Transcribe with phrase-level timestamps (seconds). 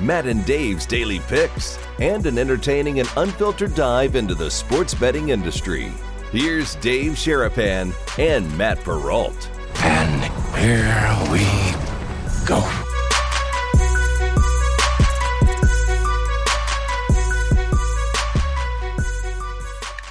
[0.00, 5.28] Matt and Dave's daily picks, and an entertaining and unfiltered dive into the sports betting
[5.28, 5.92] industry.
[6.32, 9.50] Here's Dave Sharapan and Matt Perrault.
[9.78, 10.24] And
[10.56, 11.44] here we
[12.44, 12.60] go.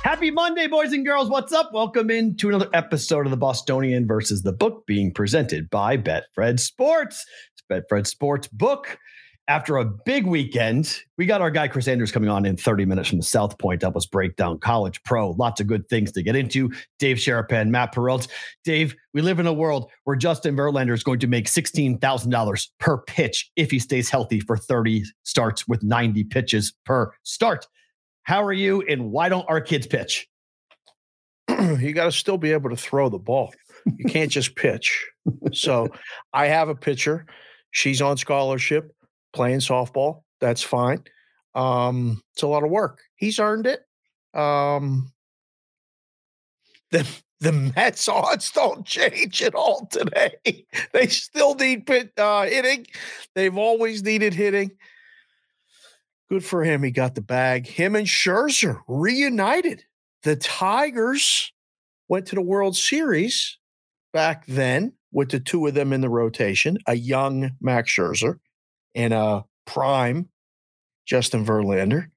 [0.03, 1.29] Happy Monday, boys and girls.
[1.29, 1.71] What's up?
[1.73, 6.61] Welcome in to another episode of the Bostonian versus the book being presented by Betfred
[6.61, 7.25] Sports.
[7.51, 8.97] It's Betfred Sports book.
[9.49, 13.09] After a big weekend, we got our guy Chris Andrews coming on in 30 minutes
[13.09, 15.31] from the South Point to help us break down college pro.
[15.31, 16.71] Lots of good things to get into.
[16.97, 18.27] Dave Sharapan, Matt Perrault.
[18.63, 22.97] Dave, we live in a world where Justin Verlander is going to make $16,000 per
[22.99, 27.67] pitch if he stays healthy for 30 starts with 90 pitches per start.
[28.23, 28.81] How are you?
[28.87, 30.25] And why don't our kids pitch?
[31.49, 33.53] you got to still be able to throw the ball.
[33.97, 35.05] You can't just pitch.
[35.51, 35.89] So
[36.31, 37.25] I have a pitcher.
[37.71, 38.95] She's on scholarship,
[39.33, 40.23] playing softball.
[40.39, 41.03] That's fine.
[41.55, 43.01] Um, it's a lot of work.
[43.15, 43.81] He's earned it.
[44.37, 45.11] Um,
[46.91, 47.07] the
[47.43, 50.65] the Mets odds don't change at all today.
[50.93, 52.87] they still need uh, hitting.
[53.35, 54.71] They've always needed hitting.
[56.29, 56.81] Good for him.
[56.83, 57.67] He got the bag.
[57.67, 59.83] Him and Scherzer reunited.
[60.23, 61.51] The Tigers
[62.07, 63.57] went to the World Series
[64.13, 68.39] back then with the two of them in the rotation, a young Max Scherzer
[68.95, 70.29] and a prime
[71.05, 72.09] Justin Verlander.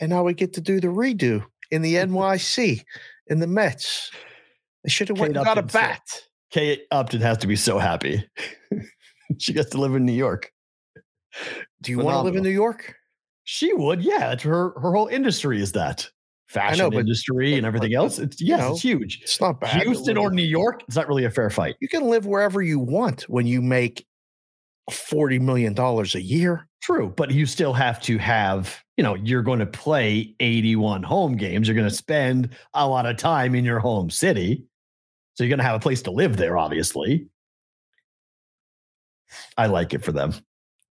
[0.00, 2.84] And now we get to do the redo in the NYC
[3.28, 4.10] in the Mets.
[4.84, 6.02] They should have went and got a bat.
[6.50, 8.28] Kate Upton has to be so happy.
[9.38, 10.52] she gets to live in New York.
[11.80, 12.94] Do you want to live in New York?
[13.44, 14.32] She would, yeah.
[14.32, 16.08] It's her her whole industry is that
[16.46, 18.18] fashion know, but- industry and everything but, else.
[18.18, 19.20] It's yes, know, it's huge.
[19.22, 19.82] It's not bad.
[19.82, 21.76] Houston or New York, it's not really a fair fight.
[21.80, 24.06] you can live wherever you want when you make
[24.90, 26.68] forty million dollars a year.
[26.82, 31.36] True, but you still have to have, you know, you're going to play 81 home
[31.36, 31.68] games.
[31.68, 34.64] You're going to spend a lot of time in your home city.
[35.34, 37.28] So you're going to have a place to live there, obviously.
[39.56, 40.34] I like it for them.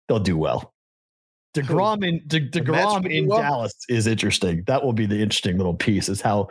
[0.07, 0.73] They'll do well.
[1.55, 3.43] DeGrom in De, DeGrom in well?
[3.43, 4.63] Dallas is interesting.
[4.69, 6.51] That will be the interesting little piece is how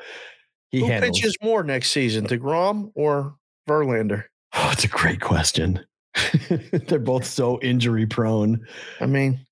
[0.72, 1.18] he Who handles.
[1.18, 3.36] pitches more next season, Degrom or
[3.68, 4.26] Verlander?
[4.54, 5.80] Oh, it's a great question.
[6.88, 8.66] They're both so injury prone.
[9.02, 9.46] I mean,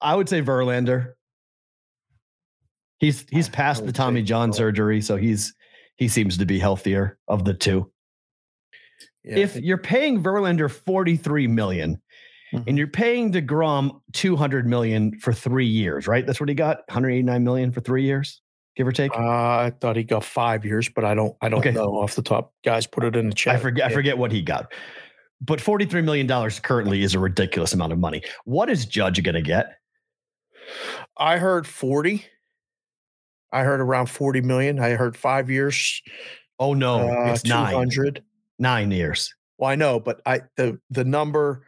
[0.00, 1.12] I would say Verlander.
[2.98, 4.54] He's he's past the Tommy John Verlander.
[4.56, 5.54] surgery, so he's
[5.96, 7.90] he seems to be healthier of the two.
[9.24, 12.00] yeah, if you're paying Verlander 43 million
[12.54, 12.64] Mhm.
[12.68, 16.24] and you're paying DeGrom 200 million for 3 years, right?
[16.24, 18.40] That's what he got, 189 million for 3 years,
[18.76, 19.10] give or take.
[19.16, 21.34] uh, I thought he got five years, but I don't.
[21.42, 21.72] I don't Okay.
[21.72, 22.52] know off the top.
[22.64, 23.56] Guys, put it in the chat.
[23.56, 24.72] I forget I forget what he got.
[25.40, 28.22] But 43 million dollars currently is a ridiculous amount of money.
[28.44, 29.78] What is Judge going to get?
[31.16, 32.24] I heard forty.
[33.52, 34.80] I heard around forty million.
[34.80, 36.02] I heard five years.
[36.58, 37.90] Oh no, uh, it's two 9.
[38.58, 39.34] 9 years.
[39.58, 41.66] Well, I know, but I the the number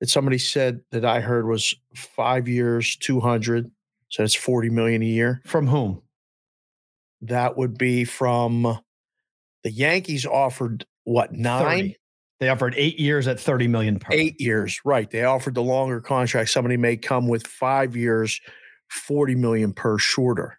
[0.00, 3.70] that somebody said that I heard was five years, two hundred.
[4.10, 5.42] So it's forty million a year.
[5.44, 6.02] From whom?
[7.22, 8.78] That would be from
[9.64, 11.96] the Yankees offered what nine, 30.
[12.40, 14.12] They offered 8 years at 30 million per.
[14.12, 14.80] eight years.
[14.84, 15.10] Right.
[15.10, 16.50] They offered the longer contract.
[16.50, 18.40] Somebody may come with five years,
[18.88, 20.58] forty million per shorter.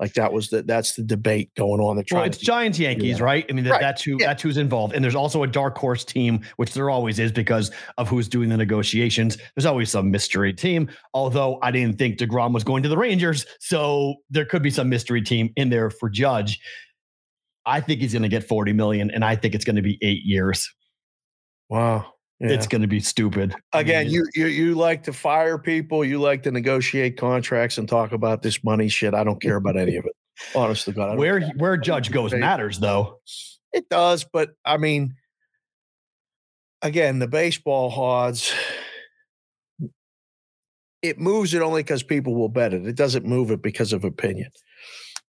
[0.00, 2.02] Like that was the that's the debate going on.
[2.10, 3.44] Well, it's Giants Yankees, right?
[3.50, 4.28] I mean, that, Right, that's who yeah.
[4.28, 7.70] that's who's involved, and there's also a dark horse team, which there always is because
[7.98, 9.36] of who's doing the negotiations.
[9.54, 10.88] There's always some mystery team.
[11.12, 14.88] Although I didn't think Degrom was going to the Rangers, so there could be some
[14.88, 16.58] mystery team in there for Judge.
[17.66, 19.98] I think he's going to get 40 million, and I think it's going to be
[20.00, 20.66] eight years.
[21.70, 22.14] Wow.
[22.40, 22.48] Yeah.
[22.48, 23.54] It's going to be stupid.
[23.72, 27.78] I Again, mean, you, you you like to fire people, you like to negotiate contracts
[27.78, 29.14] and talk about this money shit.
[29.14, 30.12] I don't care about any of it.
[30.54, 31.10] Honestly, God.
[31.10, 31.50] I where care.
[31.56, 33.20] where Judge goes matters, though.
[33.72, 35.14] It does, but I mean,
[36.80, 38.52] again, the baseball odds,
[41.02, 42.86] it moves it only because people will bet it.
[42.86, 44.50] It doesn't move it because of opinion.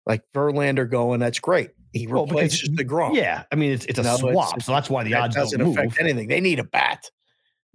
[0.05, 1.71] Like Verlander going, that's great.
[1.93, 3.15] He Well, replaces the Grom.
[3.15, 5.35] Yeah, I mean, it's it's a No, it's- swap, so that's why the that odds
[5.35, 5.77] doesn't don't move.
[5.77, 6.27] affect anything.
[6.27, 7.09] They need a bat.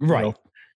[0.01, 0.23] you Right.
[0.25, 0.35] know.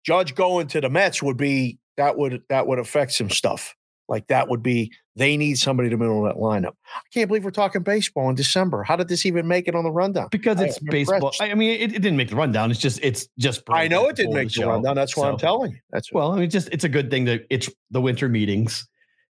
[0.06, 3.74] Judge going to the Mets would be that would that would affect some stuff.
[4.08, 6.74] Like that would be they need somebody to middle that lineup.
[6.96, 8.84] I can't believe we're talking baseball in December.
[8.84, 10.28] How did this even make it on the rundown?
[10.30, 11.16] Because I it's am baseball.
[11.16, 11.42] impressed.
[11.42, 12.70] I mean, it, it didn't make the rundown.
[12.70, 13.64] It's just it's just.
[13.70, 14.68] I know it didn't make the show.
[14.70, 14.96] rundown.
[14.96, 15.78] That's why I'm telling you.
[15.92, 18.88] That's Well, I mean, just it's a good thing that it's the winter meetings,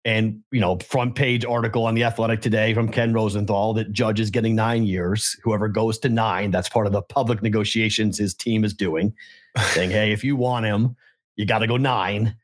[0.05, 4.19] and you know, front page article on the Athletic today from Ken Rosenthal that Judge
[4.19, 5.37] is getting nine years.
[5.43, 9.13] Whoever goes to nine, that's part of the public negotiations his team is doing,
[9.71, 10.95] saying, "Hey, if you want him,
[11.35, 12.35] you got to go nine.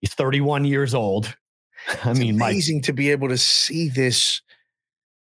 [0.00, 1.36] He's 31 years old.
[2.04, 4.40] I It's mean, Mike, amazing to be able to see this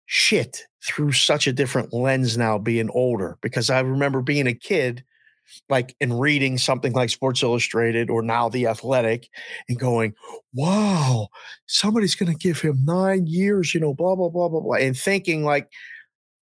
[0.07, 5.05] shit through such a different lens now being older because I remember being a kid
[5.69, 9.29] like in reading something like Sports Illustrated or now The Athletic
[9.69, 10.15] and going,
[10.55, 11.29] wow,
[11.67, 14.77] somebody's going to give him nine years, you know, blah, blah, blah, blah, blah.
[14.77, 15.71] And thinking like,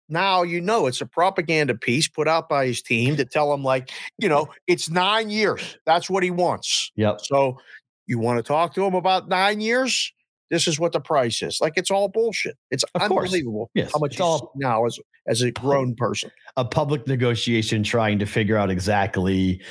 [0.10, 3.64] now you know it's a propaganda piece put out by his team to tell him,
[3.64, 5.78] like, you know, it's nine years.
[5.86, 6.92] That's what he wants.
[6.96, 7.22] Yep.
[7.22, 7.58] So
[8.06, 10.12] you want to talk to him about nine years?
[10.52, 11.60] This is what the price is.
[11.62, 12.56] Like it's all bullshit.
[12.72, 16.30] It's Of unbelievable Yes, how much it's all- now as as a grown person.
[16.58, 19.62] a public negotiation trying to figure out exactly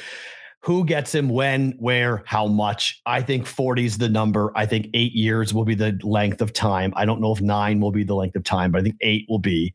[0.65, 3.01] who gets him when, where, how much.
[3.05, 4.53] I think 40 is the number.
[4.55, 6.93] I think eight years will be the length of time.
[6.97, 9.27] I don't know if nine will be the length of time, but I think eight
[9.29, 9.75] will be.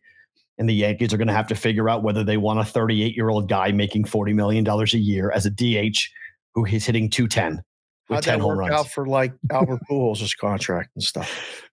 [0.57, 3.15] And the Yankees are going to have to figure out whether they want a 38
[3.15, 5.99] year old guy making $40 million a year as a DH
[6.55, 7.63] who is hitting 210 with
[8.09, 8.73] How'd 10 that home work runs.
[8.73, 11.63] out for like Albert Pujols' contract and stuff?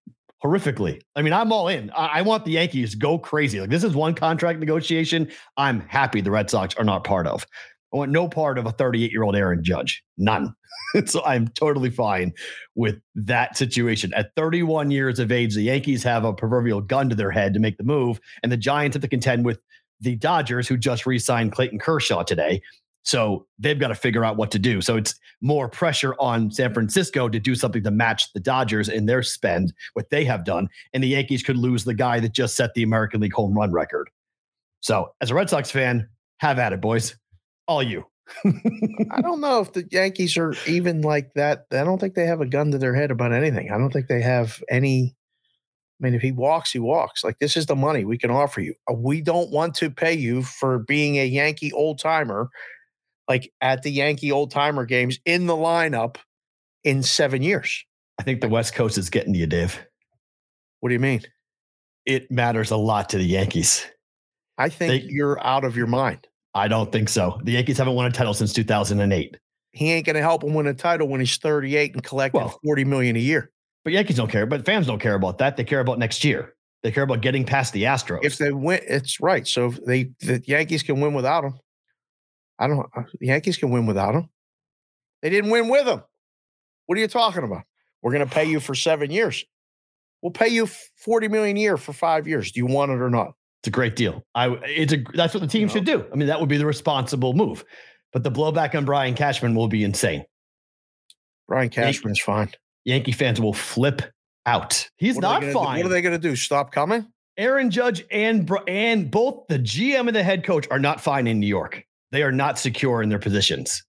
[0.45, 1.01] horrifically.
[1.17, 1.91] I mean, I'm all in.
[1.91, 3.61] I, I want the Yankees to go crazy.
[3.61, 5.29] Like this is one contract negotiation.
[5.57, 7.47] I'm happy the Red Sox are not part of.
[7.93, 10.05] I want no part of a 38 year old Aaron Judge.
[10.19, 10.55] None.
[11.07, 12.33] so I'm totally fine
[12.75, 14.13] with that situation.
[14.15, 17.61] At 31 years of age, the Yankees have a proverbial gun to their head to
[17.61, 19.61] make the move, and the Giants have to contend with
[20.01, 22.61] the Dodgers, who just re-signed Clayton Kershaw today.
[23.05, 24.81] So they've got to figure out what to do.
[24.81, 29.07] So it's more pressure on San Francisco to do something to match the Dodgers in
[29.07, 30.69] their spend, what they have done.
[30.93, 33.73] And the Yankees could lose the guy that just set the American League home run
[33.73, 34.09] record.
[34.81, 36.09] So as a Red Sox fan,
[36.39, 37.15] have at it, boys.
[37.69, 38.05] All you.
[39.11, 41.67] I don't know if the Yankees are even like that.
[41.73, 43.71] I don't think they have a gun to their head about anything.
[43.71, 45.15] I don't think they have any.
[46.01, 47.23] I mean, if he walks, he walks.
[47.23, 48.75] Like this is the money we can offer you.
[48.91, 52.49] Uh, We don't want to pay you for being a Yankee old timer,
[53.29, 56.17] like at the Yankee old timer games in the lineup
[56.83, 57.85] in seven years.
[58.19, 59.79] I think the West Coast is getting to you, Dave.
[60.81, 61.23] What do you mean?
[62.07, 63.87] It matters a lot to the Yankees.
[64.59, 66.27] I think They- you're out of your mind.
[66.55, 67.41] I don't think so.
[67.43, 69.37] The Yankees haven't won a title since 2008.
[69.73, 72.61] He ain't going to help him win a title when he's 38 and collecting Well-
[72.65, 73.51] 40 million a year.
[73.83, 74.47] But Yankees don't care.
[74.47, 75.57] But fans don't care about that.
[75.57, 76.55] They care about next year.
[76.85, 78.21] They care about getting past the Astros.
[78.23, 79.47] If they win, it's right.
[79.49, 81.59] So if they the Yankees can win without him.
[82.59, 82.87] I don't.
[82.97, 84.29] uh, The Yankees can win without him.
[85.23, 86.03] They didn't win with him.
[86.87, 87.63] What are you talking about?
[88.03, 89.45] We're going to pay you for seven years.
[90.23, 90.67] We'll pay you
[90.97, 92.53] forty million a year for five years.
[92.53, 93.33] Do you want it or not?
[93.61, 94.23] It's a great deal.
[94.35, 96.05] I it's a that's what the team should do.
[96.13, 97.65] I mean, that would be the responsible move.
[98.13, 100.25] But the blowback on Brian Cashman will be insane.
[101.49, 102.51] Brian Cashman is fine.
[102.85, 104.03] Yankee fans will flip
[104.47, 104.89] out.
[104.97, 105.77] He's not gonna do- fine.
[105.79, 106.37] What are they going to do?
[106.37, 107.07] Stop coming?
[107.37, 111.41] Aaron Judge and and both the GM and the head coach are not fine in
[111.41, 111.85] New York.
[112.15, 113.83] They are not secure in their positions.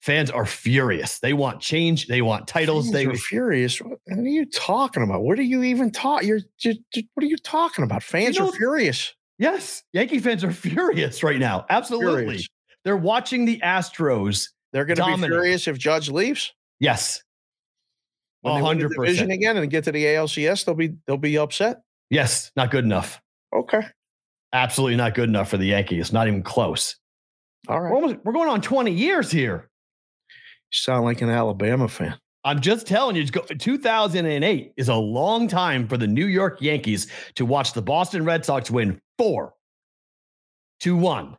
[0.00, 1.20] Fans are furious.
[1.20, 2.08] They want change.
[2.08, 2.86] They want titles.
[2.86, 3.78] Fans They are furious.
[3.78, 5.22] What are you talking about?
[5.22, 6.26] What are you even talking?
[6.26, 6.74] You're, you
[7.14, 8.02] what are you talking about?
[8.02, 9.14] Fans know- are furious.
[9.38, 11.64] yes, Yankee fans are furious right now.
[11.70, 12.48] Absolutely, Furious.
[12.84, 14.48] they're watching the Astros.
[14.72, 16.52] They're going to be furious if Judge leaves.
[16.80, 17.22] Yes,
[18.42, 19.32] win the 100%.
[19.32, 21.82] again and get to the ALCS, they'll be they'll be upset.
[22.10, 23.22] yes, not good enough.
[23.54, 23.82] Okay,
[24.52, 26.12] Absolutely not good enough for the Yankees.
[26.12, 26.96] Not even close.
[27.68, 29.70] All We're almost we're going on 20 years here.
[30.28, 32.18] You sound like an Alabama fan.
[32.44, 37.46] I'm just telling you, 2008 is a long time for the New York Yankees to
[37.46, 39.54] watch the Boston Red Sox win four
[40.80, 41.36] to one.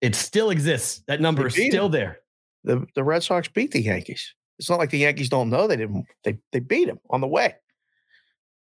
[0.00, 1.02] It still exists.
[1.08, 2.20] That number is still there.
[2.62, 4.34] The the Red Sox beat the Yankees.
[4.60, 6.06] It's not like the Yankees don't know they didn't.
[6.22, 7.54] They they beat them on the way.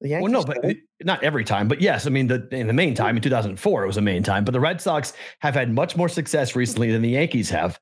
[0.02, 1.23] Well, no, but don't.
[1.23, 1.69] every time.
[1.69, 4.23] But yes, I mean, the, in the main time in 2004, it was a main
[4.23, 4.45] time.
[4.45, 7.78] But the Red Sox have had much more success recently than the Yankees have.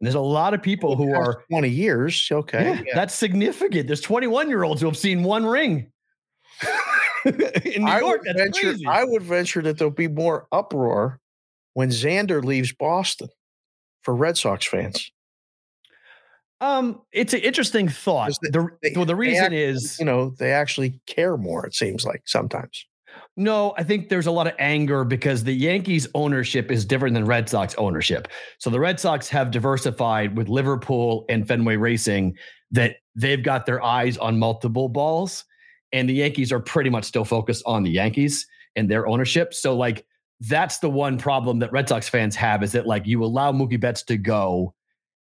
[0.00, 2.28] And there's a lot of people who are, twenty years.
[2.30, 3.86] Okay, yeah, that's significant.
[3.86, 5.90] There's 21 year olds who have seen one ring.
[7.24, 8.70] in New I York, would that's venture.
[8.72, 8.86] crazy.
[8.86, 11.20] I would venture that there'll be more uproar
[11.72, 13.28] when Xander leaves Boston
[14.02, 15.10] for Red Sox fans.
[16.64, 18.32] Um, it's an interesting thought.
[18.42, 21.66] The, they- well, the reason is You know, they actually care more.
[21.66, 22.86] It seems like sometimes.
[23.36, 27.24] no, I think there's a lot of anger because the Yankees ownership is different than
[27.26, 28.28] Red Sox ownership.
[28.58, 32.34] So the Red Sox have diversified with Liverpool and Fenway Racing
[32.70, 35.44] that they've got their eyes on multiple balls,
[35.92, 39.54] and the Yankees are pretty much still focused on the Yankees and their ownership.
[39.54, 40.04] So like
[40.40, 43.78] that's the one problem that Red Sox fans have is that like you allow Mookie
[43.80, 44.74] Betts to go,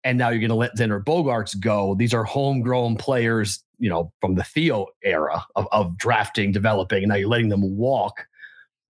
[0.04, 1.96] and now you're going to let Xander Bogaerts go.
[1.96, 7.10] These are homegrown players, you know, from the Theo era of, of drafting, developing, and
[7.10, 8.26] now you're letting them walk.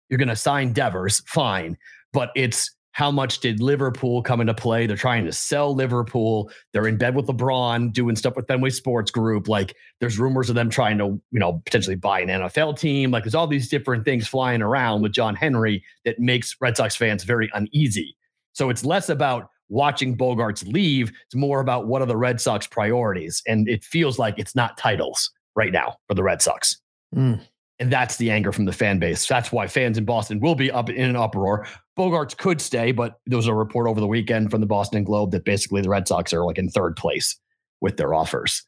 [0.10, 1.78] You're going to sign Devers, fine,
[2.14, 4.88] but it's how much did Liverpool come into play?
[4.88, 6.50] They're trying to sell Liverpool.
[6.74, 9.48] They're in bed with LeBron, doing stuff with Fenway Sports Group.
[9.48, 13.12] Like there's rumors of them trying to, you know, potentially buy an NFL team.
[13.12, 16.96] Like there's all these different things flying around with John Henry that makes Red Sox
[16.96, 18.18] fans very uneasy.
[18.54, 21.12] So it's less about watching Bogaerts leave.
[21.25, 23.41] It's more about what are the Red Sox priorities.
[23.47, 26.79] And it feels like it's not titles right now for the Red Sox.
[27.15, 27.41] Mm.
[27.79, 29.27] And that's the anger from the fan base.
[29.27, 31.67] That's why fans in Boston will be up in an uproar.
[31.97, 35.31] Bogaerts could stay, but there was a report over the weekend from the Boston Globe
[35.31, 37.39] that basically the Red Sox are like in third place
[37.81, 38.63] with their offers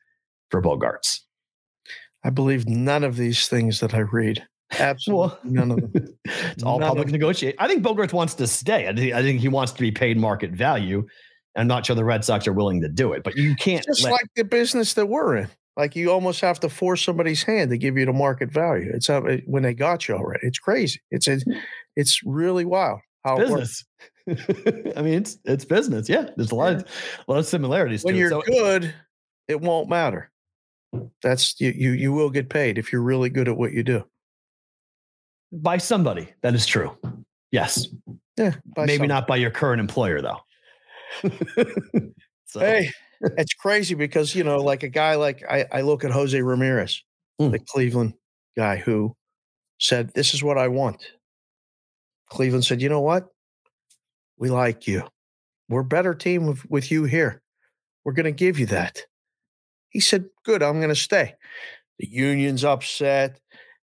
[0.51, 1.21] for Bogaerts.
[2.23, 4.45] I believe none of these things that I read.
[4.77, 6.17] Absolutely well, none of them.
[6.25, 7.55] it's all none public negotiate.
[7.57, 8.87] I think Bogaerts wants to stay.
[8.87, 11.07] I think, I think he wants to be paid market value.
[11.55, 13.83] I'm not sure the Red Sox are willing to do it, but you can't.
[13.83, 15.47] Just let, like the business that we're in.
[15.75, 18.91] Like you almost have to force somebody's hand to give you the market value.
[18.93, 20.45] It's uh, when they got you already.
[20.45, 21.01] It's crazy.
[21.09, 21.39] It's a,
[21.95, 23.85] it's really wild how business.
[24.27, 26.09] I mean, it's it's business.
[26.09, 26.81] Yeah, there's a lot of
[27.27, 28.03] a lot of similarities.
[28.03, 28.93] When you're so, good,
[29.47, 30.29] it won't matter.
[31.21, 31.91] That's you, you.
[31.91, 34.03] You will get paid if you're really good at what you do.
[35.51, 36.95] By somebody, that is true.
[37.51, 37.87] Yes.
[38.37, 38.53] Yeah.
[38.77, 39.07] Maybe somebody.
[39.07, 40.39] not by your current employer, though.
[42.45, 42.59] so.
[42.59, 42.91] Hey,
[43.21, 47.03] it's crazy because you know, like a guy like I, I look at Jose Ramirez,
[47.41, 47.51] mm.
[47.51, 48.13] the Cleveland
[48.55, 49.15] guy who
[49.79, 51.03] said, "This is what I want."
[52.29, 53.27] Cleveland said, "You know what?
[54.37, 55.03] We like you.
[55.67, 57.41] We're a better team with, with you here.
[58.05, 59.01] We're going to give you that."
[59.89, 60.63] He said, "Good.
[60.63, 61.35] I'm going to stay."
[61.97, 63.39] The union's upset.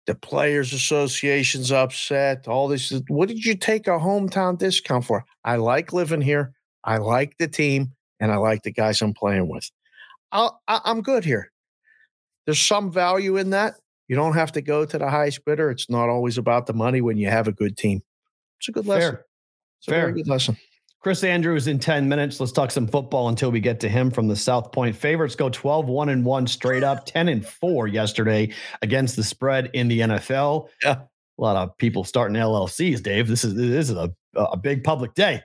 [0.06, 2.48] The players' association's upset.
[2.48, 2.92] All this.
[3.08, 5.24] What did you take a hometown discount for?
[5.44, 6.54] I like living here.
[6.84, 9.70] I like the team and I like the guys I'm playing with.
[10.32, 11.52] I'll, I, am good here.
[12.46, 13.74] There's some value in that.
[14.08, 15.70] You don't have to go to the highest bidder.
[15.70, 18.02] It's not always about the money when you have a good team.
[18.58, 19.12] It's a good lesson.
[19.12, 19.26] Fair.
[19.78, 20.00] It's a Fair.
[20.02, 20.56] very good lesson.
[21.02, 22.38] Chris Andrews in 10 minutes.
[22.38, 24.94] Let's talk some football until we get to him from the South Point.
[24.94, 29.68] Favorites go 12 1 and 1 straight up, 10 and 4 yesterday against the spread
[29.74, 30.68] in the NFL.
[30.84, 31.00] Yeah.
[31.38, 33.26] A lot of people starting LLCs, Dave.
[33.26, 35.42] This is this is a, a big public day.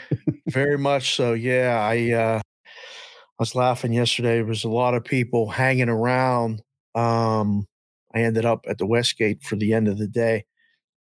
[0.48, 1.34] Very much so.
[1.34, 4.36] Yeah, I uh, I was laughing yesterday.
[4.36, 6.62] There was a lot of people hanging around.
[6.94, 7.66] Um,
[8.14, 10.44] I ended up at the Westgate for the end of the day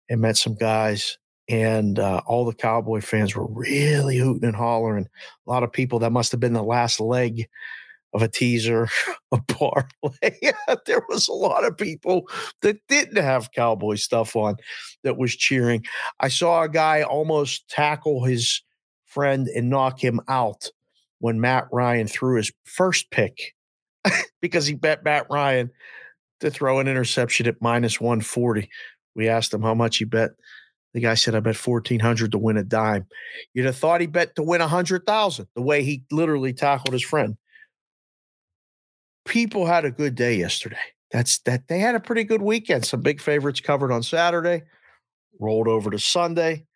[0.08, 1.18] and met some guys,
[1.50, 5.08] and uh, all the Cowboy fans were really hooting and hollering.
[5.46, 7.48] A lot of people that must have been the last leg
[8.12, 8.88] of a teaser,
[9.32, 10.38] a parlay.
[10.86, 12.28] there was a lot of people
[12.62, 14.56] that didn't have cowboy stuff on
[15.02, 15.84] that was cheering.
[16.20, 18.62] I saw a guy almost tackle his
[19.06, 20.70] friend and knock him out
[21.18, 23.56] when Matt Ryan threw his first pick
[24.40, 25.70] because he bet Matt Ryan
[26.38, 28.70] to throw an interception at minus 140.
[29.16, 30.30] We asked him how much he bet.
[30.92, 33.06] The guy said, I bet 1400 to win a dime.
[33.54, 37.04] You'd have thought he bet to win a 100,000 the way he literally tackled his
[37.04, 37.36] friend.
[39.24, 40.76] People had a good day yesterday.
[41.12, 42.84] That's that they had a pretty good weekend.
[42.84, 44.62] Some big favorites covered on Saturday,
[45.38, 46.66] rolled over to Sunday.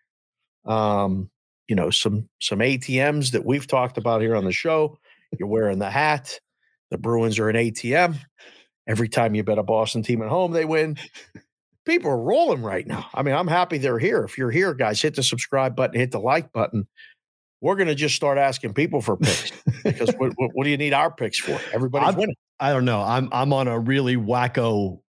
[0.64, 1.30] Um,
[1.68, 4.98] you know some some ATMs that we've talked about here on the show.
[5.38, 6.38] You're wearing the hat.
[6.90, 8.16] The Bruins are an ATM.
[8.86, 10.98] Every time you bet a Boston team at home, they win.
[11.84, 13.06] People are rolling right now.
[13.14, 14.24] I mean, I'm happy they're here.
[14.24, 16.86] If you're here, guys, hit the subscribe button, hit the like button.
[17.60, 19.52] We're going to just start asking people for picks
[19.84, 21.58] because what, what, what, do you need our picks for?
[21.72, 22.36] Everybody's I'm, winning.
[22.60, 23.00] I don't know.
[23.00, 25.00] I'm I'm on a really wacko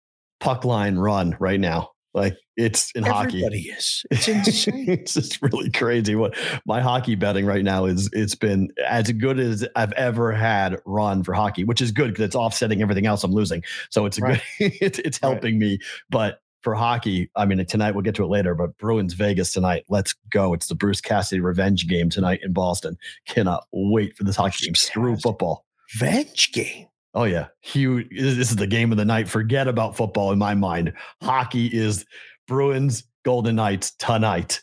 [0.40, 1.90] puck line run right now.
[2.14, 3.58] Like it's in Everybody hockey.
[3.70, 4.04] is.
[4.10, 4.88] It's insane.
[4.88, 6.14] it's just really crazy.
[6.14, 10.80] What my hockey betting right now is it's been as good as I've ever had
[10.86, 13.64] run for hockey, which is good because it's offsetting everything else I'm losing.
[13.90, 14.42] So it's a right.
[14.60, 15.60] good it's, it's helping right.
[15.60, 15.78] me.
[16.08, 19.84] But for hockey, I mean tonight we'll get to it later, but Bruins Vegas tonight.
[19.88, 20.54] Let's go.
[20.54, 22.96] It's the Bruce Cassidy revenge game tonight in Boston.
[23.28, 24.74] Cannot wait for this hockey game.
[24.74, 25.66] Screw football.
[25.94, 26.86] Revenge game.
[27.12, 28.08] Oh yeah, huge.
[28.10, 29.28] This is the game of the night.
[29.28, 30.94] Forget about football in my mind.
[31.22, 32.04] Hockey is
[32.48, 34.60] Bruins Golden Knights tonight.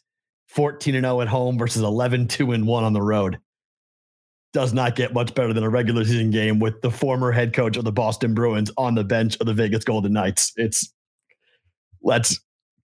[0.48, 3.38] 14 and 0 at home versus 11 2 and 1 on the road.
[4.53, 7.77] Does not get much better than a regular season game with the former head coach
[7.77, 10.51] of the Boston Bruins on the bench of the Vegas Golden Knights.
[10.58, 10.91] It's
[12.01, 12.39] let's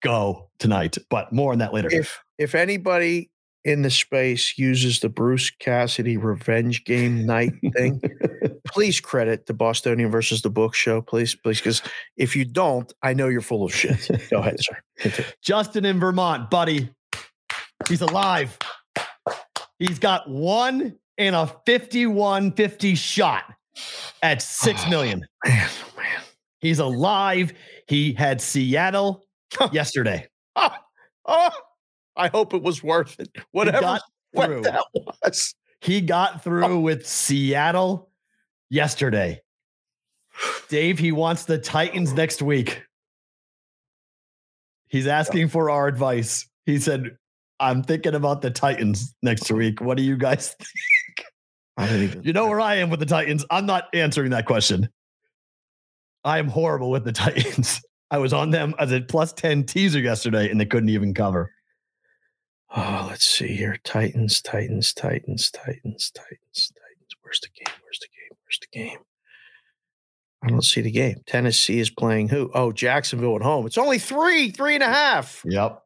[0.01, 1.89] go tonight, but more on that later.
[1.91, 3.29] If if anybody
[3.63, 8.01] in the space uses the Bruce Cassidy revenge game night thing,
[8.67, 11.81] please credit the Bostonian versus the Book show, please, please, because
[12.15, 14.09] if you don't, I know you're full of shit.
[14.29, 14.77] Go ahead, sir.
[14.99, 15.31] Continue.
[15.41, 16.89] Justin in Vermont, buddy.
[17.87, 18.57] He's alive.
[19.79, 23.43] He's got one in a 51 50 shot
[24.21, 25.25] at 6 ah, million.
[25.45, 25.86] Oh.
[26.59, 27.53] He's alive.
[27.87, 29.23] He had Seattle
[29.71, 30.27] yesterday.
[30.55, 30.69] Oh,
[31.25, 31.49] oh,
[32.15, 33.29] I hope it was worth it.
[33.51, 33.99] Whatever
[34.31, 35.55] what that was.
[35.81, 38.09] He got through with Seattle
[38.69, 39.41] yesterday.
[40.69, 42.81] Dave, he wants the Titans next week.
[44.87, 46.47] He's asking for our advice.
[46.65, 47.17] He said,
[47.59, 49.81] I'm thinking about the Titans next week.
[49.81, 51.27] What do you guys think?
[51.77, 52.23] I didn't even.
[52.23, 53.45] You know where I am with the Titans.
[53.51, 54.89] I'm not answering that question.
[56.27, 57.81] I am horrible with the Titans.
[58.11, 61.53] I was on them as a plus 10 teaser yesterday and they couldn't even cover.
[62.75, 63.77] Oh, let's see here.
[63.85, 67.15] Titans, Titans, Titans, Titans, Titans, Titans.
[67.21, 67.73] Where's the game?
[67.81, 68.37] Where's the game?
[68.43, 68.99] Where's the game?
[70.43, 71.21] I don't see the game.
[71.25, 72.51] Tennessee is playing who?
[72.53, 73.65] Oh, Jacksonville at home.
[73.65, 75.43] It's only three, three and a half.
[75.45, 75.81] Yep.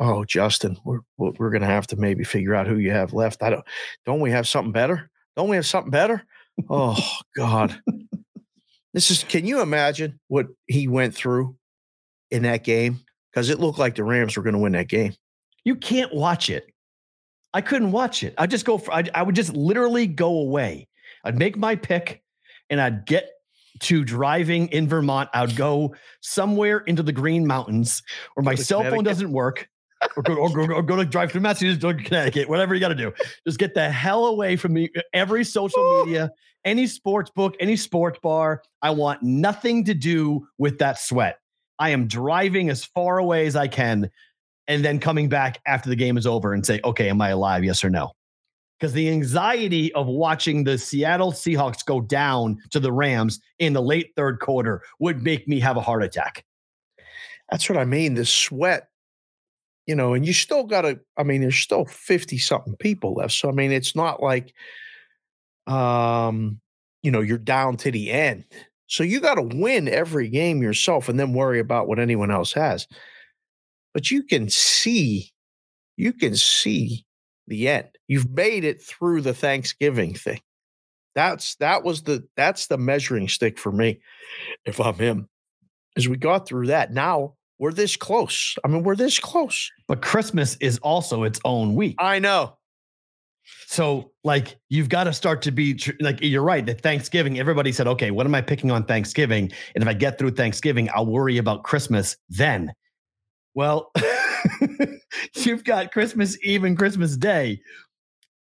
[0.00, 3.42] Oh, Justin, we're we're gonna have to maybe figure out who you have left.
[3.42, 3.64] I don't.
[4.06, 5.10] Don't we have something better?
[5.36, 6.24] Don't we have something better?
[6.68, 6.98] Oh
[7.38, 7.80] God,
[8.92, 9.24] this is.
[9.24, 11.56] Can you imagine what he went through
[12.30, 13.00] in that game?
[13.30, 15.14] Because it looked like the Rams were going to win that game.
[15.64, 16.66] You can't watch it.
[17.52, 18.34] I couldn't watch it.
[18.38, 20.88] I'd just go for, I'd, I would just literally go away.
[21.24, 22.22] I'd make my pick
[22.68, 23.30] and I'd get
[23.80, 25.30] to driving in Vermont.
[25.34, 28.02] I'd go somewhere into the Green Mountains
[28.34, 29.68] where my cell phone doesn't work.
[30.16, 32.80] Or, go, or, go, or go to drive through Massachusetts, go to Connecticut, whatever you
[32.80, 33.12] got to do.
[33.46, 34.90] Just get the hell away from me.
[35.12, 36.04] Every social oh.
[36.04, 36.30] media,
[36.64, 38.62] any sports book, any sports bar.
[38.82, 41.38] I want nothing to do with that sweat.
[41.78, 44.10] I am driving as far away as I can
[44.70, 47.64] and then coming back after the game is over and say, okay, am I alive?
[47.64, 48.12] Yes or no?
[48.78, 53.82] Because the anxiety of watching the Seattle Seahawks go down to the Rams in the
[53.82, 56.44] late third quarter would make me have a heart attack.
[57.50, 58.14] That's what I mean.
[58.14, 58.89] The sweat,
[59.86, 63.32] you know, and you still got to, I mean, there's still 50 something people left.
[63.32, 64.54] So, I mean, it's not like,
[65.66, 66.60] um,
[67.02, 68.44] you know, you're down to the end.
[68.86, 72.52] So you got to win every game yourself and then worry about what anyone else
[72.52, 72.86] has.
[73.94, 75.30] But you can see,
[75.96, 77.04] you can see
[77.46, 77.88] the end.
[78.08, 80.40] You've made it through the Thanksgiving thing.
[81.14, 84.00] That's that was the that's the measuring stick for me
[84.64, 85.28] if I'm him.
[85.96, 88.56] As we got through that, now we're this close.
[88.64, 89.70] I mean, we're this close.
[89.86, 91.94] But Christmas is also its own week.
[91.98, 92.56] I know.
[93.66, 96.64] So, like, you've got to start to be like, you're right.
[96.64, 99.52] That Thanksgiving, everybody said, okay, what am I picking on Thanksgiving?
[99.74, 102.72] And if I get through Thanksgiving, I'll worry about Christmas then.
[103.54, 103.92] Well,
[105.34, 107.60] you've got Christmas Eve and Christmas Day,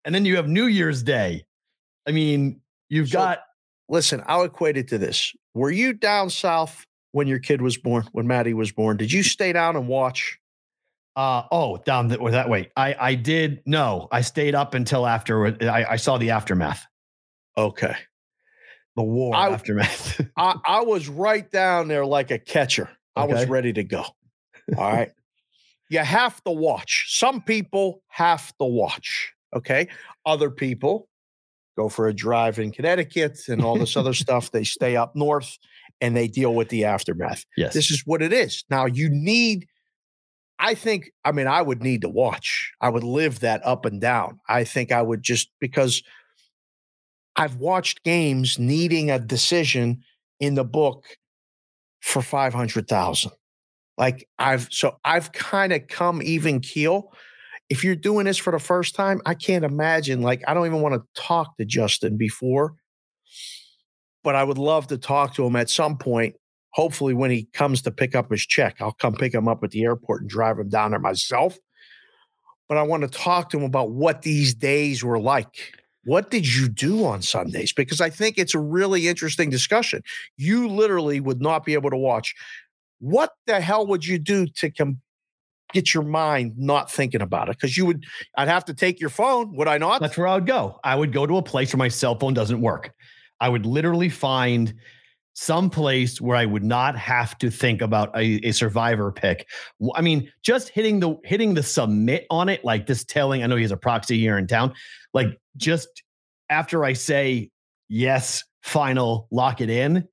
[0.05, 1.43] and then you have New Year's Day.
[2.07, 3.39] I mean, you've So- got
[3.89, 5.33] Listen, I'll equate it to this.
[5.53, 6.85] Were you down south
[7.17, 8.95] when your kid was born, when Maddie was born?
[8.95, 10.39] Did you stay down and watch?
[11.15, 12.69] uh oh down that or that way.
[12.77, 16.85] I I did no, I stayed up until after I, I saw the aftermath,
[17.57, 17.95] Okay.
[18.95, 20.21] the war I- aftermath.
[20.37, 22.87] I, I was right down there like a catcher.
[23.15, 24.03] I was ready to go.
[24.77, 25.11] All right.
[25.89, 27.07] you have to watch.
[27.17, 29.33] Some people have to watch.
[29.55, 29.87] Okay.
[30.23, 31.09] Other people
[31.75, 34.51] go for a drive in Connecticut and all this other stuff.
[34.51, 35.57] They stay up north
[36.01, 37.45] and they deal with the aftermath.
[37.55, 37.73] yes.
[37.73, 38.63] This is what it is.
[38.69, 39.67] Now you need,
[40.59, 42.71] I think, I mean, I would need to watch.
[42.81, 44.39] I would live that up and down.
[44.47, 46.03] I think I would just because
[47.35, 50.03] I've watched games needing a decision
[50.39, 51.05] in the book
[52.01, 53.31] for 500,000.
[53.97, 57.11] Like I've, so I've kind of come even keel.
[57.69, 60.21] If you're doing this for the first time, I can't imagine.
[60.21, 62.75] Like, I don't even want to talk to Justin before,
[64.23, 66.35] but I would love to talk to him at some point
[66.77, 69.71] hopefully when he comes to pick up his check, I'll come pick him up at
[69.71, 71.57] the airport and drive him down there myself.
[72.69, 75.73] But I want to talk to him about what these days were like.
[76.03, 77.73] What did you do on Sundays?
[77.73, 80.03] Because I think it's a really interesting discussion.
[80.37, 82.35] You literally would not be able to watch.
[82.99, 85.01] What the hell would you do to com-
[85.73, 87.57] get your mind not thinking about it?
[87.57, 88.05] Because you would,
[88.37, 89.99] I'd have to take your phone, would I not?
[89.99, 90.79] That's where I would go.
[90.83, 92.93] I would go to a place where my cell phone doesn't work.
[93.39, 94.73] I would literally find
[95.39, 99.47] some place where I would not have to think about a, a survivor pick.
[99.93, 103.55] I mean, just hitting the hitting the submit on it, like this telling, I know
[103.55, 104.73] he has a proxy here in town.
[105.13, 106.01] Like just
[106.49, 107.51] after I say
[107.87, 110.07] yes, final, lock it in.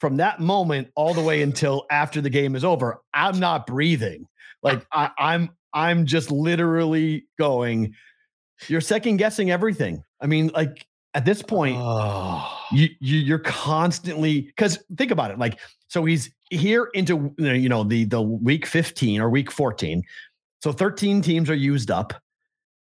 [0.00, 4.26] From that moment all the way until after the game is over, I'm not breathing.
[4.62, 7.94] Like I, I'm I'm just literally going,
[8.68, 10.02] you're second guessing everything.
[10.22, 12.50] I mean, like at this point, Oh.
[12.72, 17.84] you, you you're constantly because think about it like so he's here into you know
[17.84, 20.02] the the week 15 or week 14
[20.62, 22.14] so 13 teams are used up.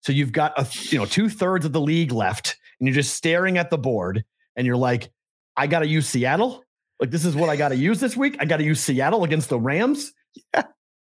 [0.02, 3.58] So you've got a you know two-thirds of the league left and you're just staring
[3.58, 4.24] at the board
[4.56, 5.12] and you're like
[5.58, 6.63] i gotta use seattle?
[7.00, 8.38] Like this is what i gotta use this week?
[8.39, 10.13] I gotta use seattle against the rams?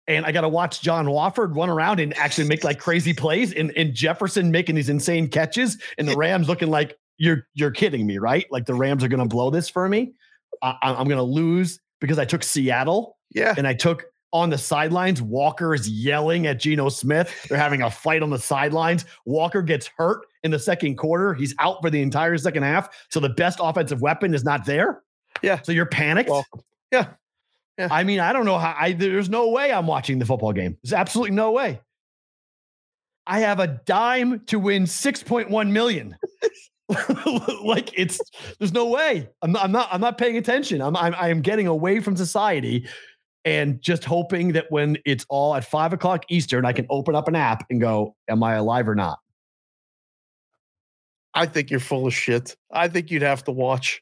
[0.06, 3.54] And I got to watch John Wolford run around and actually make like crazy plays,
[3.54, 8.06] and, and Jefferson making these insane catches, and the Rams looking like you're you're kidding
[8.06, 8.46] me, right?
[8.50, 10.14] Like the Rams are going to blow this for me.
[10.62, 13.54] I, I'm going to lose because I took Seattle Yeah.
[13.56, 15.22] and I took on the sidelines.
[15.22, 17.32] Walker is yelling at Geno Smith.
[17.48, 19.04] They're having a fight on the sidelines.
[19.26, 21.34] Walker gets hurt in the second quarter.
[21.34, 22.88] He's out for the entire second half.
[23.10, 25.02] So the best offensive weapon is not there.
[25.42, 25.60] Yeah.
[25.62, 26.30] So you're panicked.
[26.30, 26.60] Welcome.
[26.90, 27.08] Yeah.
[27.78, 27.88] Yeah.
[27.90, 28.74] I mean, I don't know how.
[28.78, 30.76] I there's no way I'm watching the football game.
[30.82, 31.80] There's absolutely no way.
[33.26, 36.16] I have a dime to win 6.1 million.
[37.64, 38.20] like it's
[38.58, 39.28] there's no way.
[39.42, 40.82] I'm not, I'm not I'm not paying attention.
[40.82, 42.86] I'm I'm I am getting away from society
[43.44, 47.28] and just hoping that when it's all at five o'clock Eastern, I can open up
[47.28, 49.18] an app and go, Am I alive or not?
[51.34, 52.56] I think you're full of shit.
[52.70, 54.00] I think you'd have to watch.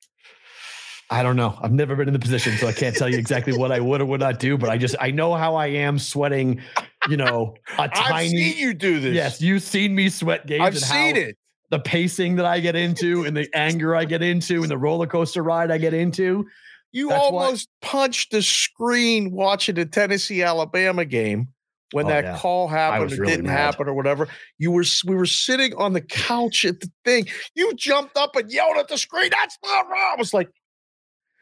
[1.11, 1.59] I don't know.
[1.61, 4.01] I've never been in the position, so I can't tell you exactly what I would
[4.01, 6.62] or would not do, but I just I know how I am sweating,
[7.09, 9.14] you know, a I've tiny seen you do this.
[9.14, 10.62] Yes, you've seen me sweat games.
[10.62, 11.37] I've seen it.
[11.73, 15.07] The pacing that I get into, and the anger I get into, and the roller
[15.09, 16.47] coaster ride I get into.
[16.93, 21.49] You That's why- almost punched the screen watching the Tennessee Alabama game
[21.93, 22.39] when Oh, that yeah.
[22.39, 23.57] call happened or really didn't mad.
[23.57, 24.29] happen or whatever.
[24.59, 27.27] You were we were sitting on the couch at the thing.
[27.55, 29.31] You jumped up and yelled at the screen.
[29.31, 30.13] That's not wrong.
[30.15, 30.51] I was like,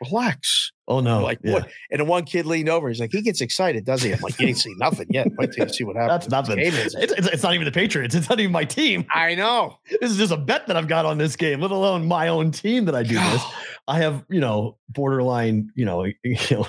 [0.00, 0.70] relax.
[0.90, 1.22] Oh no!
[1.22, 1.52] like yeah.
[1.52, 1.70] what?
[1.92, 2.88] And then one kid leaned over.
[2.88, 4.12] He's like, he gets excited, does he?
[4.12, 5.28] I'm like, you ain't seen nothing yet.
[5.38, 6.26] Wait till you see what happens.
[6.26, 6.58] That's nothing.
[6.58, 8.12] It's, it's, it's not even the Patriots.
[8.16, 9.06] It's not even my team.
[9.14, 9.78] I know.
[10.00, 12.50] This is just a bet that I've got on this game, let alone my own
[12.50, 13.42] team that I do this.
[13.88, 16.66] I have, you know, borderline, you know, you know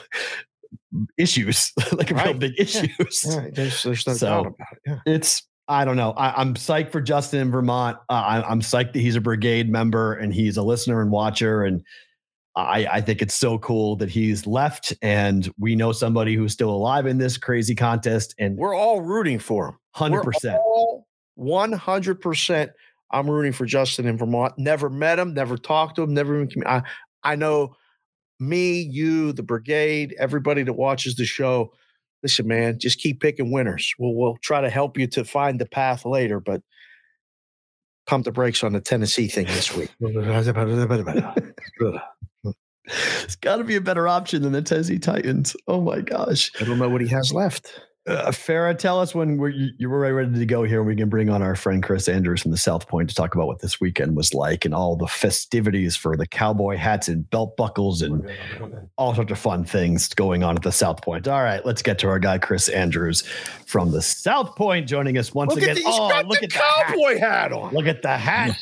[1.17, 3.25] issues, like real big issues.
[3.27, 4.79] Yeah, there's, there's no So- doubt about it.
[4.85, 4.99] Yeah.
[5.07, 6.11] It's I don't know.
[6.11, 7.97] I, I'm psyched for Justin in Vermont.
[8.09, 11.63] Uh, I, I'm psyched that he's a brigade member and he's a listener and watcher.
[11.63, 11.81] And
[12.55, 16.69] I, I think it's so cool that he's left and we know somebody who's still
[16.69, 18.35] alive in this crazy contest.
[18.37, 19.77] And We're all rooting for him.
[19.93, 20.57] hundred percent.
[20.57, 21.07] All
[21.39, 22.69] 100%.
[23.11, 24.53] I'm rooting for Justin in Vermont.
[24.57, 26.63] Never met him, never talked to him, never even.
[26.65, 26.83] I,
[27.23, 27.75] I know
[28.39, 31.73] me, you, the brigade, everybody that watches the show.
[32.23, 33.93] Listen, man, just keep picking winners.
[33.99, 36.61] We'll, we'll try to help you to find the path later, but
[38.07, 39.89] pump the brakes on the Tennessee thing this week.
[43.23, 45.55] It's got to be a better option than the Tennessee Titans.
[45.67, 46.51] Oh my gosh.
[46.59, 47.79] I don't know what he has left.
[48.07, 50.79] Uh, Farah, tell us when we're, you, were ready to go here.
[50.79, 53.35] and We can bring on our friend Chris Andrews from the South Point to talk
[53.35, 57.29] about what this weekend was like and all the festivities for the cowboy hats and
[57.29, 58.27] belt buckles and
[58.97, 61.27] all sorts of fun things going on at the South Point.
[61.27, 63.21] All right, let's get to our guy Chris Andrews
[63.67, 65.75] from the South Point joining us once Look again.
[65.75, 66.87] the, oh, look at the hat.
[66.87, 67.71] cowboy hat on.
[67.71, 68.57] Look at the hat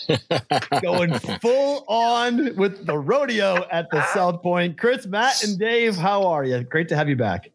[0.81, 4.77] going full on with the rodeo at the South Point.
[4.77, 6.61] Chris, Matt, and Dave, how are you?
[6.65, 7.51] Great to have you back.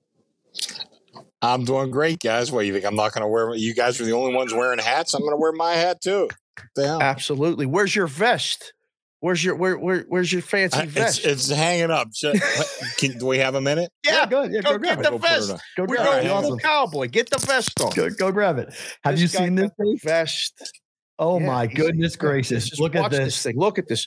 [1.44, 2.50] I'm doing great, guys.
[2.52, 2.84] What you think?
[2.84, 3.54] I'm not going to wear.
[3.54, 5.14] You guys are the only ones wearing hats.
[5.14, 6.22] I'm going to wear my hat too.
[6.24, 7.02] What The hell?
[7.02, 7.66] Absolutely.
[7.66, 8.72] Where's your vest?
[9.20, 11.24] Where's your where, where where's your fancy Uh, It's, vest?
[11.24, 12.08] it's hanging up.
[12.12, 12.32] So-
[12.98, 13.90] Can, do we have a minute?
[14.04, 14.52] yeah, good.
[14.52, 15.02] Yeah, go go grab get it.
[15.04, 15.48] the Go vest.
[15.76, 16.30] Go We're grab going it.
[16.30, 16.58] Awesome.
[16.58, 17.08] cowboy.
[17.08, 17.90] Get the vest on.
[17.94, 18.68] Go, go grab it.
[19.02, 19.68] Have This you seen this?
[19.70, 20.02] got the Dave?
[20.02, 20.72] vest?
[21.18, 22.78] Oh Yeah, my goodness gracious!
[22.78, 23.42] Look at watch this.
[23.42, 23.56] thing.
[23.58, 24.04] Look at this.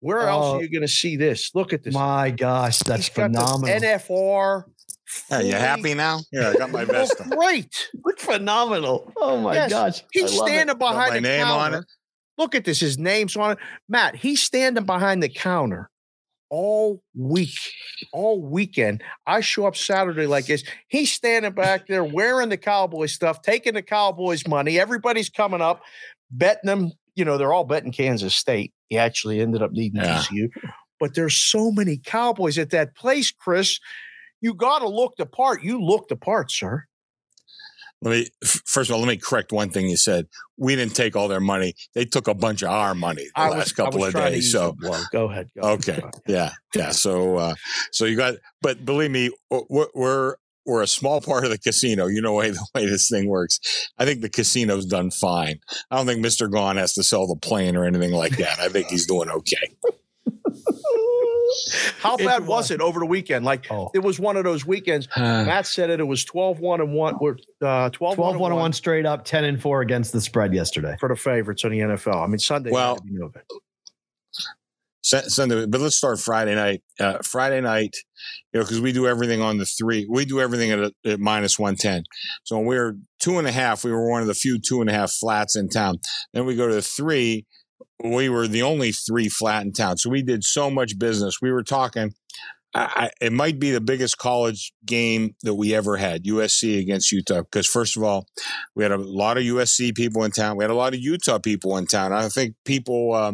[0.00, 0.56] Where else Oh.
[0.58, 1.54] are you going to see this?
[1.54, 1.94] Look at this.
[1.94, 3.80] My gosh, that's He's got the phenomenal.
[3.80, 4.64] NFR.
[5.30, 6.20] Are you happy now?
[6.32, 7.36] Yeah, I got my vest Look on.
[7.38, 7.88] great.
[8.04, 9.12] Look phenomenal.
[9.16, 10.02] Oh my Yes, gosh.
[10.12, 10.48] He's I it.
[10.48, 11.78] standing behind my the name on counter.
[11.80, 11.84] it?
[12.38, 12.78] Look at this.
[12.80, 13.58] His name's on it.
[13.88, 15.90] Matt, he's standing behind the counter
[16.48, 17.58] all week,
[18.12, 19.02] all weekend.
[19.26, 20.64] I show up Saturday like this.
[20.88, 24.78] He's standing back there wearing the cowboy stuff, taking the Cowboys money.
[24.80, 25.82] Everybody's coming up,
[26.30, 26.92] betting them.
[27.16, 28.72] You know, they're all betting Kansas State.
[28.90, 30.18] He actually ended up needing Yeah.
[30.22, 30.50] TCU.
[30.98, 33.78] But there's so many Cowboys at that place, Chris.
[34.42, 35.62] You got to look the part.
[35.62, 36.84] You look the part, sir.
[38.02, 38.28] Let me
[38.66, 40.26] first of all, let me correct one thing you said.
[40.56, 41.74] We didn't take all their money.
[41.94, 44.50] They took a bunch of our money the I last was, couple of days.
[44.52, 45.06] So go ahead.
[45.12, 45.92] Go ahead, Okay.
[45.98, 46.14] ahead.
[46.26, 46.90] yeah, yeah.
[46.92, 47.54] So, uh,
[47.92, 50.34] so you got, but believe me, we're, we're
[50.70, 52.06] we're a small part of the casino.
[52.06, 53.58] You know way the way this thing works.
[53.98, 55.60] I think the casino's done fine.
[55.90, 58.58] I don't think Mister Gaughan has to sell the plane or anything like that.
[58.60, 59.76] I think he's doing okay.
[61.98, 63.44] How It bad was- was it over the weekend?
[63.44, 63.90] Like Oh.
[63.92, 65.08] it was one of those weekends.
[65.16, 65.98] Matt said it.
[66.00, 67.16] It was 12-1 and one.
[67.20, 70.96] We're uh, 12 12 1 1 straight up, 10 and 4 against the spread yesterday.
[71.00, 72.22] for the favorites on the NFL.
[72.22, 72.70] I mean, Sunday.
[72.70, 73.32] Well- had to be no.
[75.02, 76.82] Sunday, but let's start Friday night.
[77.00, 77.96] Uh, Friday night,
[78.52, 80.06] you know, because we do everything on the three.
[80.10, 82.04] We do everything at, a, at minus one ten.
[82.44, 84.80] So when we were two and a half, we were one of the few two
[84.80, 85.98] and a half flats in town.
[86.32, 87.46] Then we go to the three.
[88.02, 89.98] We were the only three flat in town.
[89.98, 91.36] So we did so much business.
[91.40, 92.12] We were talking.
[92.72, 97.42] I, it might be the biggest college game that we ever had, USC against Utah.
[97.42, 98.26] Because first of all,
[98.76, 100.56] we had a lot of USC people in town.
[100.56, 102.12] We had a lot of Utah people in town.
[102.12, 103.32] I think people, uh,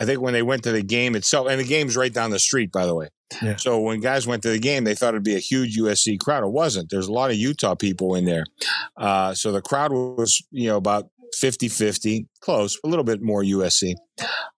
[0.00, 2.38] I think when they went to the game itself, and the game's right down the
[2.38, 3.08] street, by the way.
[3.42, 3.56] Yeah.
[3.56, 6.44] So when guys went to the game, they thought it'd be a huge USC crowd.
[6.44, 6.88] It wasn't.
[6.90, 8.44] There's a lot of Utah people in there.
[8.96, 13.42] Uh, so the crowd was, you know, about 50 50, close, a little bit more
[13.42, 13.94] USC.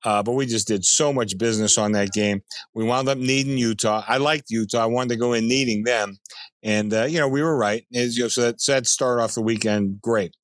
[0.05, 2.43] Uh, but we just did so much business on that game.
[2.75, 4.03] We wound up needing Utah.
[4.07, 4.83] I liked Utah.
[4.83, 6.19] I wanted to go in needing them.
[6.63, 7.85] And, uh, you know, we were right.
[7.95, 10.35] As, you know, so that, so that started off the weekend great.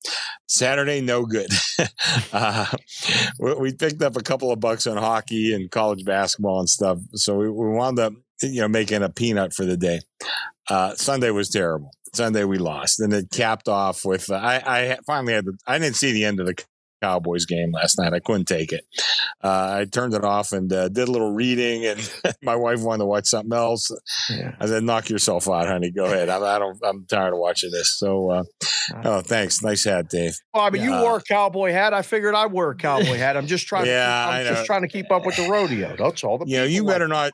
[0.47, 1.49] Saturday, no good.
[2.33, 2.65] uh,
[3.39, 6.99] we picked up a couple of bucks on hockey and college basketball and stuff.
[7.13, 9.99] So we, we wound up, you know, making a peanut for the day.
[10.69, 11.91] Uh, Sunday was terrible.
[12.13, 15.79] Sunday we lost, and it capped off with uh, I, I finally had the, I
[15.79, 16.63] didn't see the end of the
[17.01, 18.13] Cowboys game last night.
[18.13, 18.85] I couldn't take it.
[19.43, 22.99] Uh, I turned it off and uh, did a little reading, and my wife wanted
[22.99, 23.91] to watch something else.
[24.29, 24.55] Yeah.
[24.59, 25.91] I said, "Knock yourself out, honey.
[25.91, 26.29] Go ahead.
[26.29, 26.77] I'm, I don't.
[26.83, 28.43] I'm tired of watching this." So, uh,
[29.03, 29.61] oh, thanks.
[29.61, 30.35] Nice hat, Dave.
[30.53, 31.93] Well, I mean, you wore a cowboy hat.
[31.93, 33.37] I figured I wear a cowboy hat.
[33.37, 33.85] I'm just trying.
[33.87, 35.95] yeah, to keep, I'm just trying to keep up with the rodeo.
[35.95, 36.39] That's all.
[36.39, 37.31] The you know, you better not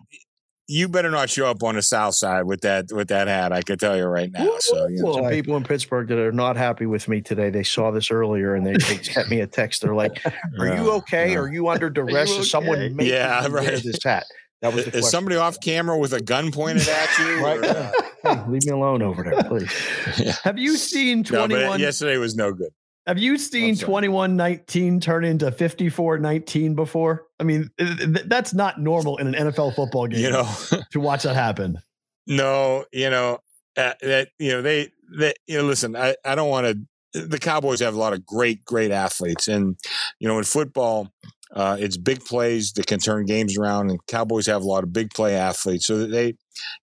[0.67, 3.52] you better not show up on the south side with that with that hat.
[3.52, 4.56] I could tell you right now.
[4.60, 5.13] So you know.
[5.13, 7.49] some people in Pittsburgh that are not happy with me today.
[7.49, 9.82] They saw this earlier and they, they sent me a text.
[9.82, 10.23] They're like,
[10.60, 11.36] "Are you okay?
[11.36, 12.32] Are you under duress?
[12.32, 12.39] okay?
[12.41, 13.84] Is someone making yeah, right.
[13.84, 14.26] this hat?"
[14.62, 17.26] That was is somebody off camera with a gun pointed at you?
[17.43, 17.60] right.
[17.60, 17.91] Or, uh...
[18.23, 19.69] hey, leave me alone over there, please.
[20.17, 20.36] Yeah.
[20.43, 21.82] Have you seen twenty one?
[21.82, 22.71] No, yesterday was no good.
[23.05, 27.25] Have you seen 21 19 turn into 54 19 before?
[27.39, 30.21] I mean, that's not normal in an NFL football game.
[30.21, 30.49] You know,
[30.91, 31.79] to watch that happen.
[32.27, 33.39] No, you know,
[33.75, 36.67] uh, that, you know, they, that, you know, listen, I, I don't want
[37.13, 39.47] to, the Cowboys have a lot of great, great athletes.
[39.49, 39.77] And,
[40.19, 41.11] you know, in football,
[41.53, 44.91] uh, it's big plays that can turn games around, and Cowboys have a lot of
[44.91, 45.85] big play athletes.
[45.85, 46.35] So they,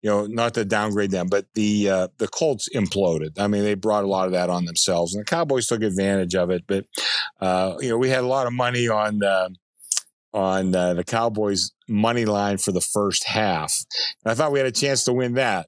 [0.02, 3.38] you know, not to downgrade them, but the uh, the Colts imploded.
[3.38, 6.34] I mean, they brought a lot of that on themselves, and the Cowboys took advantage
[6.34, 6.64] of it.
[6.66, 6.84] But
[7.40, 9.48] uh, you know, we had a lot of money on uh,
[10.34, 13.74] on uh, the Cowboys money line for the first half.
[14.24, 15.67] And I thought we had a chance to win that.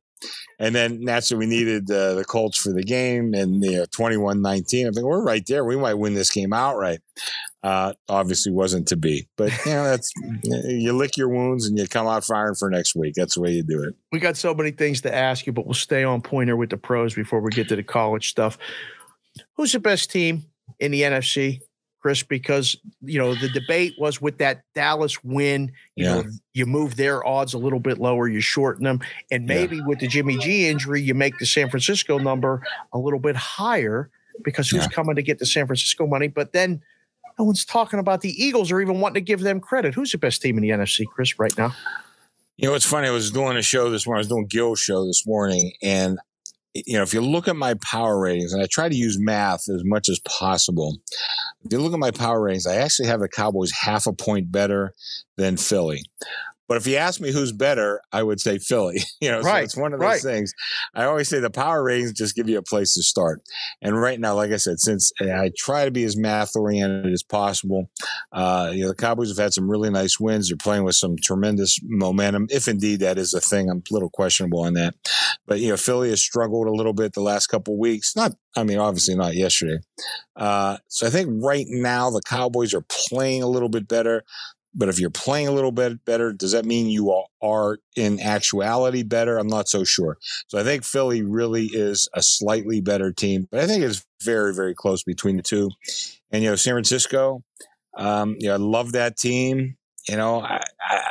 [0.59, 4.87] And then naturally, we needed uh, the Colts for the game and the 21 19.
[4.87, 5.65] I think we're right there.
[5.65, 7.01] We might win this game outright.
[7.63, 9.29] Uh, obviously, wasn't to be.
[9.37, 12.95] But, you know, that's you lick your wounds and you come out firing for next
[12.95, 13.15] week.
[13.17, 13.95] That's the way you do it.
[14.13, 16.77] We got so many things to ask you, but we'll stay on pointer with the
[16.77, 18.59] pros before we get to the college stuff.
[19.57, 20.45] Who's the best team
[20.79, 21.61] in the NFC?
[22.01, 25.73] Chris, because you know the debate was with that Dallas win.
[25.97, 26.15] You yeah.
[26.15, 29.87] know, you move their odds a little bit lower, you shorten them, and maybe yeah.
[29.87, 34.11] with the Jimmy G injury, you make the San Francisco number a little bit higher
[34.43, 34.89] because who's yeah.
[34.89, 36.29] coming to get the San Francisco money?
[36.29, 36.83] But then
[37.39, 39.95] no one's talking about the Eagles or even wanting to give them credit.
[39.95, 41.75] Who's the best team in the NFC, Chris, right now?
[42.57, 43.09] You know, it's funny.
[43.09, 44.19] I was doing a show this morning.
[44.19, 46.19] I was doing Gil's show this morning, and
[46.75, 49.69] you know, if you look at my power ratings, and I try to use math
[49.69, 50.99] as much as possible,
[51.65, 54.53] if you look at my power ratings, I actually have the Cowboys half a point
[54.53, 54.95] better
[55.37, 56.03] than Philly.
[56.71, 59.01] But if you ask me who's better, I would say Philly.
[59.21, 60.21] you know, right, so it's one of those right.
[60.21, 60.55] things.
[60.95, 63.43] I always say the power ratings just give you a place to start.
[63.83, 67.25] And right now, like I said, since I try to be as math oriented as
[67.25, 67.91] possible,
[68.31, 70.49] uh, you know, the Cowboys have had some really nice wins.
[70.49, 73.69] They're playing with some tremendous momentum, if indeed that is a thing.
[73.69, 74.95] I'm a little questionable on that.
[75.49, 78.15] But you know, Philly has struggled a little bit the last couple weeks.
[78.15, 79.79] Not, I mean, obviously not yesterday.
[80.37, 84.23] Uh, so I think right now the Cowboys are playing a little bit better.
[84.75, 89.03] But if you're playing a little bit better, does that mean you are in actuality
[89.03, 89.37] better?
[89.37, 90.17] I'm not so sure.
[90.47, 94.55] So I think Philly really is a slightly better team, but I think it's very,
[94.55, 95.71] very close between the two.
[96.31, 97.43] And, you know, San Francisco,
[97.97, 99.77] um, you know, I love that team.
[100.09, 100.63] You know, I,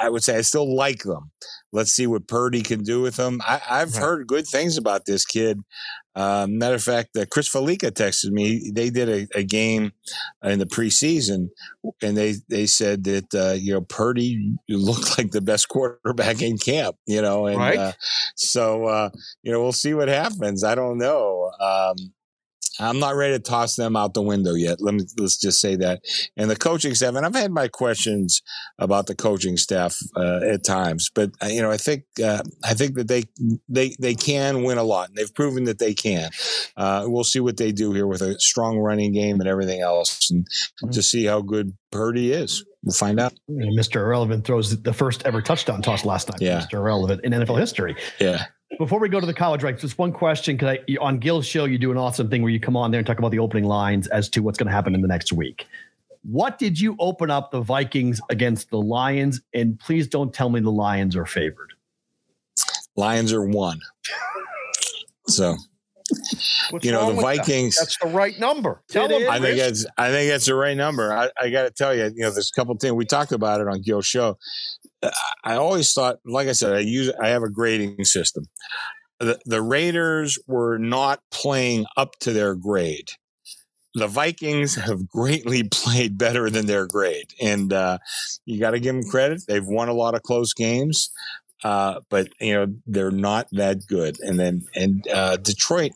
[0.04, 1.32] I would say I still like them.
[1.72, 3.39] Let's see what Purdy can do with them.
[3.48, 4.02] I, have right.
[4.02, 5.60] heard good things about this kid.
[6.19, 8.71] Um, matter of fact, uh, Chris Fallica texted me.
[8.75, 9.93] They did a, a, game
[10.43, 11.47] in the preseason,
[12.01, 16.58] and they they said that uh, you know Purdy looked like the best quarterback in
[16.58, 16.97] camp.
[17.08, 17.77] You know, and right.
[17.77, 17.91] uh,
[18.36, 19.10] so uh,
[19.43, 20.65] you know we'll see what happens.
[20.65, 21.51] I don't know.
[21.62, 21.95] Um,
[22.80, 24.82] I'm not ready to toss them out the window yet.
[24.82, 26.02] Let me let's just say that.
[26.38, 28.42] And the coaching staff, and I've had my questions
[28.78, 32.74] about the coaching staff uh, at times, but uh, you know, I think uh, I
[32.74, 33.26] think that they
[33.68, 36.30] they they can win a lot, and they've proven that they can.
[36.78, 40.30] Uh, we'll see what they do here with a strong running game and everything else,
[40.32, 40.89] and mm-hmm.
[40.92, 42.63] to see how good Purdy is.
[42.84, 43.34] we'll find out.
[43.50, 43.98] Mr.
[43.98, 46.42] Irrelevant throws the first ever touchdown toss last night.
[46.42, 46.62] Yeah.
[46.62, 46.76] Mr.
[46.76, 47.96] Irrelevant in NFL history.
[48.20, 48.46] Yeah.
[48.80, 51.78] Before we go to the college ranks, just one question because on Gil's show you
[51.78, 54.08] do an awesome thing where you come on there and talk about the opening lines
[54.08, 55.68] as to what's going to happen in the next week.
[56.24, 59.42] What did you open up the Vikings against the Lions?
[59.54, 61.74] And please don't tell me the Lions are favored.
[62.96, 63.82] Lions are one.
[65.28, 65.58] So
[66.70, 67.38] What's you know the with that?
[67.38, 67.78] Vikings.
[67.78, 68.82] That's the right number.
[68.89, 69.22] Tell It them.
[69.24, 69.28] is.
[69.28, 69.60] I think Chris.
[69.84, 71.13] that's I think that's the right number.
[71.13, 73.60] I, I got to tell you, you know, there's a couple things we talked about
[73.62, 74.38] it on Gil's show.
[75.44, 78.46] I always thought, like I said, I use I have a grading system.
[79.20, 83.10] The the Raiders were not playing up to their grade.
[83.96, 87.98] The Vikings have greatly played better than their grade, and uh,
[88.46, 89.44] you got to give them credit.
[89.48, 91.12] They've won a lot of close games.
[91.62, 94.18] Uh, but you know they're not that good.
[94.22, 95.92] And then and uh, Detroit,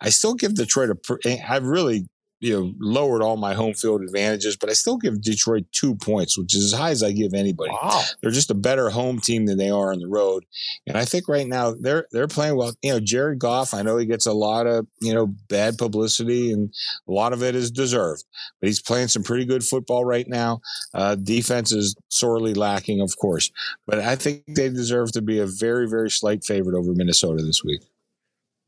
[0.00, 1.28] I still give Detroit a.
[1.28, 2.06] eh, I've really
[2.40, 6.38] you know lowered all my home field advantages, but I still give Detroit two points,
[6.38, 7.70] which is as high as I give anybody.
[7.70, 8.02] Wow.
[8.20, 10.44] They're just a better home team than they are on the road,
[10.86, 12.72] and I think right now they're they're playing well.
[12.82, 13.74] You know, Jared Goff.
[13.74, 16.72] I know he gets a lot of you know bad publicity, and
[17.08, 18.24] a lot of it is deserved.
[18.60, 20.60] But he's playing some pretty good football right now.
[20.94, 23.50] Uh, defense is sorely lacking, of course,
[23.86, 27.64] but I think they deserve to be a very very slight favorite over Minnesota this
[27.64, 27.80] week.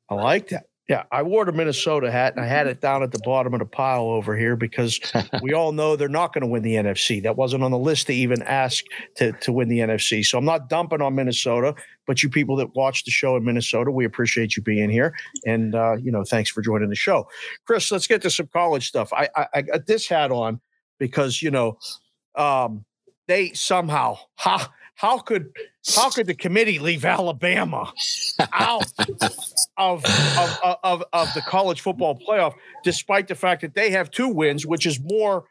[0.08, 0.66] I like that.
[0.90, 3.60] Yeah, I wore the Minnesota hat and I had it down at the bottom of
[3.60, 4.98] the pile over here because
[5.40, 7.22] we all know they're not going to win the NFC.
[7.22, 10.26] That wasn't on the list to even ask to, to win the NFC.
[10.26, 11.76] So I'm not dumping on Minnesota,
[12.08, 15.14] but you people that watch the show in Minnesota, we appreciate you being here.
[15.46, 17.28] And, uh, you know, thanks for joining the show.
[17.66, 19.12] Chris, let's get to some college stuff.
[19.12, 20.60] I, I, I got this hat on
[20.98, 21.78] because, you know,
[22.34, 22.84] um,
[23.28, 24.68] they somehow, ha,
[25.00, 25.50] how could
[25.94, 27.90] how could the committee leave Alabama
[28.52, 28.84] out
[29.78, 30.04] of,
[30.36, 32.52] of, of, of the college football playoff,
[32.84, 35.44] despite the fact that they have two wins, which is more,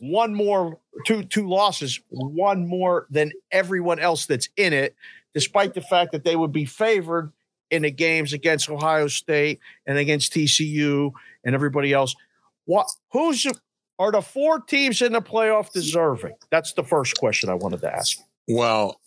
[0.00, 4.96] one more, two two losses, one more than everyone else that's in it,
[5.34, 7.32] despite the fact that they would be favored
[7.70, 11.12] in the games against Ohio State and against TCU
[11.44, 12.12] and everybody else.
[12.64, 13.46] What who's
[14.00, 16.34] are the four teams in the playoff deserving?
[16.50, 18.18] That's the first question I wanted to ask.
[18.48, 19.00] Well,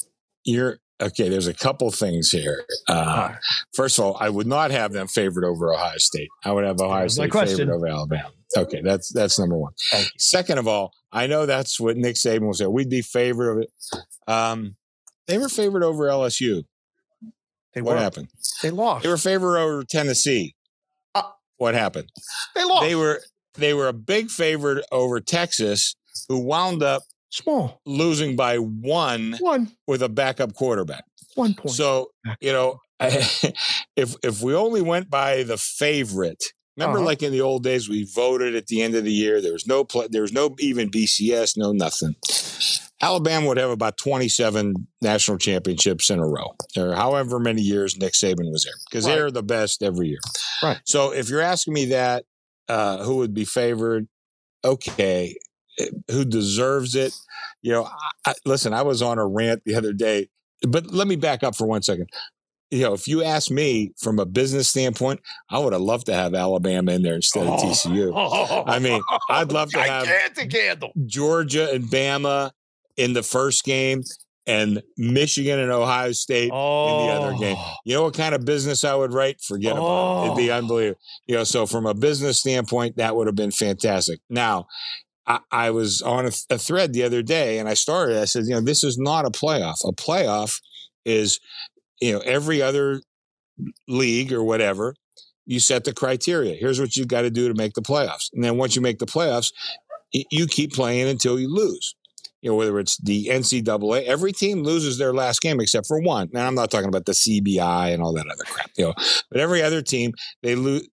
[0.43, 1.29] you're okay.
[1.29, 2.63] There's a couple things here.
[2.87, 3.33] Uh,
[3.73, 6.29] first of all, I would not have them favored over Ohio State.
[6.43, 8.31] I would have Ohio State favored over Alabama.
[8.57, 9.73] Okay, that's that's number one.
[10.17, 12.65] Second of all, I know that's what Nick Saban will say.
[12.65, 13.71] We'd be favored of it.
[14.27, 14.75] Um,
[15.27, 16.63] they were favored over LSU.
[17.73, 18.01] They What were.
[18.01, 18.29] happened?
[18.63, 19.03] They lost.
[19.03, 20.55] They were favored over Tennessee.
[21.13, 21.21] Uh,
[21.57, 22.09] what happened?
[22.55, 22.81] They lost.
[22.87, 23.21] They were
[23.53, 25.95] they were a big favorite over Texas,
[26.27, 27.81] who wound up small.
[27.85, 31.03] losing by one One with a backup quarterback.
[31.35, 31.75] one point.
[31.75, 32.11] So
[32.41, 36.43] you know, if if we only went by the favorite,
[36.77, 37.05] remember, Uh-huh.
[37.05, 39.41] like in the old days, we voted at the end of the year.
[39.41, 42.15] There was no play, there was no even BCS, no nothing.
[43.01, 48.11] Alabama would have about 27 national championships in a row, or however many years Nick
[48.11, 49.15] Saban was there, because Right.
[49.15, 50.19] they're the best every year.
[50.61, 50.79] Right.
[50.85, 52.25] So if you're asking me that,
[52.67, 54.07] uh, who would be favored?
[54.65, 55.37] Okay,
[56.09, 57.13] who deserves it?
[57.61, 57.89] You know,
[58.25, 60.29] I, listen, I was on a rant the other day,
[60.67, 62.07] but let me back up for one second.
[62.71, 66.13] You know, if you ask me from a business standpoint, I would have loved to
[66.13, 68.63] have Alabama in there instead of TCU.
[68.67, 70.91] I mean, I'd love to have handle.
[71.07, 72.51] Georgia and Bama
[72.95, 74.03] in the first game
[74.45, 77.57] and Michigan and Ohio State Oh, in the other game.
[77.85, 79.41] You know what kind of business I would write?
[79.41, 80.25] Forget about it.
[80.27, 80.57] It'd be Oh.
[80.57, 80.99] unbelievable.
[81.27, 84.19] You know, so from a business standpoint, that would have been fantastic.
[84.29, 84.67] Now,
[85.29, 88.45] I, I was on a, a thread the other day and I started, I said,
[88.45, 89.87] you know, this is not a playoff.
[89.87, 90.59] A playoff
[91.05, 91.39] is,
[92.01, 93.01] you know, every other
[93.87, 94.95] league or whatever,
[95.45, 96.55] you set the criteria.
[96.55, 98.29] Here's what you've got to do to make the playoffs.
[98.33, 99.53] And then once you make the playoffs,
[100.11, 101.95] you keep playing until you lose.
[102.41, 106.29] You know, whether it's the NCAA, every team loses their last game except for one.
[106.31, 108.93] Now, I'm not talking about the CBI and all that other crap, you know,
[109.29, 110.87] but every other team, they lose,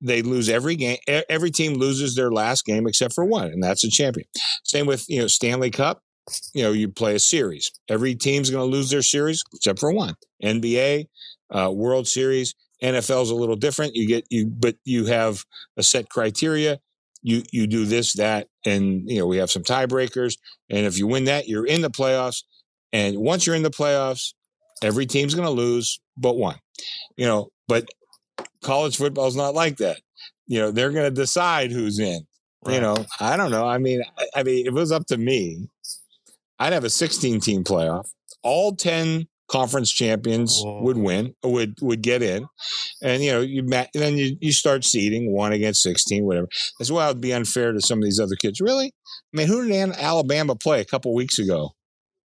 [0.00, 0.98] they lose every game.
[1.06, 4.26] Every team loses their last game except for one, and that's a champion.
[4.64, 6.00] Same with, you know, Stanley Cup.
[6.54, 7.70] You know, you play a series.
[7.88, 10.14] Every team's going to lose their series except for one.
[10.42, 11.06] NBA,
[11.50, 13.94] uh, World Series, NFL's a little different.
[13.94, 15.44] You get you, but you have
[15.76, 16.80] a set criteria.
[17.24, 20.36] You you do this, that, and you know we have some tiebreakers.
[20.70, 22.44] And if you win that, you're in the playoffs.
[22.92, 24.34] And once you're in the playoffs,
[24.82, 26.58] every team's going to lose but one.
[27.16, 27.88] You know, but
[28.62, 30.00] college football's not like that.
[30.46, 32.20] You know, they're going to decide who's in.
[32.66, 33.66] You know, I don't know.
[33.66, 35.68] I mean, I, I mean, if it was up to me,
[36.58, 38.08] I'd have a 16 team playoff.
[38.42, 40.82] All 10 conference champions Whoa.
[40.82, 42.46] would win, would would get in,
[43.02, 46.48] and you know you ma- then you you start seeding one against sixteen, whatever.
[46.80, 48.60] As well, it'd be unfair to some of these other kids.
[48.60, 51.70] Really, I mean, who did Alabama play a couple weeks ago?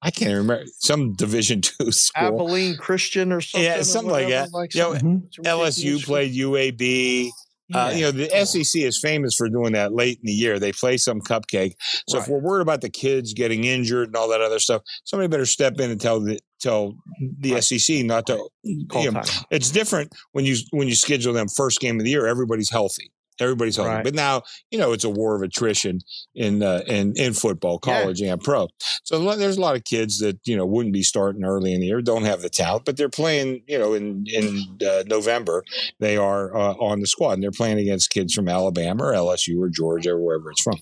[0.00, 2.28] I can't remember some Division two school.
[2.28, 3.64] Abilene Christian or something.
[3.64, 4.74] Yeah, or something like whatever, that.
[4.74, 5.22] You know, Mhm.
[5.44, 7.30] LSU played UAB.
[7.74, 10.58] Uh, you know, the SEC is famous for doing that late in the year.
[10.58, 11.72] They play some cupcake.
[12.08, 15.28] So if we're worried about the kids getting injured and all that other stuff, somebody
[15.28, 16.94] better step in and tell the tell
[17.40, 17.64] the Right.
[17.64, 18.48] SEC not to.
[18.88, 22.10] Call you know, it's different when you when you schedule them first game of the
[22.10, 22.26] year.
[22.26, 23.10] Everybody's healthy.
[23.40, 23.90] Everybody's healthy.
[23.92, 24.02] Right.
[24.04, 24.42] But now
[24.72, 26.00] you know it's a war of attrition
[26.34, 28.00] in uh, in in football, Yeah.
[28.00, 28.66] college and pro.
[29.04, 31.86] So there's a lot of kids that you know wouldn't be starting early in the
[31.86, 33.62] year, don't have the talent, but they're playing.
[33.68, 35.62] You know, in in uh, November
[36.00, 39.60] they are uh, on the squad and they're playing against kids from Alabama or LSU
[39.60, 40.78] or Georgia or wherever it's from.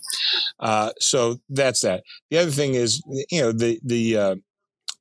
[0.58, 2.04] Uh, so that's that.
[2.30, 4.36] The other thing is, you know, the the uh,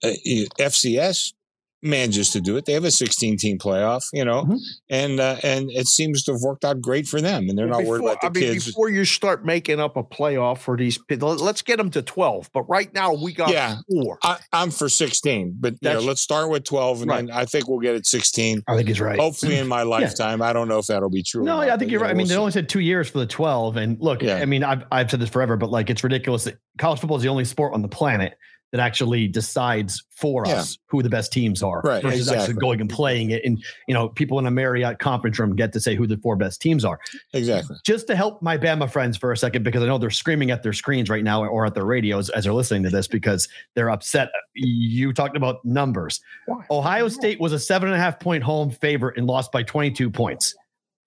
[0.03, 1.33] FCS
[1.81, 2.65] manages to do it.
[2.65, 4.57] They have a 16 team playoff, you know, Mhm.
[4.89, 7.47] and uh, and it seems to have worked out great for them.
[7.47, 8.65] And they're Well, not worried before- about the I mean, kids.
[8.65, 12.01] before you start making up a playoff for these, pi- let- let's get them to
[12.01, 12.49] twelve.
[12.55, 13.75] But right now we got Yeah.
[13.91, 14.17] four.
[14.23, 17.27] I, I'm for 16, but you know, let's start with 12, and Right.
[17.27, 18.63] then I think we'll get it 16.
[18.67, 19.19] I think he's right.
[19.19, 21.43] Hopefully, in my lifetime, I don't know if that'll be true.
[21.43, 22.07] No, not, I think you you're right.
[22.07, 23.77] know, I mean, they we'll only said two years for the 12.
[23.77, 24.37] And look, Yeah.
[24.37, 27.23] I mean, I've, I've said this forever, but like it's ridiculous that college football is
[27.23, 28.33] the only sport on the planet
[28.71, 30.55] that actually decides for Yeah.
[30.55, 33.41] us who the best teams are Right, versus actually going and playing it.
[33.45, 36.35] And, you know, people in a Marriott conference room get to say who the four
[36.35, 36.99] best teams are.
[37.33, 37.77] exactly.
[37.85, 40.61] Just to help my Bama friends for a second, because I know they're screaming at
[40.63, 43.89] their screens right now or at their radios as they're listening to this because they're
[43.91, 44.29] upset.
[44.55, 46.19] You talked about numbers.
[46.47, 46.65] Why?
[46.71, 50.09] Ohio State was a seven and a half point home favorite and lost by 22
[50.09, 50.53] points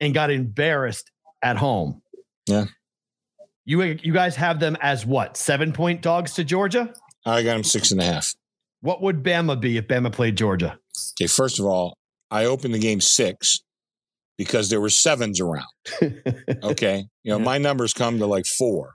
[0.01, 1.11] and got embarrassed
[1.43, 2.01] at home.
[2.47, 2.67] Yeah.
[3.65, 5.37] You you guys have them as what?
[5.37, 6.93] Seven point dogs to Georgia?
[7.27, 8.35] I got them six and a half.
[8.81, 10.79] What would Bama be if Bama played Georgia?
[11.19, 11.97] Okay, first of all,
[12.31, 13.61] I opened the game six
[14.37, 15.66] because there were sevens around.
[16.62, 17.45] Okay, you know Yeah.
[17.45, 18.95] my numbers come to like four.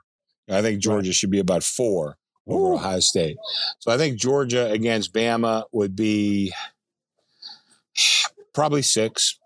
[0.49, 2.17] I think Georgia should be about four
[2.47, 2.75] over Ooh.
[2.75, 3.37] Ohio State.
[3.79, 6.53] So I think Georgia against Bama would be
[8.53, 9.39] probably six.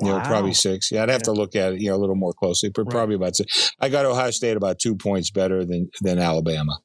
[0.00, 0.90] You know, probably six.
[0.90, 2.90] Yeah, I'd have to look at it, you know, a little more closely, but Right.
[2.90, 3.70] probably about six.
[3.78, 6.78] I got Ohio State about two points better than than Alabama.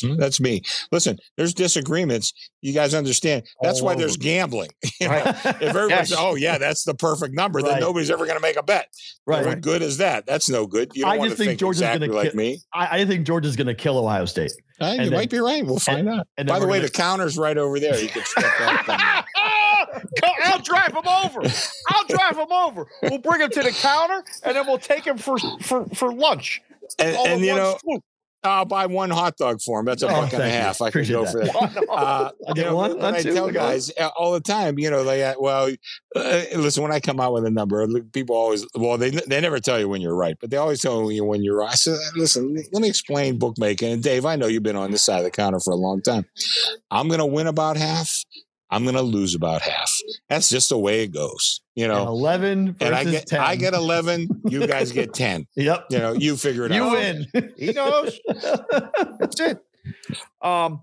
[0.00, 0.62] Hmm, That's me.
[0.92, 2.32] Listen, there's disagreements.
[2.62, 3.44] You guys understand.
[3.62, 4.70] That's All why there's gambling.
[5.00, 5.26] You know, Right.
[5.46, 6.12] if everybody Yes.
[6.16, 8.86] "Oh yeah, that's the perfect number," then nobody's ever going to make a bet.
[9.26, 9.46] right.
[9.46, 10.26] What good is that?
[10.26, 10.90] That's no good.
[10.94, 12.58] You don't I want just to think think, Georgia's gonna exactly like ki- me.
[12.74, 14.52] I, I think Georgia's going to kill Ohio State.
[14.80, 15.64] Uh, you then- might be right.
[15.64, 16.26] We'll find out.
[16.36, 17.98] and By the way, gonna- the counter's right over there.
[17.98, 19.24] You can step up.
[20.44, 21.40] I'll drive him over.
[21.88, 22.86] I'll drive him over.
[23.02, 26.60] We'll bring him to the counter, and then we'll take him for for for lunch.
[26.98, 28.02] and, and you know, swoop.
[28.42, 29.86] I'll buy one hot dog for him.
[29.86, 30.60] That's a Oh, buck and a thank you.
[30.60, 30.80] half.
[30.80, 31.32] I can go that.
[31.32, 31.86] for that.
[31.90, 35.04] Uh, you get know, one, I tell I guys uh, all the time, you know,
[35.04, 35.68] they uh, well,
[36.16, 36.82] uh, listen.
[36.82, 39.88] When I come out with a number, people always well, they they never tell you
[39.88, 41.72] when you're right, but they always tell you when you're right.
[41.72, 43.92] I said, listen, let me explain bookmaking.
[43.92, 46.00] And Dave, I know you've been on this side of the counter for a long
[46.00, 46.24] time.
[46.90, 48.24] I'm going to win about half.
[48.70, 49.92] I'm going to lose about half.
[50.28, 52.06] That's just the way it goes, you know.
[52.06, 53.40] 11 versus And I get 10.
[53.40, 54.28] I get 11.
[54.48, 55.46] You guys get 10.
[55.56, 55.86] Yep.
[55.90, 56.92] You know, you figure it You out.
[56.92, 57.52] You win.
[57.56, 58.18] He knows.
[59.18, 59.58] That's it.
[60.42, 60.82] Um.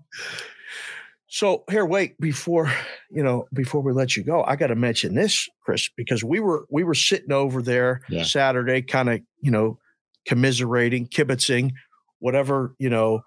[1.30, 2.72] So here, wait before
[3.10, 6.40] you know before we let you go, I got to mention this, Chris, because we
[6.40, 8.22] were we were sitting over there Yeah.
[8.24, 9.78] Saturday, kind of you know
[10.26, 11.72] commiserating, kibitzing,
[12.18, 13.20] whatever you know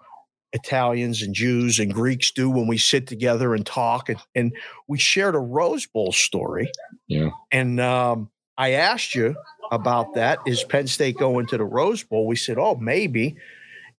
[0.52, 4.52] Italians and Jews and Greeks do when we sit together and talk, and, and
[4.86, 6.70] we shared a Rose Bowl story.
[7.08, 7.30] Yeah.
[7.50, 9.34] And um, I asked you
[9.70, 10.38] about that.
[10.46, 12.26] Is Penn State going to the Rose Bowl?
[12.26, 13.36] We said, oh, maybe.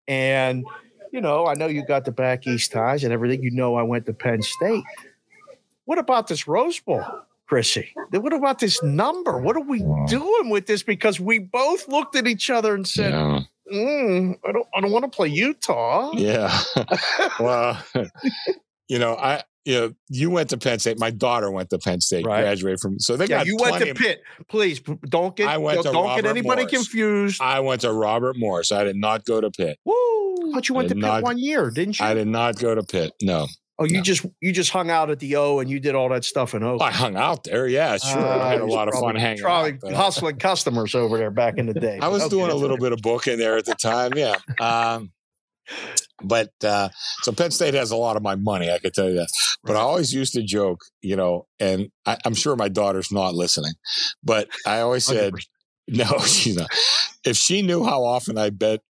[0.07, 0.65] And,
[1.11, 3.41] you know, I know you got the back east ties and everything.
[3.43, 4.83] You know, I went to Penn State.
[5.85, 7.03] What about this Rose Bowl,
[7.47, 7.93] Chrissy?
[8.11, 9.39] What about this number?
[9.39, 10.83] What are we doing with this?
[10.83, 13.41] Because we both looked at each other and said, Yeah.
[13.73, 16.11] Mm, I don't, I don't want to play Utah.
[16.15, 16.57] Yeah.
[17.39, 17.83] well,
[18.87, 20.99] you know, I you know, you went to Penn State.
[20.99, 22.41] My daughter went to Penn State, Right.
[22.41, 22.99] graduated from.
[22.99, 24.21] So they Yeah, got you went plenty to of- Pitt.
[24.49, 26.73] Please don't get I went to don't get anybody Morris.
[26.75, 27.41] confused.
[27.41, 28.71] I went to Robert Morris.
[28.73, 29.79] I did not go to Pitt.
[29.85, 30.51] Woo!
[30.53, 32.05] But you went to Pitt not- one year, didn't you?
[32.05, 33.13] I did not go to Pitt.
[33.21, 33.47] No,
[33.79, 34.01] oh, you no.
[34.03, 36.63] just you just hung out at the O and you did all that stuff in
[36.63, 36.77] O.
[36.79, 37.67] I hung out there.
[37.67, 38.19] Yeah, sure.
[38.25, 39.93] I had a Uh, lot of fun hanging probably out.
[39.93, 41.99] hustling customers over there back in the day.
[42.01, 42.29] I was Okay.
[42.31, 44.11] doing a little bit of booking there at the time.
[44.15, 44.35] Yeah.
[44.59, 45.11] Um,
[46.21, 46.89] but uh,
[47.21, 49.29] so Penn State has a lot of my money, I could tell you that.
[49.63, 53.33] But I always used to joke, you know, and I, I'm sure my daughter's not
[53.33, 53.73] listening,
[54.23, 55.45] but I always said, 100%.
[55.87, 56.69] no, she's not.
[57.25, 58.81] If she knew how often I bet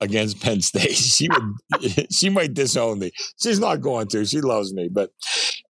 [0.00, 3.10] against Penn State, she would, she might disown me.
[3.40, 4.24] She's not going to.
[4.24, 5.10] She loves me, but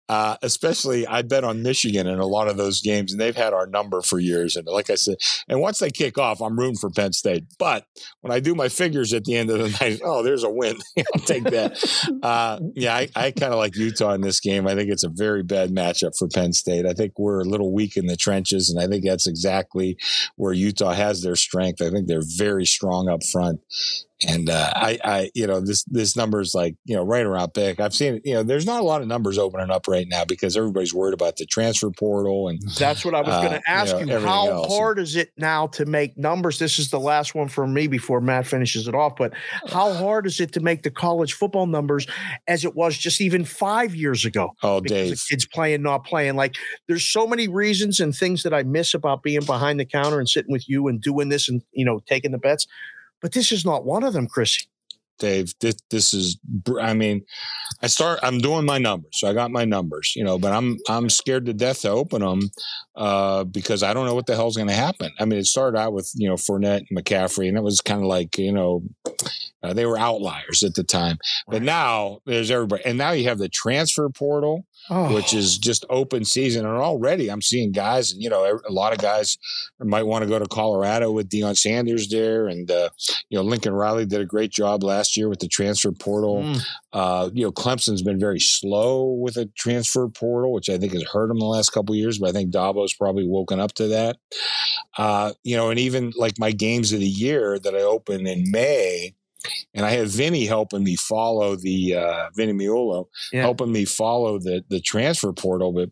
[0.09, 3.53] uh, especially I bet on Michigan in a lot of those games, and they've had
[3.53, 4.55] our number for years.
[4.55, 5.17] And like I said,
[5.49, 7.45] and once they kick off, I'm rooting for Penn State.
[7.59, 7.87] But
[8.21, 10.77] when I do my figures at the end of the night, oh, there's a win.
[10.97, 12.19] I'll take that.
[12.23, 14.69] Uh, yeah, I, I kind of like Utah in this game.
[14.69, 16.87] I think it's a very bad matchup for Penn State.
[16.87, 19.99] I think we're a little weak in the trenches, and I think that's exactly
[20.37, 21.83] where Utah has their strength.
[21.83, 23.61] I think they're very strong up front.
[24.27, 27.53] And uh, I, I, you know, this this number is like you know right around
[27.53, 27.81] pick.
[27.81, 30.57] I've seen, you know, there's not a lot of numbers opening up right now because
[30.57, 33.99] everybody's worried about the transfer portal and that's what I was going to uh, ask
[33.99, 34.07] you.
[34.07, 34.75] Know, you how else.
[34.75, 36.59] hard is it now to make numbers?
[36.59, 39.17] This is the last one for me before Matt finishes it off.
[39.17, 39.35] But
[39.67, 42.07] how hard is it to make the college football numbers
[42.49, 44.55] as it was just even five years ago?
[44.63, 46.37] Oh, Dave, kids playing, not playing.
[46.37, 46.55] Like
[46.89, 50.29] there's so many reasons and things that I miss about being behind the counter and
[50.29, 52.67] sitting with you and doing this and you know taking the bets
[53.21, 54.67] but this is not one of them, Chrissy.
[55.19, 56.39] Dave, this, this is,
[56.79, 57.25] I mean,
[57.83, 59.13] I start, I'm doing my numbers.
[59.15, 62.21] So I got my numbers, you know, but I'm, I'm scared to death to open
[62.21, 62.41] them
[62.97, 65.11] uh, because I don't know what the hell's going to happen.
[65.19, 68.03] I mean, it started out with, you know, Fournette and McCaffrey, and it was kind
[68.03, 68.83] of like, you know,
[69.63, 71.17] uh, they were outliers at the time.
[71.49, 72.85] But now there's everybody.
[72.85, 75.15] And now you have the transfer portal oh.
[75.15, 76.67] which is just open season.
[76.67, 79.39] And already I'm seeing guys, and you know, a lot of guys
[79.81, 82.91] might want to go to Colorado with Deion Sanders there, and uh,
[83.29, 86.43] you know, Lincoln Riley did a great job last year with the transfer portal.
[86.43, 86.67] Mm.
[86.93, 91.05] Uh, you know, Clemson's been very slow with a transfer portal, which I think has
[91.05, 92.19] hurt them the last couple years.
[92.19, 94.17] But I think Dabo's probably woken up to that.
[94.97, 98.51] Uh, you know, and even like my games of the year that I open in
[98.51, 99.15] May
[99.75, 103.43] and I have Vinny helping me follow the uh, Vinny Miolo yeah.
[103.43, 105.73] helping me follow the the transfer portal.
[105.73, 105.91] But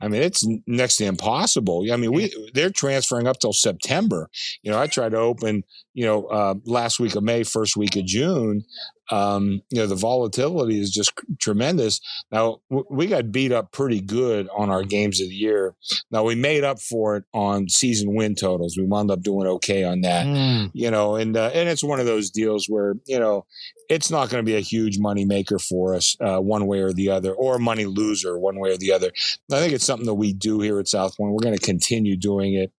[0.00, 1.84] I mean, it's next to impossible.
[1.92, 4.28] I mean, we they're transferring up till September.
[4.62, 5.64] You know, I tried to open
[5.94, 8.64] you know uh, last week of May, first week of June,
[9.10, 12.00] um, you know the volatility is just tremendous.
[12.30, 15.74] Now w- we got beat up pretty good on our games of the year.
[16.10, 18.76] Now we made up for it on season win totals.
[18.78, 20.70] We wound up doing okay on that, mm.
[20.72, 23.46] you know, and uh, and it's one of those deals where you know
[23.88, 26.92] it's not going to be a huge money maker for us uh, one way or
[26.92, 29.10] the other, or a money loser one way or the other.
[29.52, 31.32] I think it's something that we do here at South Point.
[31.32, 32.72] We're going to continue doing it,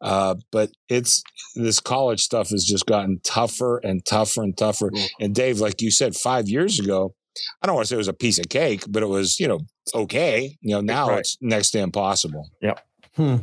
[0.00, 1.22] uh, but it's
[1.54, 4.90] this college stuff has just gotten tougher and tougher and tougher.
[4.90, 5.24] Mm-hmm.
[5.24, 7.14] And Dave, like you said, five years ago,
[7.62, 9.48] I don't want to say it was a piece of cake, but it was you
[9.48, 9.60] know
[9.94, 10.56] okay.
[10.60, 11.20] You know now right.
[11.20, 12.50] it's next to impossible.
[12.60, 12.80] Yep.
[13.16, 13.36] Hmm.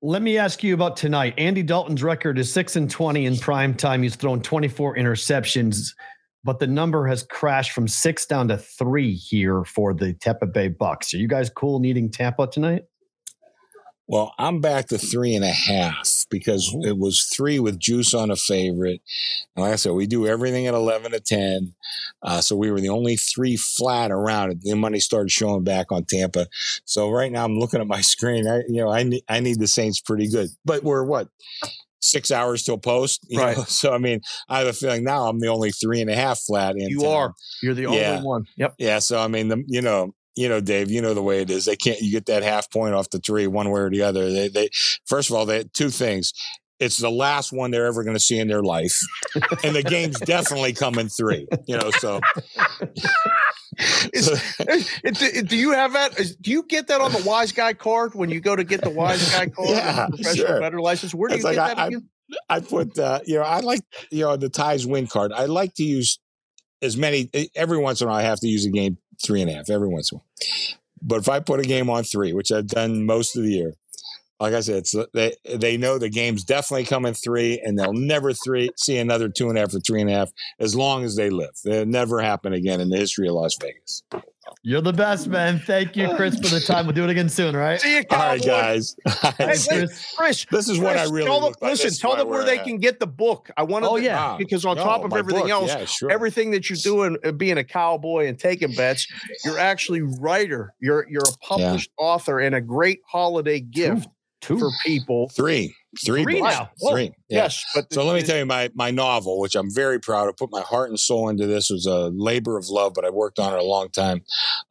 [0.00, 1.34] Let me ask you about tonight.
[1.38, 4.02] Andy Dalton's record is six and twenty in prime time.
[4.02, 5.92] He's thrown twenty four interceptions
[6.44, 10.68] but the number has crashed from six down to three here for the Tampa Bay
[10.68, 11.12] Bucks.
[11.14, 12.84] Are you guys cool needing Tampa tonight?
[14.10, 18.30] Well, I'm back to three and a half because it was three with juice on
[18.30, 19.02] a favorite.
[19.54, 21.74] And like I said, we do everything at 11 to 10.
[22.22, 24.62] Uh, so we were the only three flat around it.
[24.62, 26.46] The money started showing back on Tampa.
[26.86, 28.48] So right now I'm looking at my screen.
[28.48, 31.28] I, you know, I need, I need the Saints pretty good, but we're what?
[32.00, 33.26] Six hours till post.
[33.34, 33.56] right.
[33.56, 33.64] Know?
[33.68, 36.40] So I mean, I have a feeling now I'm the only three and a half
[36.40, 36.88] flat in.
[36.88, 37.32] You are.
[37.62, 38.14] You're the yeah.
[38.14, 38.44] only one.
[38.56, 38.74] Yep.
[38.78, 38.98] Yeah.
[38.98, 41.64] So I mean, the, you know, you know, Dave, you know the way it is.
[41.64, 42.00] They can't.
[42.00, 44.30] You get that half point off the three, one way or the other.
[44.30, 44.70] They, they
[45.06, 46.32] first of all, they two things.
[46.80, 48.96] It's the last one they're ever going to see in their life,
[49.64, 51.48] and the game's definitely coming three.
[51.66, 52.20] You know, so
[54.12, 54.28] Is,
[55.46, 56.16] do you have that?
[56.40, 58.90] Do you get that on the wise guy card when you go to get the
[58.90, 59.68] wise guy card?
[59.70, 60.60] yeah, professional sure.
[60.60, 61.14] better license.
[61.14, 61.78] Where do it's you like get that?
[61.78, 62.08] I, again?
[62.48, 65.32] I put, uh, you know, I like, you know, the ties win card.
[65.32, 66.18] I like to use
[66.82, 67.30] as many.
[67.54, 69.70] Every once in a while, I have to use a game three and a half.
[69.70, 70.26] Every once in a while.
[71.00, 73.74] But if I put a game on three, which I've done most of the year,
[74.40, 78.70] like I said, they they know the game's definitely coming three, and they'll never three
[78.76, 80.30] see another two and a half or three and a half
[80.60, 81.56] as long as they live.
[81.64, 84.02] It'll never happen again in the history of Las Vegas.
[84.62, 85.58] You're the best, man.
[85.58, 86.86] Thank you, Chris, for the time.
[86.86, 87.80] We'll do it again soon, right?
[87.80, 88.96] See you, All right, guys.
[89.06, 91.90] hey, Chris, Chris, this is what I really tell them, listen.
[91.92, 92.64] Tell them where they at.
[92.64, 93.50] can get the book.
[93.56, 93.90] I want to.
[93.90, 95.50] Oh yeah, because on no, top of everything book.
[95.50, 96.10] else, yeah, sure.
[96.10, 99.06] everything that you're doing, uh, being a cowboy and taking bets,
[99.44, 100.74] you're actually writer.
[100.80, 102.04] You're you're a published yeah.
[102.04, 104.08] author and a great holiday gift
[104.40, 104.58] Two.
[104.58, 105.28] for people.
[105.30, 105.74] Three.
[106.04, 106.70] Three, three now.
[106.90, 107.12] Three.
[107.30, 107.44] Yeah.
[107.44, 107.64] Yes.
[107.74, 110.36] But so let me tell you my my novel, which I'm very proud of.
[110.36, 111.70] Put my heart and soul into this.
[111.70, 114.22] It was a labor of love, but I worked on it a long time.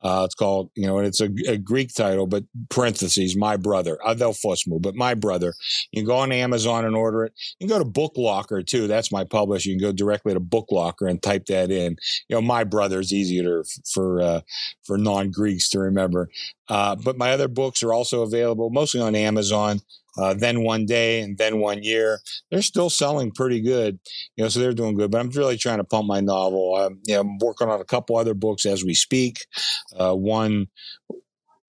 [0.03, 3.97] Uh, it's called, you know, and it's a, a, Greek title, but parentheses, my brother,
[4.05, 5.53] Adelfos Mou, but my brother.
[5.91, 7.33] You can go on Amazon and order it.
[7.59, 8.85] You can go to BookLocker too.
[8.87, 9.69] That's my publisher.
[9.69, 11.97] You can go directly to BookLocker and type that in.
[12.29, 14.41] You know, my brother is easier to, for uh,
[14.83, 16.29] for non Greeks to remember.
[16.69, 19.81] Uh, but my other books are also available mostly on Amazon
[20.17, 22.19] uh, then one day and then one year.
[22.51, 23.99] They're still selling pretty good,
[24.35, 25.11] you know, so they're doing good.
[25.11, 26.75] But I'm really trying to pump my novel.
[26.75, 29.45] I'm, you know, I'm working on a couple other books as we speak.
[29.97, 30.67] Uh, one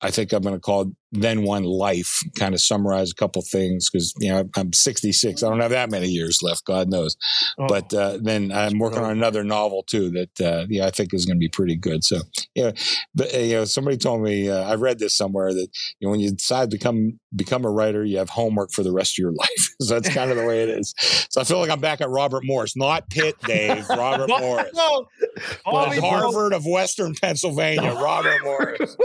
[0.00, 2.22] I think I'm going to call then one life.
[2.38, 5.42] Kind of summarize a couple things because you know I'm 66.
[5.42, 6.64] I don't have that many years left.
[6.64, 7.16] God knows.
[7.58, 11.14] Oh, but uh, then I'm working on another novel too that uh, yeah I think
[11.14, 12.04] is going to be pretty good.
[12.04, 12.20] So
[12.54, 12.72] yeah,
[13.14, 15.68] but uh, you know somebody told me uh, I read this somewhere that
[15.98, 18.92] you know when you decide to become become a writer, you have homework for the
[18.92, 19.74] rest of your life.
[19.80, 20.94] so that's kind of the way it is.
[21.30, 23.88] So I feel like I'm back at Robert Morris, not Pitt, Dave.
[23.98, 25.06] Robert Morris, no,
[25.64, 27.92] Harvard of Western Pennsylvania.
[28.02, 28.96] Robert Morris.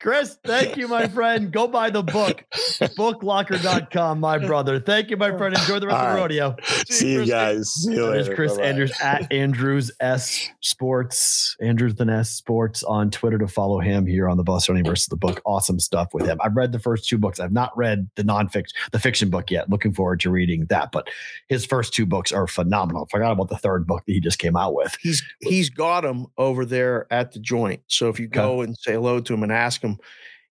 [0.00, 1.52] Chris, thank you, my friend.
[1.52, 4.78] Go buy the book, booklocker.com, my brother.
[4.80, 5.54] Thank you, my friend.
[5.56, 6.56] Enjoy the rest All of the rodeo.
[6.88, 7.70] See you guys.
[7.70, 8.34] See you There's later.
[8.34, 8.68] Chris Bye-bye.
[8.68, 14.28] Andrews at Andrews S Sports, Andrews the S Sports on Twitter to follow him here
[14.28, 15.40] on the Bostonian versus the book.
[15.44, 16.38] Awesome stuff with him.
[16.42, 17.40] I've read the first two books.
[17.40, 19.68] I've not read the nonfiction, the fiction book yet.
[19.68, 20.92] Looking forward to reading that.
[20.92, 21.08] But
[21.48, 23.06] his first two books are phenomenal.
[23.08, 24.96] I Forgot about the third book that he just came out with.
[25.00, 27.82] he's he's got them over there at the joint.
[27.86, 29.98] So if you go and say hello to him and ask him,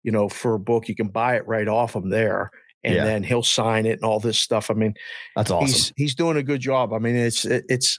[0.02, 2.50] you know, for a book, you can buy it right off him there,
[2.82, 3.04] and Yeah.
[3.04, 4.70] then he'll sign it and all this stuff.
[4.70, 4.94] I mean,
[5.36, 5.66] That's awesome.
[5.66, 6.92] he's he's doing a good job.
[6.92, 7.98] I mean, it's it- it's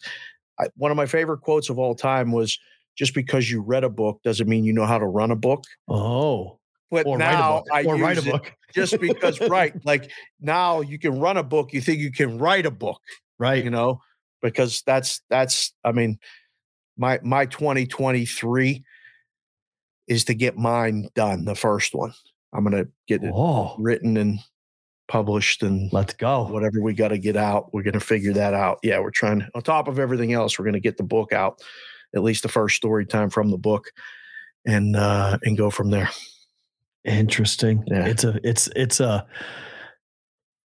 [0.60, 2.58] I, one of my favorite quotes of all time was
[2.98, 5.64] just because you read a book doesn't mean you know how to run a book.
[5.90, 6.60] oh,
[6.92, 7.64] But or now.
[7.74, 8.54] I or write a it book.
[8.74, 10.10] just because right, like
[10.40, 13.02] now you can run a book, you think you can write a book
[13.38, 13.62] Right.
[13.64, 14.00] you know
[14.42, 16.20] because that's that's i mean
[16.98, 18.84] my my 2023
[20.08, 22.14] is to get mine done the first one
[22.54, 23.34] i'm gonna get it
[23.80, 24.40] written and
[25.08, 26.48] published and let's go.
[26.48, 29.62] whatever we got to get out we're gonna figure that out yeah we're trying on
[29.62, 31.62] top of everything else we're gonna get the book out
[32.16, 33.92] at least the first story time from the book
[34.66, 36.10] and uh and go from there
[37.06, 37.84] Interesting.
[37.88, 38.08] Yeah.
[38.08, 39.28] It's a it's it's a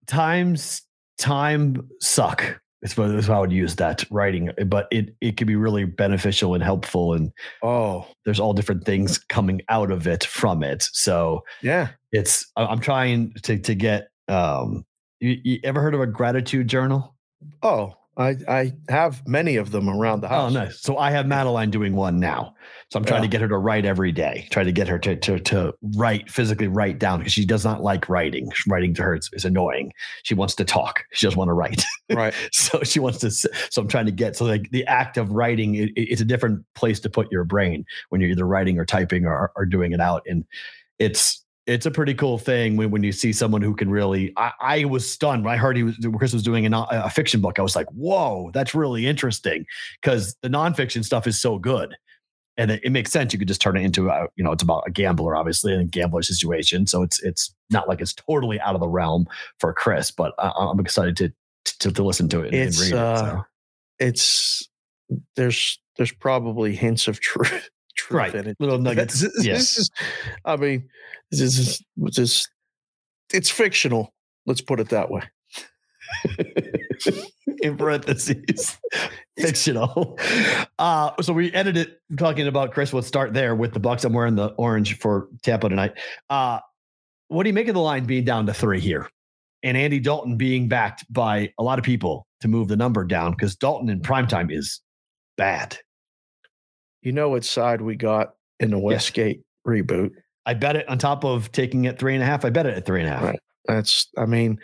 [0.06, 0.82] times
[1.16, 2.60] time suck.
[2.84, 5.84] It's what that's how I would use that writing, but it it can be really
[5.84, 7.32] beneficial and helpful, and
[7.62, 10.88] oh there's all different things coming out of it from it.
[10.92, 14.08] So yeah it's I- I'm trying to to get.
[14.28, 14.84] Um,
[15.20, 17.14] you, you ever heard of a gratitude journal?
[17.62, 20.50] oh i i have many of them around the oh, house.
[20.50, 20.80] Oh, nice.
[20.80, 22.54] So I have Madeline doing one now.
[22.90, 24.46] So I'm trying to get her to write every day.
[24.50, 27.82] Try to get her to to to write physically write down because she does not
[27.82, 28.52] like writing.
[28.68, 29.92] Writing to her is, is annoying.
[30.22, 31.04] She wants to talk.
[31.12, 31.82] She doesn't want to write.
[32.12, 33.30] right so she wants to.
[33.30, 35.74] So I'm trying to get so like the act of writing.
[35.74, 39.26] It, it's a different place to put your brain when you're either writing or typing
[39.26, 40.44] or or doing it out, and
[40.98, 41.43] it's.
[41.66, 44.32] It's a pretty cool thing when, when you see someone who can really.
[44.36, 47.40] I, I was stunned when I heard he was Chris was doing a, a fiction
[47.40, 47.58] book.
[47.58, 49.66] I was like, "Whoa, that's really interesting."
[50.00, 51.96] because the nonfiction stuff is so good
[52.56, 54.62] and it, it makes sense you could just turn it into a, you know it's
[54.62, 58.60] about a gambler obviously and a gambler situation so it's it's not like it's totally
[58.60, 59.26] out of the realm
[59.58, 61.32] for chris but I, i'm excited to,
[61.80, 63.42] to to listen to it and, and It's, read it uh,
[63.98, 64.68] it's
[65.36, 67.70] there's there's probably hints of truth,
[68.08, 68.56] truth right in it.
[68.60, 69.90] little nuggets This is- yes this is-
[70.44, 70.88] I mean,
[71.30, 72.48] this is just
[73.32, 74.12] it's fictional.
[74.46, 75.22] Let's put it that way.
[77.62, 78.78] in parentheses
[79.38, 80.18] fictional
[80.78, 84.12] uh so we ended it talking about chris we'll start there with the bucks i'm
[84.12, 85.92] wearing the orange for tampa tonight
[86.30, 86.58] uh
[87.28, 89.08] what do you make of the line being down to three here
[89.62, 93.30] and andy dalton being backed by a lot of people to move the number down
[93.32, 94.80] because dalton in primetime is
[95.36, 95.76] bad
[97.04, 100.10] You know what side we got in the Westgate reboot?
[100.46, 102.76] i bet it on top of taking it three and a half i bet it
[102.76, 103.40] at three and a half Right.
[103.66, 104.58] That's I mean,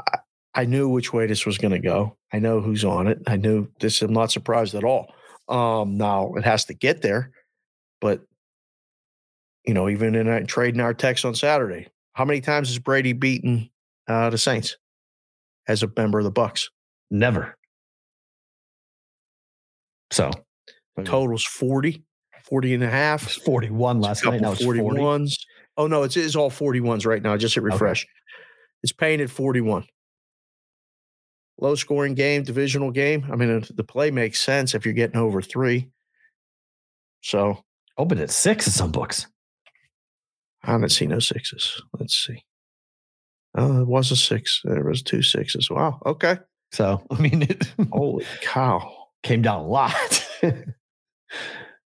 [0.00, 0.18] I,
[0.54, 2.16] I knew which way this was going to go.
[2.32, 3.20] I know who's on it.
[3.26, 4.02] I knew this.
[4.02, 5.12] I'm not surprised at all.
[5.48, 7.30] Um, now it has to get there,
[8.00, 8.22] but
[9.64, 13.12] you know, even in our trading our text on Saturday, how many times has Brady
[13.12, 13.70] beaten
[14.08, 14.76] uh, the Saints
[15.68, 16.70] as a member of the Bucks?
[17.10, 17.54] never
[20.10, 20.30] so
[20.98, 21.04] Mm-hmm.
[21.04, 22.02] Totals 40,
[22.44, 23.22] 40 and a half.
[23.44, 25.34] 41 last night now it's 40 41s.
[25.76, 27.36] Oh no, it's, it's all 41s right now.
[27.36, 28.06] Just hit refresh.
[28.82, 29.84] It's paying at 41.
[31.58, 33.26] Low scoring game, divisional game.
[33.32, 35.88] I mean, the play makes sense if you're getting over three.
[37.22, 37.64] So
[37.96, 39.26] open at six in some books
[40.66, 41.80] I haven't seen no sixes.
[41.98, 42.42] Let's see.
[43.54, 44.62] Oh, it was a six.
[44.64, 45.70] There was two sixes.
[45.70, 46.00] Wow.
[46.06, 46.38] Okay.
[46.72, 48.90] so i mean it Holy cow.
[49.22, 50.26] came down a lot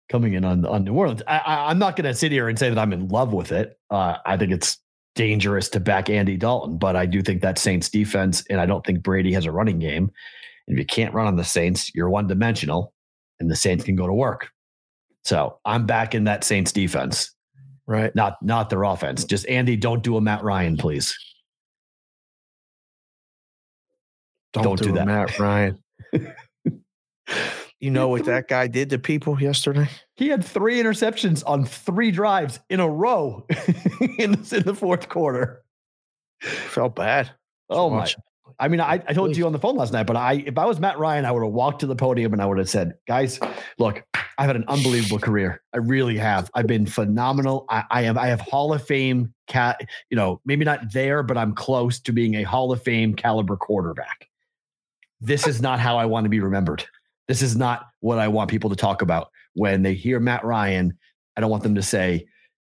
[0.09, 1.21] coming in on on New Orleans.
[1.28, 3.51] I, I, I'm not going to sit here and say that I'm in love with
[3.51, 3.80] it.
[3.89, 4.78] Uh, I think it's
[5.15, 8.86] dangerous to back Andy Dalton, but I do think that Saints defense, and I don't
[8.86, 10.11] think Brady has a running game.
[10.67, 12.93] And if you can't run on the Saints, you're one dimensional,
[13.39, 14.49] and the Saints can go to work.
[15.23, 17.32] So I'm back in that Saints defense,
[17.88, 18.13] Right.
[18.15, 19.23] not not their offense.
[19.23, 21.17] Just Andy, don't do a Matt Ryan, please.
[24.53, 25.05] Don't, Don't do, do that.
[25.05, 25.84] Matt Ryan.
[27.86, 29.88] you know what that guy did to people yesterday?
[30.15, 33.45] He had three interceptions on three drives in a row
[34.17, 35.63] in, in the fourth quarter.
[36.41, 37.29] Felt bad.
[37.69, 38.07] Oh my!
[38.59, 40.65] I mean, I, I told you on the phone last night, but I if I
[40.65, 42.93] was Matt Ryan, I would have walked to the podium and I would have said,
[43.07, 43.39] "Guys,
[43.77, 44.03] look,
[44.38, 45.61] I've had an unbelievable career.
[45.71, 46.49] I really have.
[46.55, 47.65] I've been phenomenal.
[47.69, 49.79] I, I have I have Hall of Fame cat.
[50.09, 53.57] You know, maybe not there, but I'm close to being a Hall of Fame caliber
[53.57, 54.27] quarterback.
[55.21, 56.83] This is not how I want to be remembered.
[57.28, 60.97] This is not what I want people to talk about when they hear Matt Ryan.
[61.36, 62.28] I don't want them to say,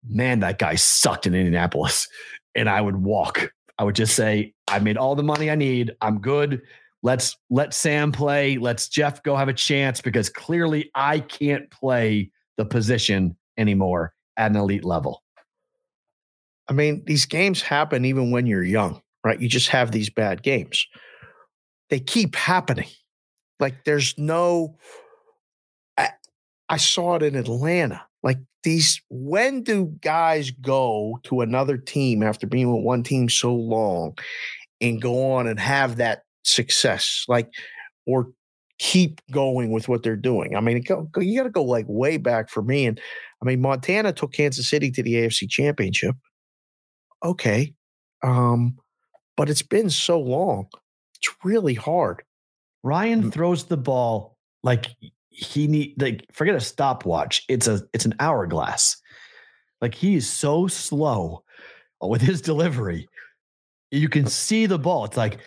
[0.06, 2.08] "Man, that guy sucked in Indianapolis,"
[2.54, 5.92] and I would walk I would just say, I made all the money I need.
[6.00, 6.62] I'm good.
[7.02, 8.56] Let's let Sam play.
[8.56, 14.52] Let's Jeff go have a chance because clearly I can't play the position anymore at
[14.52, 15.22] an elite level.
[16.68, 19.40] I mean, these games happen even when you're young, right?
[19.40, 20.86] You just have these bad games.
[21.90, 22.88] They keep happening.
[23.62, 24.76] Like there's no,
[25.96, 26.10] I,
[26.68, 28.02] I saw it in Atlanta.
[28.22, 33.54] Like these, when do guys go to another team after being with one team so
[33.54, 34.18] long
[34.80, 37.24] and go on and have that success?
[37.28, 37.50] Like,
[38.04, 38.32] or
[38.78, 40.56] keep going with what they're doing.
[40.56, 42.86] I mean, go, go, you got to go like way back for me.
[42.86, 43.00] And
[43.40, 46.16] I mean, Montana took Kansas City to the AFC Championship.
[47.24, 47.74] Okay,
[48.24, 48.76] um,
[49.36, 50.66] but it's been so long.
[51.14, 52.24] It's really hard.
[52.82, 54.86] Ryan throws the ball like
[55.30, 57.44] he need like forget a stopwatch.
[57.48, 58.96] It's a it's an hourglass.
[59.80, 61.44] Like he is so slow
[62.00, 63.08] with his delivery.
[63.90, 65.04] You can see the ball.
[65.04, 65.38] It's like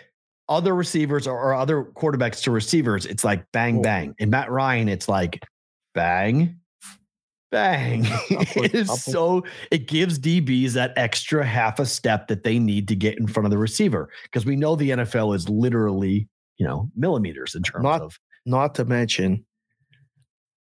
[0.49, 3.05] other receivers or, or other quarterbacks to receivers.
[3.05, 4.15] It's like bang bang.
[4.19, 5.41] And Matt Ryan, it's like
[5.93, 6.59] bang,
[7.51, 8.05] bang.
[8.29, 12.95] it is so it gives DBs that extra half a step that they need to
[12.95, 16.27] get in front of the receiver because we know the NFL is literally
[16.57, 19.45] you know millimeters in terms not, of not to mention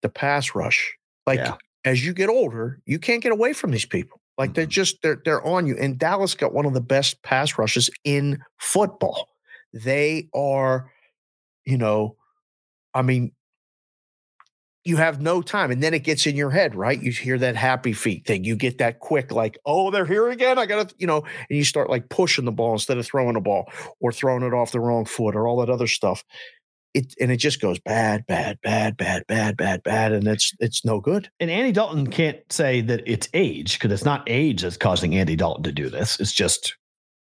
[0.01, 0.95] the pass rush.
[1.25, 1.55] Like yeah.
[1.85, 4.21] as you get older, you can't get away from these people.
[4.37, 4.55] Like mm-hmm.
[4.55, 5.75] they're just they're they're on you.
[5.79, 9.29] And Dallas got one of the best pass rushes in football.
[9.73, 10.91] They are,
[11.65, 12.15] you know,
[12.93, 13.31] I mean,
[14.85, 15.71] you have no time.
[15.71, 17.01] And then it gets in your head, right?
[17.01, 18.43] You hear that happy feet thing.
[18.43, 20.57] You get that quick, like, oh, they're here again.
[20.57, 21.19] I gotta, you know,
[21.49, 24.53] and you start like pushing the ball instead of throwing the ball or throwing it
[24.53, 26.23] off the wrong foot or all that other stuff
[26.93, 30.85] it and it just goes bad, bad, bad, bad, bad, bad, bad, and it's it's
[30.85, 31.29] no good.
[31.39, 35.35] And Andy Dalton can't say that it's age because it's not age that's causing Andy
[35.35, 36.19] Dalton to do this.
[36.19, 36.75] It's just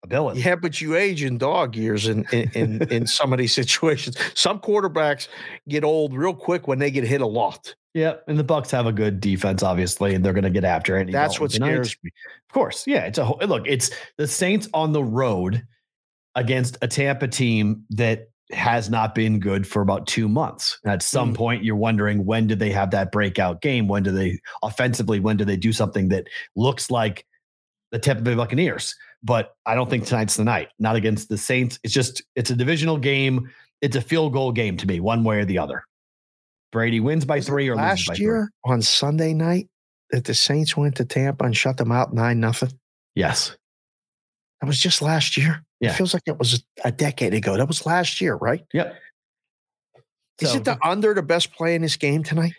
[0.03, 0.41] ability.
[0.41, 4.17] Yeah, but you age in dog years in in in, in some of these situations.
[4.33, 5.27] Some quarterbacks
[5.67, 7.75] get old real quick when they get hit a lot.
[7.93, 10.95] Yeah, and the Bucks have a good defense, obviously, and they're going to get after
[10.95, 11.11] Andy.
[11.11, 12.03] That's what scares tonight.
[12.03, 12.11] me.
[12.49, 13.05] Of course, yeah.
[13.05, 13.63] It's a whole, look.
[13.65, 15.65] It's the Saints on the road
[16.35, 20.77] against a Tampa team that has not been good for about two months.
[20.85, 21.37] At some mm.
[21.37, 23.87] point, you're wondering when do they have that breakout game?
[23.87, 25.19] When do they offensively?
[25.19, 27.25] When do they do something that looks like
[27.91, 28.95] the Tampa Bay Buccaneers?
[29.23, 30.09] But I don't think mm-hmm.
[30.09, 30.69] tonight's the night.
[30.79, 31.79] Not against the Saints.
[31.83, 33.49] It's just it's a divisional game.
[33.81, 35.83] It's a field goal game to me, one way or the other.
[36.71, 38.71] Brady wins by three or last year three.
[38.71, 39.69] on Sunday night
[40.11, 42.71] that the Saints went to Tampa and shut them out nine nothing.
[43.15, 43.55] Yes,
[44.61, 45.63] that was just last year.
[45.79, 45.91] Yeah.
[45.91, 47.57] It feels like it was a decade ago.
[47.57, 48.63] That was last year, right?
[48.73, 48.95] Yep.
[50.39, 52.53] Is it the under the best play in this game tonight?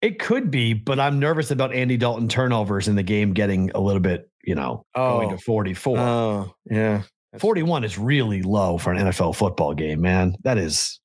[0.00, 3.80] It could be, but I'm nervous about Andy Dalton turnovers in the game getting a
[3.80, 5.20] little bit, you know, oh.
[5.20, 5.98] going to 44.
[5.98, 7.02] Oh, yeah.
[7.32, 10.36] That's 41 is really low for an NFL football game, man.
[10.42, 11.00] That is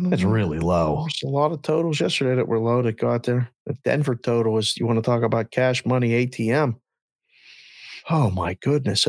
[0.00, 1.06] that's really low.
[1.06, 3.48] There's a lot of totals yesterday that were low that got there.
[3.66, 6.74] The Denver total is you want to talk about cash money ATM.
[8.10, 9.06] Oh my goodness.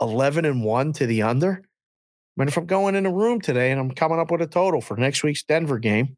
[0.00, 1.52] 11 and 1 to the under.
[1.52, 4.46] I mean, if I'm going in a room today and I'm coming up with a
[4.46, 6.16] total for next week's Denver game,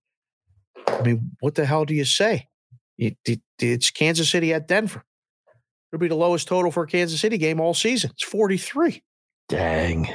[0.86, 2.48] I mean, what the hell do you say?
[2.98, 5.04] it's Kansas City at Denver.
[5.92, 8.10] It'll be the lowest total for a Kansas City game all season.
[8.10, 9.02] It's 43.
[9.48, 10.08] Dang.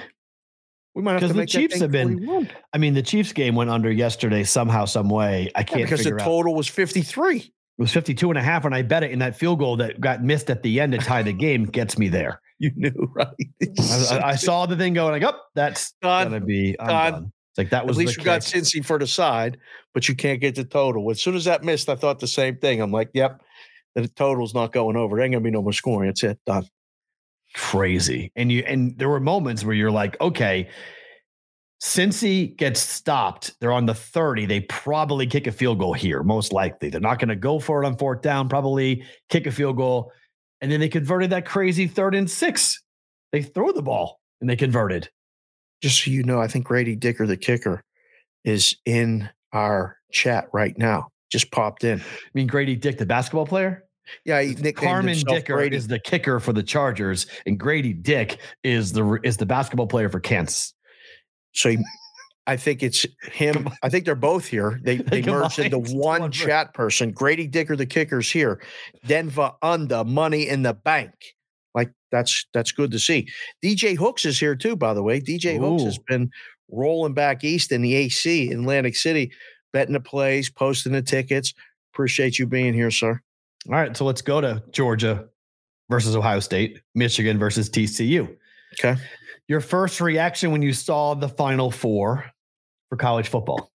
[0.95, 2.25] We might have to make the Chiefs have been.
[2.25, 2.49] 41.
[2.73, 5.51] I mean, the Chiefs game went under yesterday somehow, some way.
[5.53, 6.57] I can't yeah, because the total out.
[6.57, 7.37] was 53.
[7.37, 10.01] It was 52 and a half, and I bet it in that field goal that
[10.01, 12.41] got missed at the end to tie the game gets me there.
[12.59, 13.27] you knew, right?
[14.11, 16.31] I, I, saw the thing going like, oh, that's done.
[16.31, 16.87] gonna be done.
[16.87, 17.31] done.
[17.51, 18.25] It's like that was at least you kick.
[18.25, 19.59] got Cincy for the side,
[19.93, 21.11] but you can't get the total.
[21.11, 22.81] As soon as that missed, I thought the same thing.
[22.81, 23.43] I'm like, yep,
[24.05, 25.15] the total's not going over.
[25.15, 26.09] There ain't gonna be no more scoring.
[26.09, 26.67] It's it, done.
[27.55, 28.31] Crazy.
[28.35, 30.69] And you and there were moments where you're like, okay,
[31.81, 33.55] Cincy gets stopped.
[33.59, 34.45] They're on the 30.
[34.45, 36.89] They probably kick a field goal here, most likely.
[36.89, 40.11] They're not going to go for it on fourth down, probably kick a field goal.
[40.59, 42.81] And then they converted that crazy third and six.
[43.31, 45.09] They throw the ball and they converted.
[45.81, 47.83] Just so you know, I think Grady Dicker, the kicker,
[48.43, 51.09] is in our chat right now.
[51.29, 51.99] just popped in.
[51.99, 53.83] I mean, Grady Dick, the basketball player.
[54.25, 55.75] Yeah, he nicknamed Cameron Dicker Grady.
[55.75, 60.09] is the kicker for the Chargers, and Grady Dick is the is the basketball player
[60.09, 60.73] for Kansas.
[61.53, 61.77] So he,
[62.45, 63.69] I think it's him.
[63.83, 64.79] I think they're both here.
[64.83, 67.11] They they, They merged into one one chat person.
[67.11, 68.61] Grady Dicker, the kicker's here.
[69.05, 71.13] Denver under money in the bank.
[71.75, 73.27] Like that's that's good to see.
[73.63, 75.19] DJ Hooks is here too, by the way.
[75.19, 76.31] DJ Hooks has been
[76.71, 79.31] rolling back east in the AC in Atlantic City,
[79.73, 81.53] betting the plays, posting the tickets.
[81.93, 83.21] Appreciate you being here, sir.
[83.65, 85.27] All right, so let's go to Georgia
[85.89, 88.35] versus Ohio State, Michigan versus TCU.
[88.79, 88.99] Okay.
[89.47, 92.25] Your first reaction when you saw the Final Four
[92.89, 93.71] for college football?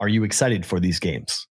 [0.00, 1.46] Are you excited for these games?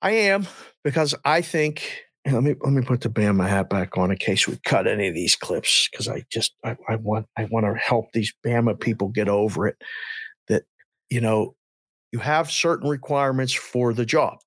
[0.00, 0.46] I am
[0.84, 4.46] because I think let me let me put the Bama hat back on in case
[4.48, 7.74] we cut any of these clips because I just I, I want I want to
[7.74, 9.76] help these Bama people get over it
[10.48, 10.62] that
[11.10, 11.54] you know
[12.12, 14.38] you have certain requirements for the job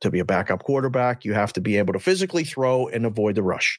[0.00, 3.34] to be a backup quarterback you have to be able to physically throw and avoid
[3.34, 3.78] the rush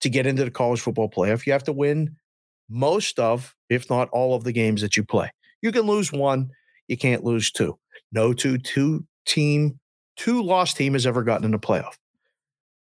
[0.00, 2.16] to get into the college football playoff you have to win
[2.68, 5.30] most of if not all of the games that you play
[5.62, 6.50] you can lose one
[6.88, 7.78] you can't lose two
[8.12, 9.78] no two two team
[10.20, 11.94] two lost team has ever gotten in the playoff.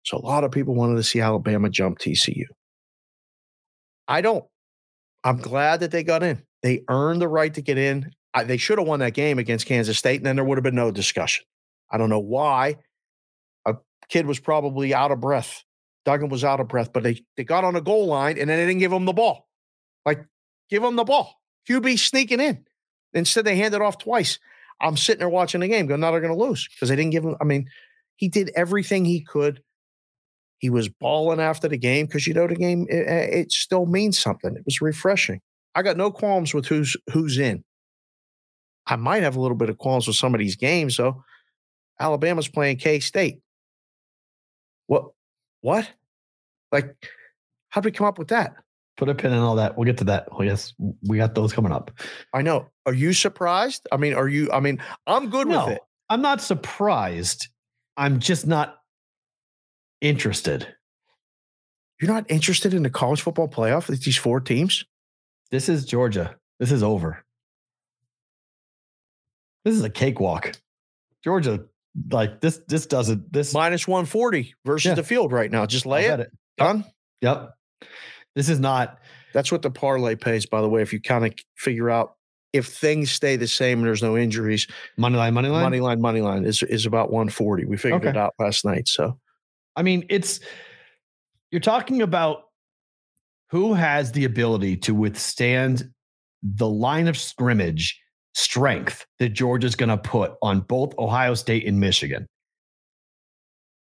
[0.03, 2.45] So a lot of people wanted to see Alabama jump TCU.
[4.07, 4.45] I don't.
[5.23, 6.43] I'm glad that they got in.
[6.63, 8.11] They earned the right to get in.
[8.33, 10.63] I, they should have won that game against Kansas State, and then there would have
[10.63, 11.45] been no discussion.
[11.95, 12.75] I don't know why.
[13.65, 13.75] A
[14.09, 15.63] kid was probably out of breath.
[16.03, 18.59] Duggan was out of breath, but they they got on the goal line and then
[18.59, 19.47] they didn't give him the ball.
[20.05, 20.25] Like,
[20.69, 21.39] give him the ball.
[21.69, 22.65] QB sneaking in.
[23.13, 24.39] Instead, they handed off twice.
[24.81, 27.11] I'm sitting there watching the game, going, "No, they're going to lose because they didn't
[27.11, 27.69] give him." I mean,
[28.17, 29.61] he did everything he could.
[30.57, 34.19] He was balling after the game because you know the game it, it still means
[34.19, 34.53] something.
[34.53, 35.39] It was refreshing.
[35.73, 37.63] I got no qualms with who's who's in.
[38.85, 41.23] I might have a little bit of qualms with some of these games though.
[41.99, 43.39] Alabama's playing K State.
[44.87, 45.11] What?
[45.61, 45.89] What?
[46.71, 46.95] Like,
[47.69, 48.55] how'd we come up with that?
[48.97, 49.77] Put a pin in all that.
[49.77, 50.31] We'll get to that.
[50.31, 50.73] Well, yes,
[51.07, 51.91] we got those coming up.
[52.33, 52.67] I know.
[52.85, 53.87] Are you surprised?
[53.91, 54.51] I mean, are you?
[54.51, 55.81] I mean, I'm good no, with it.
[56.09, 57.49] I'm not surprised.
[57.97, 58.77] I'm just not
[60.01, 60.67] interested.
[61.99, 64.85] You're not interested in the college football playoff with these four teams?
[65.51, 66.35] This is Georgia.
[66.59, 67.23] This is over.
[69.63, 70.51] This is a cakewalk.
[71.23, 71.65] Georgia,
[72.11, 74.95] like this, this doesn't this Minus 140 versus Yeah.
[74.95, 75.65] the field right now.
[75.65, 76.31] Just lay bet it.
[76.57, 76.85] Done.
[77.21, 77.51] Yep.
[78.35, 78.99] This is not
[79.33, 80.81] That's what the parlay pays, by the way.
[80.81, 82.15] If you kind of figure out
[82.53, 84.65] if things stay the same and there's no injuries,
[84.97, 85.63] money line, money line.
[85.63, 87.65] money line, money line is is about 140.
[87.65, 88.87] We figured it out last night.
[88.87, 89.17] So
[89.75, 90.39] I mean, it's
[91.51, 92.43] you're talking about
[93.51, 95.89] who has the ability to withstand
[96.43, 97.99] the line of scrimmage
[98.35, 102.27] strength that Georgia's going to put on both Ohio State and Michigan.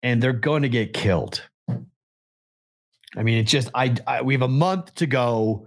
[0.02, 1.42] And they're going to get killed.
[3.16, 5.66] I mean, it's just I, I we have a month to go.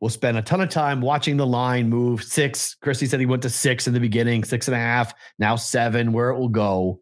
[0.00, 2.22] We'll spend a ton of time watching the line move.
[2.22, 2.76] Six.
[2.76, 6.12] Christy said he went to six in the beginning, six and a half, now seven,
[6.12, 7.00] where it will go.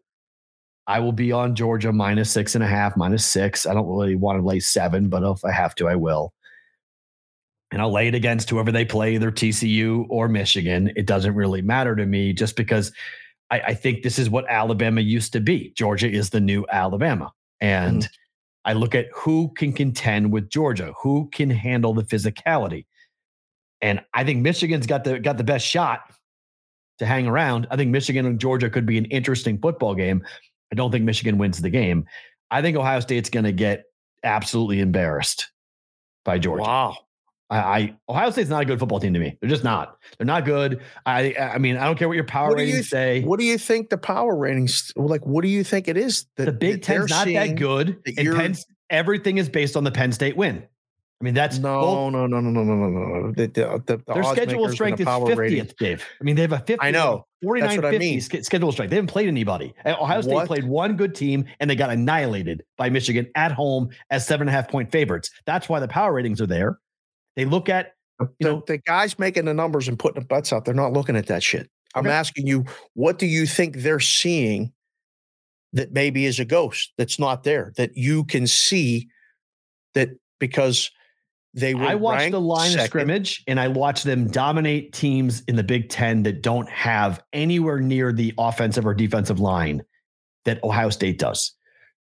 [0.87, 3.65] I will be on Georgia minus six and a half, minus six.
[3.65, 6.33] I don't really want to lay seven, but if I have to, I will.
[7.71, 10.91] And I'll lay it against whoever they play, either TCU or Michigan.
[10.95, 12.91] It doesn't really matter to me just because
[13.51, 15.73] I, I think this is what Alabama used to be.
[15.75, 17.33] Georgia is the new Alabama.
[17.59, 18.69] And mm-hmm.
[18.69, 22.85] I look at who can contend with Georgia, who can handle the physicality.
[23.81, 26.01] And I think Michigan's got the got the best shot
[26.99, 27.67] to hang around.
[27.69, 30.25] I think Michigan and Georgia could be an interesting football game.
[30.71, 32.05] I don't think Michigan wins the game.
[32.49, 33.85] I think Ohio State's going to get
[34.23, 35.49] absolutely embarrassed
[36.25, 36.63] by Georgia.
[36.63, 36.97] wow.
[37.49, 39.37] I, I Ohio State's not a good football team to me.
[39.39, 39.97] They're just not.
[40.17, 40.81] They're not good.
[41.05, 43.21] I I mean, I don't care what your power What do you ratings th- say.
[43.23, 45.25] What do you think the power ratings like?
[45.25, 46.25] What do you think it is?
[46.35, 47.99] That, the Big that Ten's not that good.
[48.05, 48.53] that And you're-
[48.89, 50.63] everything is based on the Penn State win.
[51.19, 53.31] I mean, that's No, both- no, no, no, no, no, no, no.
[53.31, 55.67] The, the, the, the their schedule strength is 50th, rating.
[55.79, 56.05] Dave.
[56.21, 56.77] I mean, they have a 50.
[56.79, 57.25] I know.
[57.43, 58.21] 49 That's what I mean.
[58.21, 58.91] sch- schedule strength.
[58.91, 59.73] They haven't played anybody.
[59.83, 60.45] Ohio State What?
[60.47, 64.53] played one good team and they got annihilated by Michigan at home as seven and
[64.55, 65.31] a half point favorites.
[65.47, 66.77] That's why the power ratings are there.
[67.37, 70.51] They look at The, you know- the guys making the numbers and putting the butts
[70.51, 71.69] out, they're not looking at that shit.
[71.95, 72.13] I'm Okay.
[72.13, 72.65] asking you,
[72.95, 74.73] what do you think they're seeing
[75.73, 79.07] that maybe is a ghost that's not there that you can see
[79.93, 80.09] that
[80.39, 80.89] because
[81.53, 85.41] they were I watched the line second, of scrimmage and I watched them dominate teams
[85.47, 89.83] in the Big Ten that don't have anywhere near the offensive or defensive line
[90.45, 91.53] that Ohio State does.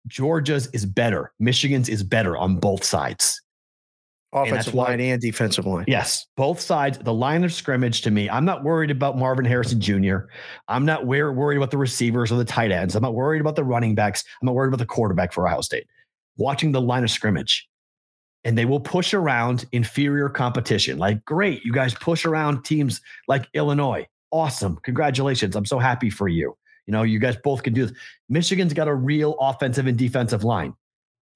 [0.08, 1.34] Georgia's is better.
[1.40, 3.42] Michigan's is better on both sides.
[4.36, 5.86] Offensive why- line and defensive line.
[5.88, 6.98] Yes, both sides.
[6.98, 10.18] The line of scrimmage to me, I'm not worried about Marvin Harrison Jr.
[10.68, 12.96] I'm not worried about the receivers or the tight ends.
[12.96, 14.24] I'm not worried about the running backs.
[14.42, 15.88] I'm not worried about the quarterback for Ohio State.
[16.38, 17.68] Watching the line of scrimmage,
[18.44, 20.98] and they will push around inferior competition.
[20.98, 24.06] Like, great, you guys push around teams like Illinois.
[24.32, 24.78] Awesome.
[24.84, 25.56] Congratulations.
[25.56, 26.58] I'm so happy for you.
[26.88, 27.98] You know, you guys both can do this.
[28.30, 30.74] Michigan's got a real offensive and defensive line,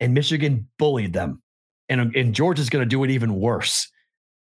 [0.01, 1.41] and Michigan bullied them.
[1.89, 3.89] And, and Georgia's going to do it even worse.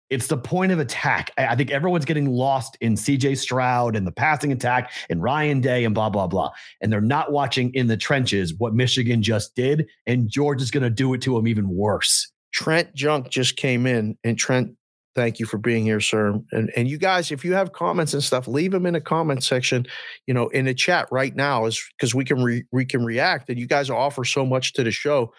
[0.09, 1.31] It's the point of attack.
[1.37, 5.85] I, think everyone's getting lost in CJ Stroud and the passing attack and Ryan Day
[5.85, 6.51] and blah, blah, blah.
[6.81, 9.87] And they're not watching in the trenches what Michigan just did.
[10.05, 12.31] And Georgia's going to do it to them even worse.
[12.53, 14.75] Trent Junk just came in, and Trent,
[15.15, 16.39] thank you for being here, sir.
[16.51, 19.43] And and you guys, if you have comments and stuff, leave them in the comment
[19.43, 19.85] section,
[20.27, 23.49] you know, in the chat right now, is because we can re, we can react.
[23.49, 25.33] And you guys offer so much to the show.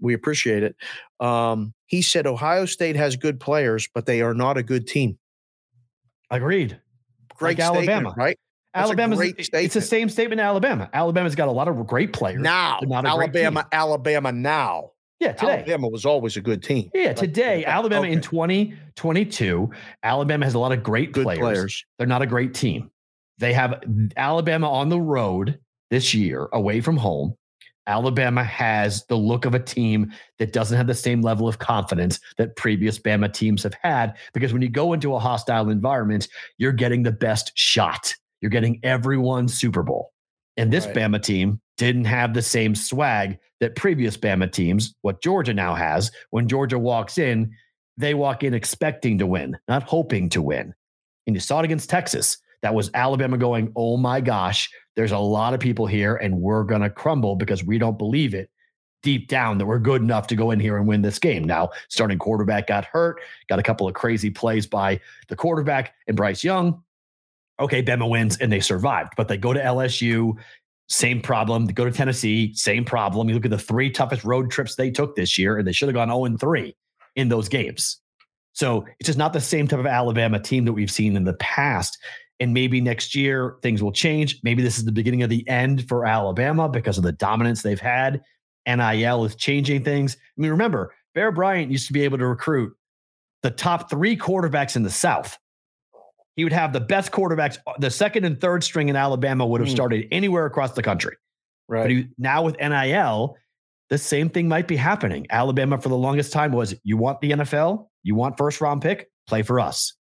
[0.00, 0.76] We appreciate it.
[1.20, 5.18] Um, he said Ohio State has good players, but they are not a good team.
[6.30, 6.80] Agreed.
[7.36, 8.14] Great Like Alabama.
[8.16, 8.38] right?
[8.74, 10.90] A Alabama's great it's the same statement Alabama.
[10.92, 12.42] Alabama's got a lot of great players.
[12.42, 13.66] Now, not Alabama.
[13.72, 14.90] Alabama now.
[15.18, 15.58] yeah, today.
[15.58, 16.90] Alabama was always a good team.
[16.92, 19.70] Yeah, Like, today, okay, Alabama in 2022,
[20.02, 21.40] Alabama has a lot of great good players.
[21.40, 21.84] players.
[21.98, 22.90] They're not a great team.
[23.38, 23.82] They have
[24.16, 25.58] Alabama on the road
[25.90, 27.34] this year, away from home.
[27.86, 32.20] Alabama has the look of a team that doesn't have the same level of confidence
[32.36, 34.16] that previous Bama teams have had.
[34.34, 36.28] Because when you go into a hostile environment,
[36.58, 38.14] you're getting the best shot.
[38.40, 40.12] You're getting everyone's Super Bowl.
[40.56, 40.96] And this Right.
[40.96, 46.10] Bama team didn't have the same swag that previous Bama teams, what Georgia now has.
[46.30, 47.52] When Georgia walks in,
[47.96, 50.74] they walk in expecting to win, not hoping to win.
[51.26, 52.38] And you saw it against Texas.
[52.66, 56.64] That was Alabama going, oh my gosh, there's a lot of people here and we're
[56.64, 58.50] going to crumble because we don't believe it
[59.04, 61.44] deep down that we're good enough to go in here and win this game.
[61.44, 64.98] Now, starting quarterback got hurt, got a couple of crazy plays by
[65.28, 66.82] the quarterback and Bryce Young.
[67.60, 70.34] Okay, Bama wins and they survived, but they go to LSU,
[70.88, 71.66] same problem.
[71.66, 73.28] They go to Tennessee, same problem.
[73.28, 75.86] You look at the three toughest road trips they took this year, and they should
[75.86, 76.74] have gone 0 3
[77.14, 78.00] in those games.
[78.56, 81.34] So it's just not the same type of Alabama team that we've seen in the
[81.34, 81.98] past.
[82.38, 84.40] And maybe next year things will change.
[84.42, 87.80] Maybe this is the beginning of the end for Alabama because of the dominance they've
[87.80, 88.22] had.
[88.66, 90.16] NIL is changing things.
[90.16, 92.74] I mean, remember, Bear Bryant used to be able to recruit
[93.42, 95.38] the top three quarterbacks in the South.
[96.34, 97.56] He would have the best quarterbacks.
[97.78, 99.74] The second and third string in Alabama would have Hmm.
[99.74, 101.16] started anywhere across the country.
[101.68, 101.90] But Right.
[101.90, 103.36] he, now with NIL,
[103.88, 105.26] the same thing might be happening.
[105.30, 109.08] Alabama for the longest time was you want the NFL, you want first round pick,
[109.26, 109.94] play for us.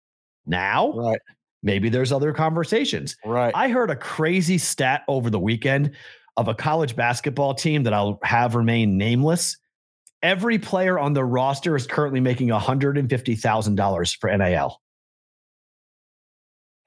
[0.45, 1.19] Now, Right.
[1.63, 3.17] Maybe there's other conversations.
[3.25, 3.51] Right.
[3.55, 5.91] I heard a crazy stat over the weekend
[6.37, 9.57] of a college basketball team that I'll have remain nameless.
[10.21, 14.81] Every player on the roster is currently making $150,000 for NIL.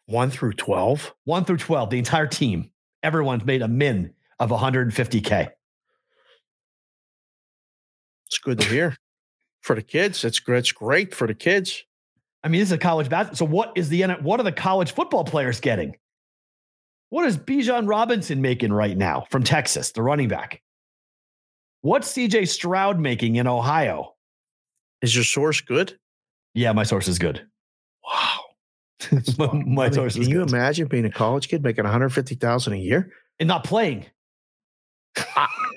[0.07, 1.15] One through 12.
[1.25, 2.71] 1 through 12, the entire team.
[3.03, 5.51] Everyone's made a min of 150K.
[8.27, 8.97] It's good to hear.
[9.61, 10.41] For the kids, it's.
[10.47, 11.85] It's great for the kids.
[12.47, 13.49] I mean, this is a college basketball.
[13.49, 15.97] So what is the what are the college football players getting?
[17.09, 20.63] What is Bijan Robinson making right now from Texas, the running back?
[21.81, 24.15] What's CJ Stroud making in Ohio?
[25.03, 25.99] Is your source good?
[26.55, 27.45] Yeah, my source is good.
[28.05, 28.39] Wow.
[29.39, 30.51] my my I mean, source can is you good.
[30.51, 33.11] imagine being a college kid making 150,000 a year?
[33.41, 34.07] and not playing.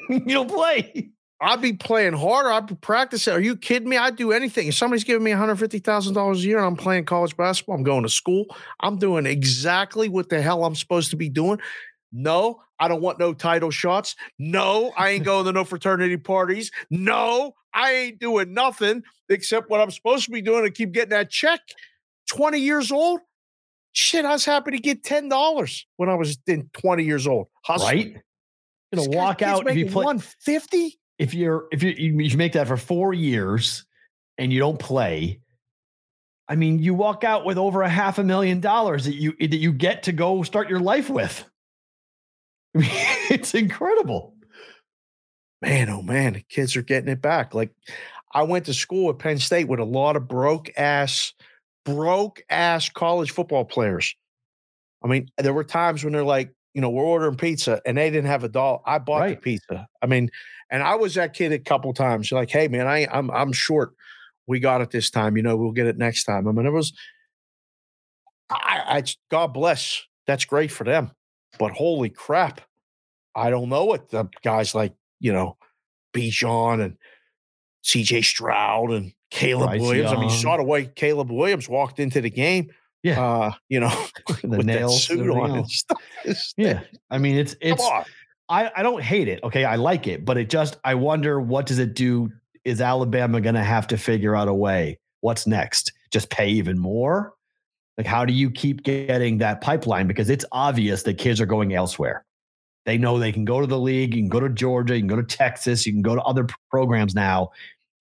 [0.09, 1.09] you don't play.
[1.41, 2.51] I'd be playing harder.
[2.51, 3.33] I'd be practicing.
[3.33, 3.97] Are you kidding me?
[3.97, 4.67] I'd do anything.
[4.67, 8.09] If somebody's giving me $150,000 a year and I'm playing college basketball, I'm going to
[8.09, 8.45] school.
[8.81, 11.59] I'm doing exactly what the hell I'm supposed to be doing.
[12.11, 14.15] No, I don't want no title shots.
[14.37, 16.71] No, I ain't going to no fraternity parties.
[16.89, 21.11] No, I ain't doing nothing except what I'm supposed to be doing to keep getting
[21.11, 21.61] that check.
[22.29, 23.21] 20 years old?
[23.93, 27.47] Shit, I was happy to get $10 when I was in 20 years old.
[27.63, 28.13] Hustling.
[28.13, 28.23] Right?
[28.93, 30.03] Gonna walk out if you play.
[30.05, 30.99] 150?
[31.19, 33.85] If you're if you you make that for four years
[34.37, 35.41] and you don't play,
[36.47, 39.57] I mean, you walk out with over a half a million dollars that you that
[39.57, 41.45] you get to go start your life with.
[42.75, 42.89] I mean,
[43.29, 44.33] it's incredible.
[45.61, 47.53] man, oh man, the kids are getting it back.
[47.53, 47.71] Like
[48.33, 51.33] I went to school at Penn State with a lot of broke ass,
[51.85, 54.15] broke ass college football players.
[55.03, 58.09] I mean, there were times when they're like, you know, we're ordering pizza and they
[58.09, 58.79] didn't have a dollar.
[58.85, 59.35] I bought Right.
[59.35, 59.87] the pizza.
[60.01, 60.29] I mean,
[60.69, 62.29] and I was that kid a couple times.
[62.29, 63.93] You're Like, hey man, I I'm I'm short.
[64.47, 65.35] We got it this time.
[65.37, 66.47] You know, we'll get it next time.
[66.47, 66.93] I mean, it was.
[68.49, 70.03] I, I God bless.
[70.27, 71.11] That's great for them,
[71.59, 72.61] but holy crap,
[73.35, 74.93] I don't know what the guys like.
[75.19, 75.57] You know,
[76.13, 76.97] Bijan and
[77.83, 80.11] CJ Stroud and Caleb Bryce Williams.
[80.11, 80.37] I mean, you Young.
[80.41, 82.69] saw the way Caleb Williams walked into the game.
[83.03, 83.23] Yeah.
[83.23, 83.89] Uh, you know,
[84.41, 86.01] The with nails that suit on and stuff.
[86.57, 86.81] Yeah.
[87.09, 87.83] I mean, it's it's.
[88.51, 89.43] I, I don't hate it.
[89.43, 89.63] Okay.
[89.63, 92.31] I like it, but it just I wonder what does it do?
[92.65, 94.99] Is Alabama gonna have to figure out a way?
[95.21, 95.93] What's next?
[96.11, 97.33] Just pay even more?
[97.97, 100.07] Like, how do you keep getting that pipeline?
[100.07, 102.25] Because it's obvious that kids are going elsewhere.
[102.85, 105.07] They know they can go to the league, you can go to Georgia, you can
[105.07, 107.51] go to Texas, you can go to other programs now,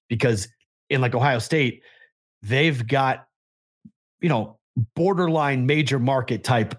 [0.08, 0.48] because
[0.88, 1.82] in like Ohio State,
[2.42, 3.26] they've got,
[4.20, 4.57] you know,
[4.94, 6.74] borderline major market type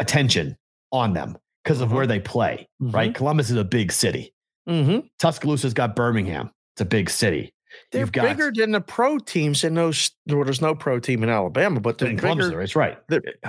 [0.00, 0.56] attention
[0.92, 1.92] on them because of Mhm.
[1.94, 3.14] where they play, right?
[3.14, 4.32] Columbus is a big city.
[4.68, 5.06] Mm-hmm.
[5.18, 6.50] Tuscaloosa's got Birmingham.
[6.74, 7.52] It's a big city.
[7.92, 10.10] They're You've got- bigger than the pro teams in those.
[10.26, 12.56] Well, there's no pro team in Alabama, but they're In Columbus, bigger.
[12.56, 12.98] there is right.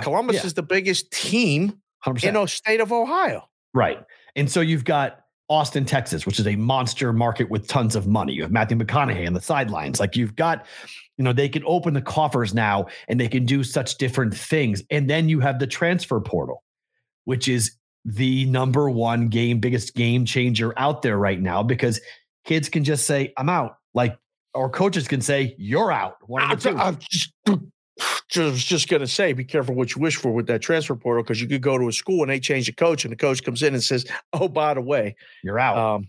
[0.02, 0.46] Columbus Yeah.
[0.46, 2.28] is the biggest team 100%.
[2.28, 3.48] in the state of Ohio.
[3.72, 3.98] Right.
[4.36, 5.20] And so you've got
[5.50, 8.32] Austin, Texas, which is a monster market with tons of money.
[8.32, 9.98] You have Matthew McConaughey on the sidelines.
[9.98, 10.64] Like you've got,
[11.18, 14.82] you know, they can open the coffers now and they can do such different things.
[14.90, 16.62] And then you have the transfer portal,
[17.24, 17.72] which is
[18.04, 22.00] the number one game, biggest game changer out there right now because
[22.44, 23.76] kids can just say, I'm out.
[23.92, 24.16] Like,
[24.54, 26.16] or coaches can say, You're out.
[26.28, 26.96] One of the
[27.46, 27.70] two.
[28.00, 30.60] Am just, just was just gonna say, be careful what you wish for with that
[30.60, 33.12] transfer portal because you could go to a school and they change the coach, and
[33.12, 35.76] the coach comes in and says, "Oh, by the way, You're out.
[35.76, 36.08] um,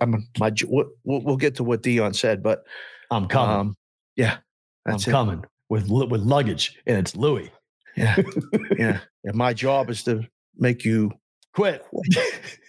[0.00, 2.64] I'm my we'll, we'll we'll get to what Dion said, but
[3.10, 3.56] I'm coming.
[3.56, 3.76] um,
[4.16, 4.38] yeah,
[4.86, 5.04] I'm it.
[5.04, 7.50] coming with with luggage, and it's Louis.
[7.96, 8.16] Yeah,
[8.78, 9.00] yeah.
[9.24, 10.26] And my job is to
[10.58, 11.12] make you
[11.54, 11.84] quit.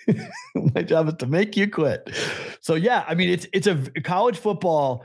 [0.56, 2.10] My job is to make you quit.
[2.62, 5.04] So yeah, I mean it's it's a college football.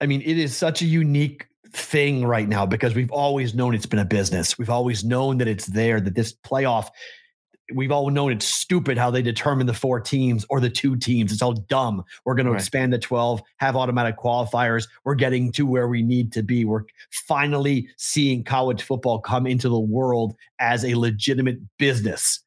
[0.00, 3.86] I mean it is such a unique thing right now because we've always known it's
[3.86, 4.58] been a business.
[4.58, 6.88] We've always known that it's there that this playoff
[7.74, 11.32] we've all known it's stupid how they determine the four teams or the two teams.
[11.32, 12.04] It's all dumb.
[12.24, 14.88] We're going to expand to 12, have automatic qualifiers.
[15.04, 16.64] We're getting to where we need to be.
[16.64, 22.40] We're finally seeing college football come into the world as a legitimate business.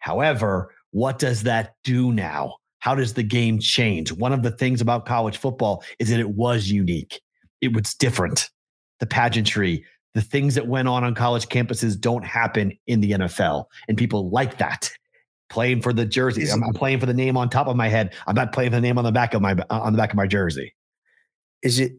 [0.00, 2.56] However, what does that do now?
[2.80, 4.10] How does the game change?
[4.10, 7.20] One of the things about college football is that it was unique.
[7.62, 8.50] It was different.
[9.00, 13.64] The pageantry, the things that went on on college campuses don't happen in the NFL,
[13.88, 14.90] and people like that.
[15.48, 17.88] Playing for the jersey, Is I'm not playing for the name on top of my
[17.88, 18.14] head.
[18.26, 20.10] I'm not playing for the name on the back of my uh, on the back
[20.10, 20.74] of my jersey.
[21.62, 21.92] is it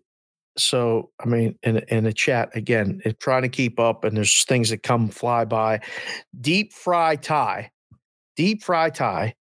[0.57, 4.43] so i mean in in the chat again it, trying to keep up and there's
[4.43, 5.80] things that come fly by
[6.39, 7.72] deep fry tie
[8.36, 9.34] deep fry tie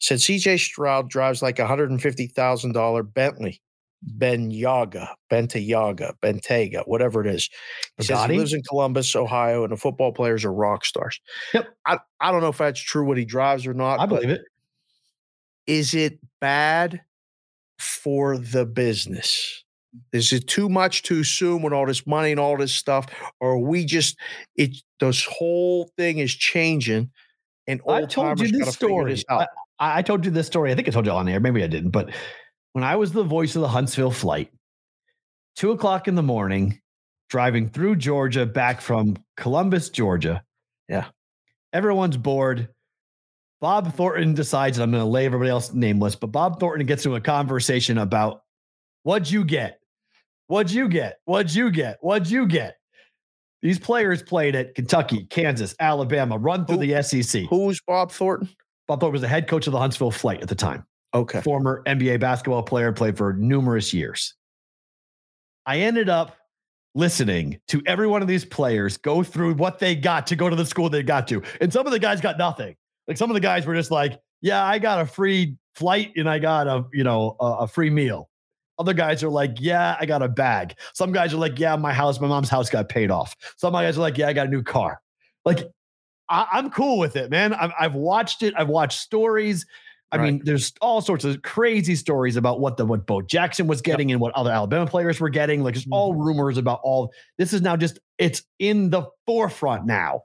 [0.00, 3.60] said cj stroud drives like a $150000 bentley
[4.06, 7.48] ben yaga bentayaga bentayga whatever it is
[7.96, 11.20] he says he lives in columbus ohio and the football players are rock stars
[11.52, 11.68] Yep.
[11.86, 14.42] i, I don't know if that's true what he drives or not I believe it.
[15.66, 17.00] is it bad
[17.78, 19.64] for the business?
[20.12, 23.06] Is it too much too soon with all this money and all this stuff?
[23.40, 24.16] Or are we just
[24.56, 27.10] it this whole thing is changing
[27.66, 29.12] and I told you this story.
[29.12, 29.24] this?
[29.30, 29.46] I,
[29.78, 30.72] I told you this story.
[30.72, 31.40] I think I told you on air.
[31.40, 31.90] Maybe I didn't.
[31.90, 32.10] But
[32.74, 34.52] when I was the voice of the Huntsville flight,
[35.56, 36.80] two o'clock in the morning,
[37.30, 40.44] driving through Georgia back from Columbus, Georgia.
[40.88, 41.06] Yeah.
[41.72, 42.68] Everyone's bored.
[43.60, 47.06] Bob Thornton decides, and I'm going to lay everybody else nameless, but Bob Thornton gets
[47.06, 48.42] into a conversation about
[49.04, 49.80] what'd you get?
[50.48, 51.20] What'd you get?
[51.24, 51.96] What'd you get?
[52.02, 52.76] What'd you get?
[53.62, 57.44] These players played at Kentucky, Kansas, Alabama, run through Who- the SEC.
[57.48, 58.50] Who's Bob Thornton?
[58.86, 60.84] Bob Thornton was the head coach of the Huntsville Flight at the time.
[61.14, 61.40] Okay.
[61.42, 64.34] Former NBA basketball player, played for numerous years.
[65.66, 66.36] I ended up
[66.94, 70.56] listening to every one of these players go through what they got to go to
[70.56, 71.42] the school they got to.
[71.60, 72.76] And some of the guys got nothing.
[73.08, 76.28] Like some of the guys were just like, yeah, I got a free flight and
[76.28, 78.28] I got a, you know, a, a free meal.
[78.78, 80.74] Other guys are like, yeah, I got a bag.
[80.94, 83.36] Some guys are like, yeah, my house, my mom's house got paid off.
[83.56, 85.00] Some guys are like, yeah, I got a new car.
[85.44, 85.60] Like,
[86.28, 87.54] I, I'm cool with it, man.
[87.54, 88.54] I've, I've watched it.
[88.56, 89.66] I've watched stories.
[90.14, 90.32] I Right.
[90.34, 94.12] mean, there's all sorts of crazy stories about what the what Bo Jackson was getting
[94.12, 95.62] and what other Alabama players were getting.
[95.62, 96.22] Like, it's all mm-hmm.
[96.22, 97.12] rumors about all.
[97.36, 100.22] This is now just it's in the forefront now.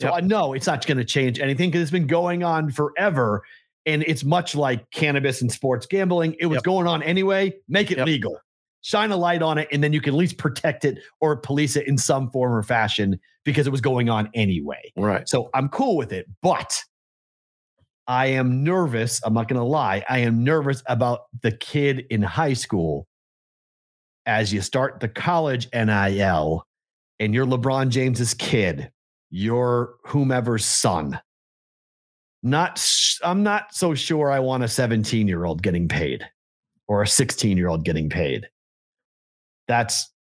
[0.00, 0.14] So Yep.
[0.14, 3.42] I know it's not going to change anything because it's been going on forever,
[3.84, 6.36] and it's much like cannabis and sports gambling.
[6.38, 6.64] It was Yep.
[6.64, 7.54] going on anyway.
[7.68, 8.06] Make it Yep.
[8.06, 8.38] legal.
[8.82, 11.74] Shine a light on it, and then you can at least protect it or police
[11.74, 14.92] it in some form or fashion because it was going on anyway.
[14.96, 15.28] Right.
[15.28, 16.84] So I'm cool with it, but
[18.08, 19.20] I am nervous.
[19.24, 20.04] I'm not going to lie.
[20.08, 23.06] I am nervous about the kid in high school
[24.26, 26.64] as you start the college NIL
[27.20, 28.90] and you're LeBron James's kid,
[29.30, 31.20] you're whomever's son.
[32.42, 32.84] Not,
[33.24, 36.24] I'm not so sure I want a 17 year old getting paid.
[36.88, 38.48] or a 16 year old getting paid.
[39.68, 40.12] That's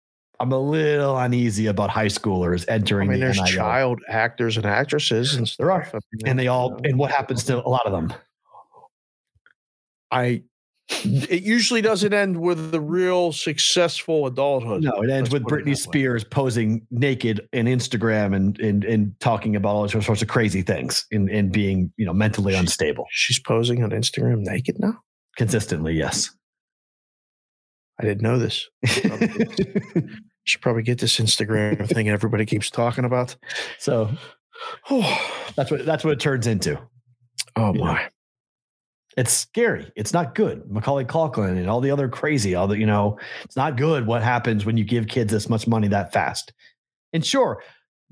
[0.41, 3.09] I'm a little uneasy about high schoolers entering.
[3.09, 3.47] I mean, the there's NIL.
[3.47, 5.53] child actors and actresses and.
[5.59, 5.89] There are.
[6.27, 8.13] And they all and what happens to a lot of them?
[10.11, 10.43] I.
[11.03, 14.83] It usually doesn't end with the real successful adulthood.
[14.83, 15.75] No, it ends Let's with Britney that way.
[15.77, 21.07] Spears posing naked in Instagram and and and talking about all sorts of crazy things
[21.11, 24.99] and and being you know mentally She's- unstable She's posing on Instagram naked now.
[25.37, 25.95] consistently.
[25.95, 26.31] Yes.
[28.01, 28.69] I didn't know this.
[30.47, 33.35] Should probably get this Instagram thing everybody keeps talking about.
[33.79, 34.11] so
[34.91, 36.79] Oh, that's what that's what it turns into.
[37.57, 38.09] oh my.
[39.17, 39.93] It's scary.
[39.95, 40.69] It's not good.
[40.69, 44.07] Macaulay Culkin and all the other crazy, all the you know, it's not good.
[44.09, 46.53] What happens when you give kids this much money that fast?
[47.13, 47.63] And sure,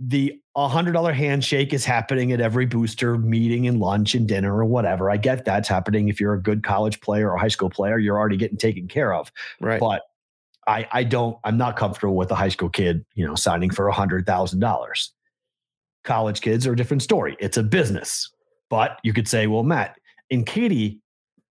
[0.04, 4.64] the hundred dollar handshake is happening at every booster meeting and lunch and dinner or
[4.64, 5.10] whatever.
[5.10, 6.08] I get that's happening.
[6.08, 9.14] If you're a good college player or high school player, you're already getting taken care
[9.14, 9.30] of.
[9.60, 9.80] Right.
[9.80, 10.02] But
[10.66, 13.88] I, I don't, I'm not comfortable with a high school kid, you know, signing for
[13.88, 15.12] a hundred thousand dollars.
[16.04, 17.36] College kids are a different story.
[17.38, 18.30] It's a business.
[18.68, 19.98] But you could say, well, Matt,
[20.30, 21.00] in Katy,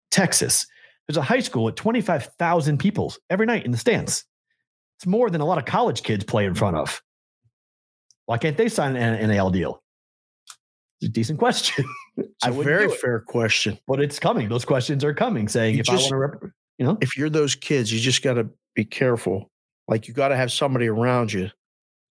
[0.09, 0.65] Texas,
[1.07, 4.25] there's a high school with 25,000 people every night in the stands.
[4.97, 7.01] It's more than a lot of college kids play in front of.
[8.25, 9.81] Why can't they sign an NIL deal?
[10.99, 11.85] It's a decent question.
[12.17, 13.77] it's a very fair question.
[13.87, 14.49] but it's coming.
[14.49, 17.17] Those questions are coming saying, You if just- I want to, rep- you know, If
[17.17, 19.49] you're those kids, you just got to be careful.
[19.87, 21.49] Like you got to have somebody around you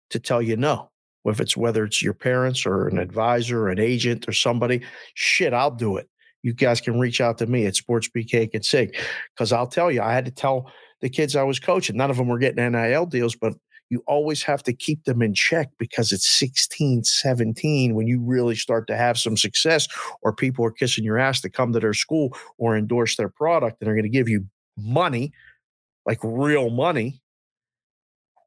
[0.10, 0.90] to tell you no.
[1.23, 4.82] If it's whether it's your parents or an advisor or an agent or somebody,
[5.14, 6.10] shit, I'll do it.
[6.41, 8.95] You guys can reach out to me at Sports Be Cake and Sig.
[9.36, 10.72] Because I'll tell you, I had to tell
[11.02, 13.53] the kids I was coaching, none of them were getting NIL deals, but
[13.91, 18.55] you always have to keep them in check because it's 16, 17 when you really
[18.55, 19.88] start to have some success
[20.22, 23.77] or people are kissing your ass to come to their school or endorse their product
[23.80, 24.45] and they're going to give you
[24.77, 25.34] money,
[26.05, 27.22] like real money.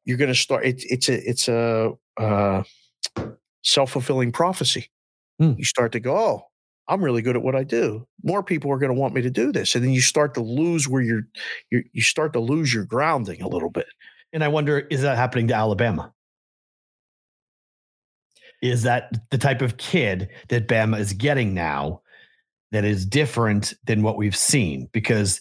[0.07, 0.65] You're going to start.
[0.65, 2.63] It's it's a it's a uh,
[3.63, 4.91] self fulfilling prophecy.
[5.39, 5.53] Hmm.
[5.57, 6.47] You start to go, oh,
[6.89, 8.07] I'm really good at what I do.
[8.23, 10.43] More people are going to want me to do this, and then you start to
[10.43, 11.23] lose where you're,
[11.71, 13.87] you you start to lose your grounding a little bit.
[14.35, 16.13] And I wonder, is that happening to Alabama?
[18.61, 22.03] Is that the type of kid that Bama is getting now
[22.73, 24.89] that is different than what we've seen?
[24.93, 25.41] Because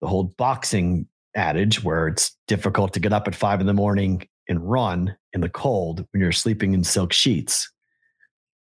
[0.00, 4.28] the whole boxing adage where it's difficult to get up at five in the morning
[4.48, 7.72] and run in the cold when you're sleeping in silk sheets.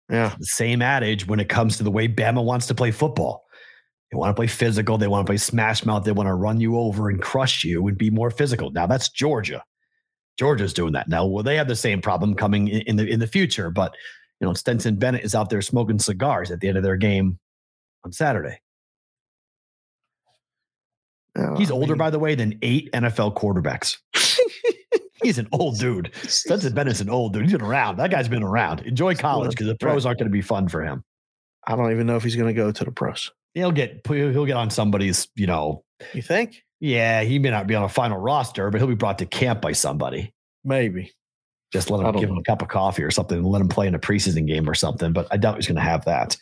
[0.09, 3.45] Yeah, The same adage when it comes to the way Bama wants to play football.
[4.11, 4.97] They want to play physical.
[4.97, 6.03] They want to play smash mouth.
[6.03, 8.69] They want to run you over and crush you and be more physical.
[8.71, 9.63] Now that's Georgia.
[10.37, 11.25] Georgia's doing that now.
[11.25, 13.69] Will they have the same problem coming in, the in the future?
[13.69, 13.95] But
[14.39, 17.39] you know, Stetson Bennett is out there smoking cigars at the end of their game
[18.03, 18.59] on Saturday.
[21.37, 23.97] Yeah, He's I older, mean, by the way, than eight NFL quarterbacks.
[25.23, 26.11] He's an old dude.
[26.23, 27.43] Stetson Bennett's an old dude.
[27.43, 27.97] He's been around.
[27.97, 28.81] That guy's been around.
[28.81, 31.03] Enjoy college because the pros aren't going to be fun for him.
[31.65, 33.31] I don't even know if he's going to go to the pros.
[33.53, 35.83] He'll get he'll get on somebody's, you know,
[36.13, 36.63] You think?
[36.79, 39.61] yeah, he may not be on a final roster, but he'll be brought to camp
[39.61, 40.33] by somebody.
[40.63, 41.11] Maybe.
[41.73, 43.87] Just let him give him a cup of coffee or something and let him play
[43.87, 45.13] in a preseason game or something.
[45.13, 46.35] But I doubt he's going to have that.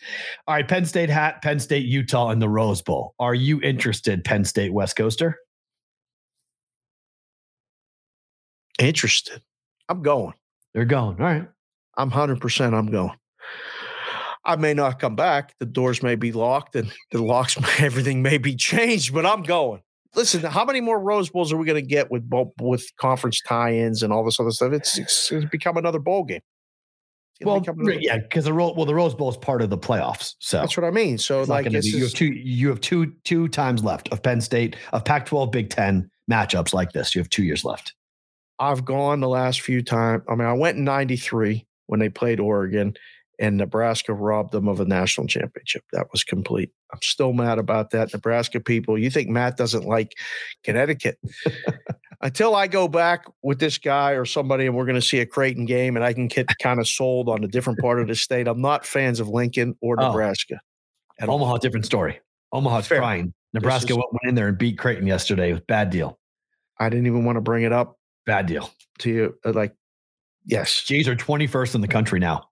[0.48, 3.14] All right, Penn State hat, Penn State, Utah, and the Rose Bowl.
[3.20, 5.38] Are you interested, Penn State West Coaster?
[8.80, 9.42] Interested.
[9.88, 10.34] I'm going.
[10.74, 11.18] They're going.
[11.20, 11.48] All right.
[11.98, 13.12] I'm 100% I'm going.
[14.50, 15.54] I may not come back.
[15.60, 19.82] The doors may be locked and the locks, everything may be changed, but I'm going.
[20.16, 23.42] Listen, how many more Rose Bowls are we going to get with both, with conference
[23.42, 24.74] tie-ins and all this other stuff?
[24.74, 26.42] It's, it's, it's become another bowl game.
[27.42, 27.64] Well,
[28.02, 30.34] yeah, because the Ro- well, the Rose Bowl is part of the playoffs.
[30.40, 31.18] So that's what I mean.
[31.18, 34.76] So like, be, you have two you have two two times left of Penn State
[34.92, 37.16] of Pac-12 Big Ten matchups like this.
[37.16, 37.94] You have two years left.
[38.60, 40.24] I've gone the last few times.
[40.28, 42.94] I mean, I went in 93 when they played Oregon
[43.40, 45.84] and Nebraska robbed them of a national championship.
[45.94, 46.72] That was complete.
[46.94, 48.12] I'm still mad about that.
[48.14, 50.14] Nebraska people, you think Matt doesn't like
[50.64, 51.18] Connecticut.
[52.22, 55.26] Until I go back with this guy or somebody and we're going to see a
[55.26, 58.16] Creighton game and I can get kind of sold on a different part of the
[58.16, 60.08] state, I'm not fans of Lincoln or Oh.
[60.10, 60.60] Nebraska.
[61.22, 61.32] all.
[61.36, 62.20] Omaha, different story.
[62.52, 62.98] Omaha's Fair.
[63.00, 63.34] crying.
[63.54, 65.54] Nebraska is- went in there and beat Creighton yesterday.
[65.54, 66.20] It bad deal.
[66.78, 68.70] I didn't even want to bring it up Bad deal.
[69.00, 69.36] to you.
[69.46, 69.74] uh, Like,
[70.46, 72.49] yes, Jays are 21st in the country now.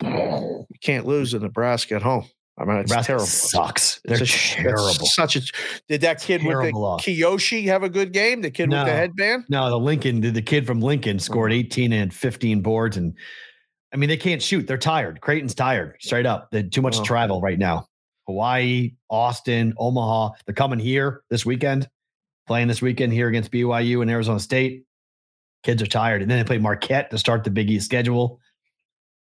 [0.00, 2.24] You can't lose to Nebraska at home.
[2.58, 3.26] I mean, it's Nebraska terrible.
[3.26, 4.00] sucks.
[4.04, 5.06] It's They're a sh- that's terrible.
[5.06, 5.40] Such a.
[5.88, 7.02] Did that kid with the loss.
[7.04, 8.42] Kiyoshi have a good game?
[8.42, 9.44] The kid with the headband.
[9.48, 11.66] No, the Lincoln, the, the kid from Lincoln scored mm-hmm.
[11.66, 12.96] 18 and 15 boards.
[12.98, 13.14] And
[13.92, 14.66] I mean, they can't shoot.
[14.66, 15.20] They're tired.
[15.22, 16.50] Creighton's tired, straight up.
[16.52, 17.04] They too much Oh.
[17.04, 17.86] travel right now.
[18.26, 20.30] Hawaii, Austin, Omaha.
[20.46, 21.88] They're coming here this weekend,
[22.46, 24.84] playing this weekend here against BYU and Arizona State.
[25.62, 26.20] Kids are tired.
[26.22, 28.40] And then they play Marquette to start the Big East schedule.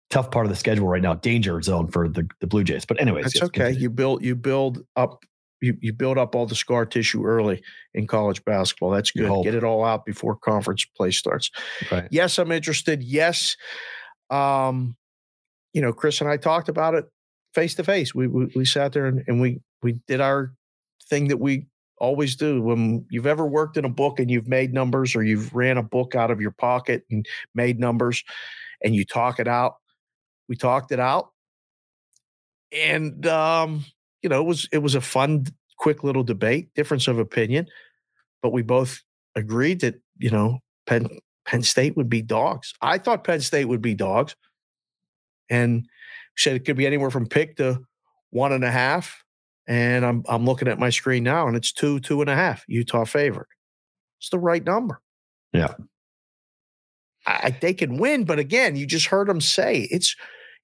[0.09, 1.13] Tough part of the schedule right now.
[1.13, 2.85] Danger zone for the, the Blue Jays.
[2.85, 3.59] But anyways, That's yes, okay.
[3.59, 3.81] continue.
[3.81, 5.23] You build you build up
[5.61, 7.61] you, you build up all the scar tissue early
[7.93, 8.91] in college basketball.
[8.91, 9.43] That's good.
[9.43, 11.51] Get it all out before conference play starts.
[11.91, 12.07] Right.
[12.11, 13.03] Yes, I'm interested.
[13.03, 13.57] Yes.
[14.29, 14.95] Um,
[15.73, 17.05] you know, Chris and I talked about it
[17.53, 18.15] face to face.
[18.15, 20.53] We we we sat there and, and we we did our
[21.09, 21.67] thing that we
[21.99, 25.53] always do when you've ever worked in a book and you've made numbers or you've
[25.53, 28.23] ran a book out of your pocket and made numbers
[28.83, 29.75] and you talk it out.
[30.49, 31.29] We talked it out.
[32.73, 33.85] And um,
[34.21, 35.45] you know, it was it was a fun,
[35.77, 37.67] quick little debate, difference of opinion,
[38.41, 39.01] but we both
[39.35, 41.07] agreed that, you know, Penn
[41.45, 42.73] Penn State would be dogs.
[42.81, 44.35] I thought Penn State would be dogs.
[45.51, 45.87] And
[46.37, 47.81] said it could be anywhere from pick to
[48.29, 49.23] one and a half.
[49.67, 52.63] And I'm I'm looking at my screen now and it's two, two and a half.
[52.67, 53.47] Utah favored.
[54.19, 55.01] It's the right number.
[55.53, 55.73] Yeah.
[57.25, 60.15] I, they can win, but again, you just heard them say it's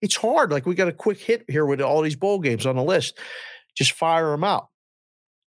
[0.06, 0.52] it's hard.
[0.52, 3.19] Like we got a quick hit here with all these bowl games on the list.
[3.76, 4.69] Just fire them out.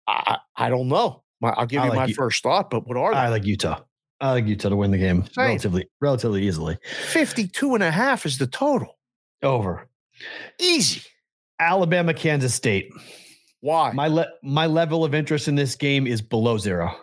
[0.09, 1.23] I I don't know.
[1.41, 3.20] My, I'll give I you like my you- first thought, but what are they?
[3.20, 3.81] I like Utah.
[4.20, 5.45] I like Utah to win the game Same.
[5.47, 6.77] relatively relatively easily.
[7.12, 8.99] 52 and a half is the total.
[9.45, 9.89] Over.
[10.61, 11.03] Easy.
[11.61, 12.91] Alabama, Kansas State.
[13.61, 13.93] Why?
[13.93, 16.97] My le- my level of interest in this game is below zero.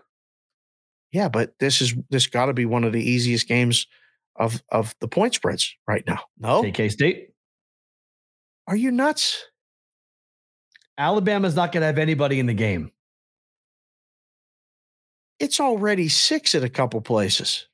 [1.11, 3.87] yeah, but this is this got to be one of the easiest games
[4.37, 6.19] of of the point spreads right now.
[6.37, 7.29] No, K State.
[8.67, 9.43] Are you nuts?
[10.97, 12.91] Alabama's not going to have anybody in the game.
[15.39, 17.67] It's already six at a couple places.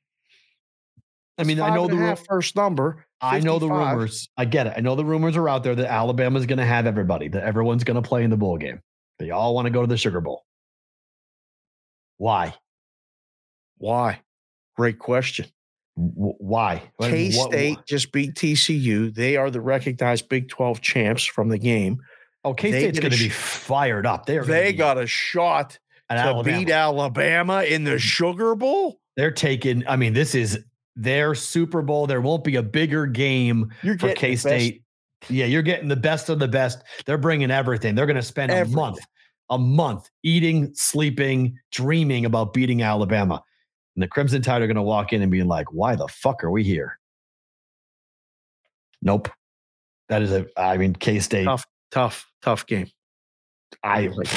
[1.38, 3.06] I mean, I know the half first number.
[3.20, 4.28] I know the rumors.
[4.36, 4.74] I get it.
[4.76, 7.28] I know the rumors are out there that Alabama's going to have everybody.
[7.28, 8.82] That everyone's going to play in the bowl game.
[9.18, 10.44] They all want to go to the Sugar Bowl.
[12.18, 12.54] Why?
[13.78, 14.20] Why?
[14.76, 15.46] Great question.
[16.02, 16.82] Why?
[17.00, 19.14] K State just beat TCU.
[19.14, 22.00] They are the recognized Big 12 champs from the game.
[22.44, 24.26] Oh, K State's going to be fired up.
[24.26, 25.78] They, they got a shot
[26.10, 26.58] to Alabama.
[26.58, 29.00] beat Alabama in the Sugar Bowl.
[29.16, 29.86] They're taking.
[29.86, 30.58] I mean, this is
[30.96, 32.06] their Super Bowl.
[32.06, 34.82] There won't be a bigger game You're for K State.
[35.28, 36.82] Yeah, you're getting the best of the best.
[37.06, 37.94] They're bringing everything.
[37.94, 38.98] They're going to spend a month,
[39.50, 43.42] a month eating, sleeping, dreaming about beating Alabama.
[43.96, 46.42] And the Crimson Tide are going to walk in and be like, "Why the fuck
[46.44, 46.98] are we here?"
[49.02, 49.28] Nope.
[50.08, 50.46] That is a.
[50.56, 51.44] I mean, K State.
[51.44, 52.88] Tough, tough, tough game.
[53.82, 54.28] I like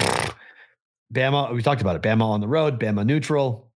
[1.13, 1.53] Bama.
[1.53, 2.01] We talked about it.
[2.01, 2.79] Bama on the road.
[2.79, 3.71] Bama neutral.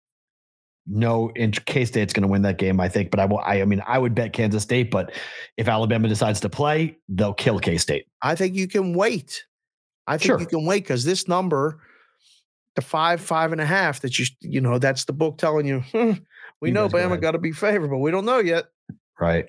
[0.89, 3.11] No, in K State's going to win that game, I think.
[3.11, 3.39] But I will.
[3.39, 4.89] I, I mean, I would bet Kansas State.
[4.89, 5.11] But
[5.57, 8.07] if Alabama decides to play, they'll kill K State.
[8.21, 9.43] I think you can wait.
[10.07, 10.39] I think Sure.
[10.39, 11.81] you can wait because this number,
[12.77, 15.79] the five, five and a half that you, you know, that's the book telling you,
[15.91, 16.11] "Hmm,
[16.61, 18.65] we You know Bama got to be favored, but we don't know yet.
[19.19, 19.47] Right.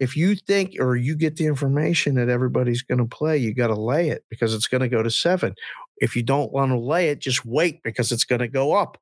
[0.00, 3.66] If you think or you get the information that everybody's going to play, you got
[3.66, 5.54] to lay it because it's going to go to seven.
[5.98, 8.96] If you don't want to lay it, just wait because it's going to go up.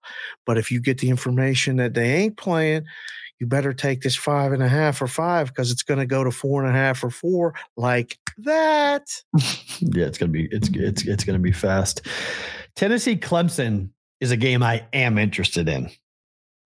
[0.45, 2.85] But if you get the information that they ain't playing,
[3.39, 6.25] you better take this five and a half or five because it's going to go
[6.25, 9.09] to four and a half or four like that.
[9.81, 12.07] Yeah, it's gonna be it's it's it's gonna be fast.
[12.77, 13.91] Tennessee Clemson
[14.21, 15.91] is a game I am interested in.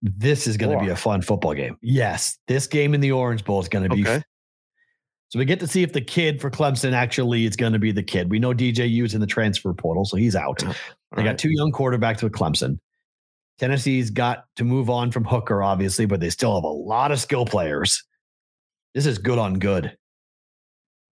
[0.01, 1.77] This is gonna be a fun football game.
[1.81, 4.01] Yes, this game in the Orange Bowl is gonna be.
[4.01, 4.21] Okay.
[5.29, 7.91] So we get to see if the kid for Clemson actually is going to be
[7.91, 8.29] the kid.
[8.29, 10.61] We know DJU's in the transfer portal, so he's out.
[10.61, 10.73] Yeah.
[11.15, 12.79] They got two young quarterbacks with Clemson.
[13.57, 17.19] Tennessee's got to move on from Hooker, obviously, but they still have a lot of
[17.19, 18.03] skill players.
[18.93, 19.97] This is good on good.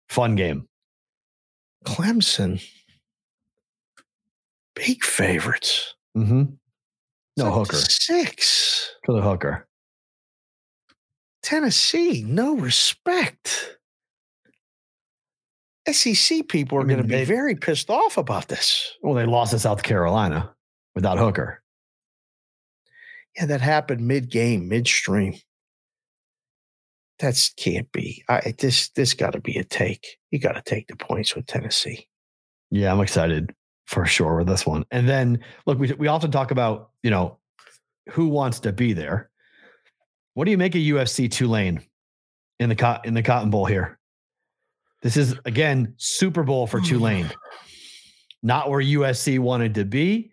[0.08, 0.68] Fun game.
[1.84, 2.62] Clemson,
[4.76, 5.94] big favorites.
[6.16, 6.44] Mm-hmm.
[7.36, 7.76] No Hooker.
[7.76, 8.94] Six.
[9.04, 9.66] for the Hooker.
[11.42, 13.78] Tennessee, no respect.
[15.90, 18.96] SEC people are I mean, going to be very pissed off about this.
[19.02, 20.52] Well, they lost to South Carolina
[20.94, 21.62] without Hooker.
[23.36, 25.34] Yeah, that happened mid game, midstream.
[27.18, 28.24] That's can't be.
[28.28, 30.18] I this this got to be a take.
[30.30, 32.08] You got to take the points with Tennessee.
[32.70, 33.54] Yeah, I'm excited
[33.86, 34.84] for sure with this one.
[34.90, 37.38] And then look, we we often talk about you know
[38.10, 39.30] who wants to be there.
[40.34, 41.80] What do you make of USC Tulane
[42.60, 43.98] in the cot in the Cotton Bowl here?
[45.02, 47.30] This is again Super Bowl for oh, Tulane,
[48.42, 50.32] not where USC wanted to be.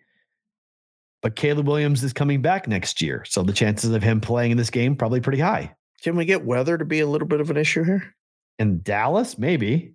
[1.22, 4.58] But Caleb Williams is coming back next year, so the chances of him playing in
[4.58, 5.74] this game probably pretty high.
[6.02, 8.14] Can we get weather to be a little bit of an issue here?
[8.58, 9.93] In Dallas, maybe.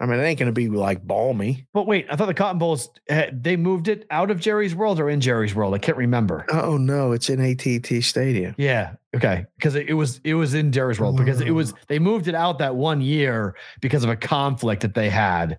[0.00, 1.66] I mean, it ain't going to be like balmy.
[1.72, 4.98] But wait, I thought the Cotton Bowls eh, they moved it out of Jerry's World
[4.98, 5.72] or in Jerry's World.
[5.72, 6.44] I can't remember.
[6.50, 8.54] Oh no, it's in AT&T Stadium.
[8.58, 12.26] Yeah, okay, because it, was it was in Jerry's World because it was they moved
[12.26, 15.58] it out that one year because of a conflict that they had.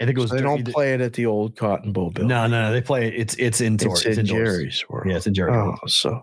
[0.00, 2.10] I think it was So they don't either- play it at the old Cotton Bowl
[2.10, 2.28] building.
[2.28, 2.72] No, no, no.
[2.72, 3.14] They play it.
[3.16, 4.28] It's it's in it's, in indoors.
[4.28, 5.08] Jerry's world.
[5.10, 6.22] Yeah, it's in Jerry's Oh, World so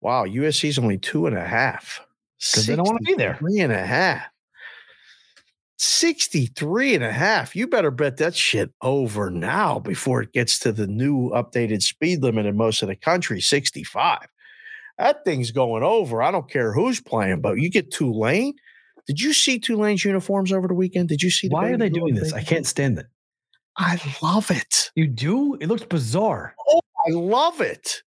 [0.00, 2.00] wow, USC's only two and a half.
[2.38, 3.34] because they don't want to be there.
[3.36, 4.22] Three and a half.
[5.82, 7.56] 63 and a half.
[7.56, 12.22] You better bet that shit over now before it gets to the new updated speed
[12.22, 14.20] limit in most of the country, 65.
[14.98, 16.22] That thing's going over.
[16.22, 18.54] I don't care who's playing, but you get Tulane.
[19.08, 21.08] Did you see Tulane's uniforms over the weekend?
[21.08, 22.32] Did you see the Why are they doing this?
[22.32, 23.06] I can't stand it.
[23.76, 24.92] I love it.
[24.94, 25.56] You do?
[25.60, 26.54] It looks bizarre.
[26.68, 28.04] Oh, I love it.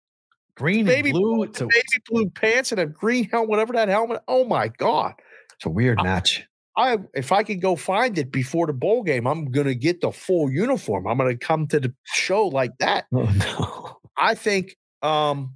[0.56, 1.35] Green Baby and blue.
[1.35, 4.22] blue, It's a, baby blue pants and a green helmet, whatever that helmet.
[4.30, 5.15] Oh my God.
[5.56, 6.03] it's a weird ah.
[6.03, 6.45] match.
[6.77, 10.11] I if I could go find it before the bowl game, I'm gonna get the
[10.11, 11.07] full uniform.
[11.07, 13.06] I'm gonna come to the show like that.
[13.14, 13.97] Oh no.
[14.18, 15.56] I think um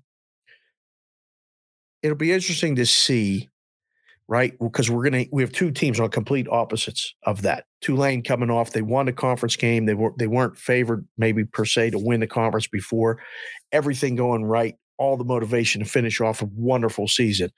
[2.02, 3.50] it'll be interesting to see,
[4.28, 4.54] right?
[4.60, 7.66] Because we're gonna we have two teams on complete opposites of that.
[7.82, 9.86] Tulane coming off, they won the conference game.
[9.86, 13.22] They were they weren't favored maybe per se to win the conference before.
[13.74, 17.52] Everything going right, all the motivation to finish off a wonderful season.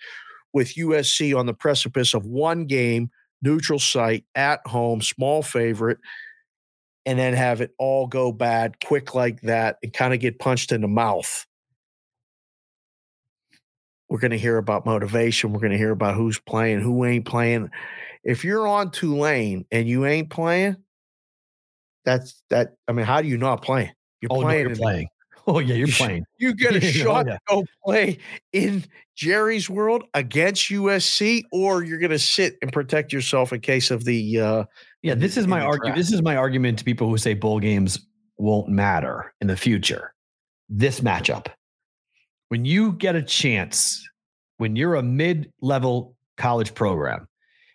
[0.54, 3.10] With USC on the precipice of one game,
[3.42, 5.98] neutral site at home, small favorite,
[7.06, 10.72] and then have it all go bad quick like that and kind of get punched
[10.72, 11.46] in the mouth.
[14.10, 15.54] We're going to hear about motivation.
[15.54, 17.70] We're going to hear about who's playing, who ain't playing.
[18.24, 20.76] If you're on Tulane and you ain't playing,
[22.04, 22.74] that's that.
[22.88, 23.92] I mean, how do you not playing?
[24.22, 24.68] You're Oh no, playing.
[24.68, 25.08] you're playing.
[25.48, 26.24] Oh yeah, you're playing.
[26.38, 27.34] You get a Oh, shot yeah.
[27.34, 28.20] to go play
[28.54, 28.86] in
[29.16, 34.04] Jerry's world against USC, or you're going to sit and protect yourself in case of
[34.06, 34.40] the.
[34.40, 34.64] uh
[35.02, 35.98] Yeah, this is my argument.
[35.98, 38.00] This is my argument to people who say bowl games
[38.38, 40.14] won't matter in the future.
[40.70, 41.48] This matchup,
[42.50, 44.08] when you get a chance,
[44.58, 47.28] when you're a mid-level college program,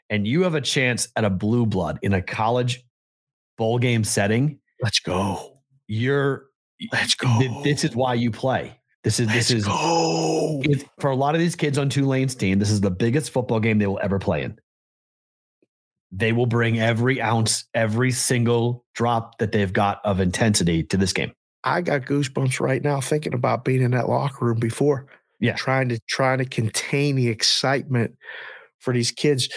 [0.09, 2.85] and you have a chance at a blue blood in a college
[3.59, 5.59] bowl game setting, Let's go.
[5.89, 6.45] you're
[6.93, 7.62] Let's th- go.
[7.62, 8.78] this is why you play.
[9.05, 10.61] This is this Let's is go.
[10.65, 13.61] it's, for a lot of these kids on Tulane's team, this is the biggest football
[13.61, 14.59] game they will ever play in.
[16.11, 21.12] They will bring every ounce, every single drop that they've got of intensity to this
[21.12, 21.32] game.
[21.65, 25.07] I got goosebumps right now thinking about being in that locker room before.
[25.40, 25.55] Yeah.
[25.55, 28.16] Trying to trying to contain the excitement
[28.78, 29.48] for these kids.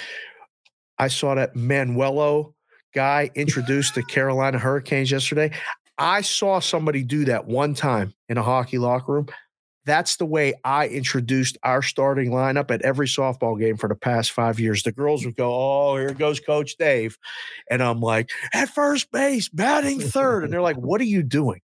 [0.97, 2.53] I saw that Manuelo
[2.93, 5.51] guy introduced the Carolina Hurricanes yesterday.
[5.99, 9.27] I saw somebody do that one time in a hockey locker room.
[9.85, 14.31] That's the way I introduced our starting lineup at every softball game for the past
[14.31, 14.83] five years.
[14.83, 17.17] The girls would go, Oh, here goes Coach Dave.
[17.69, 20.43] And I'm like, at first base, batting third.
[20.43, 21.61] And they're like, What are you doing?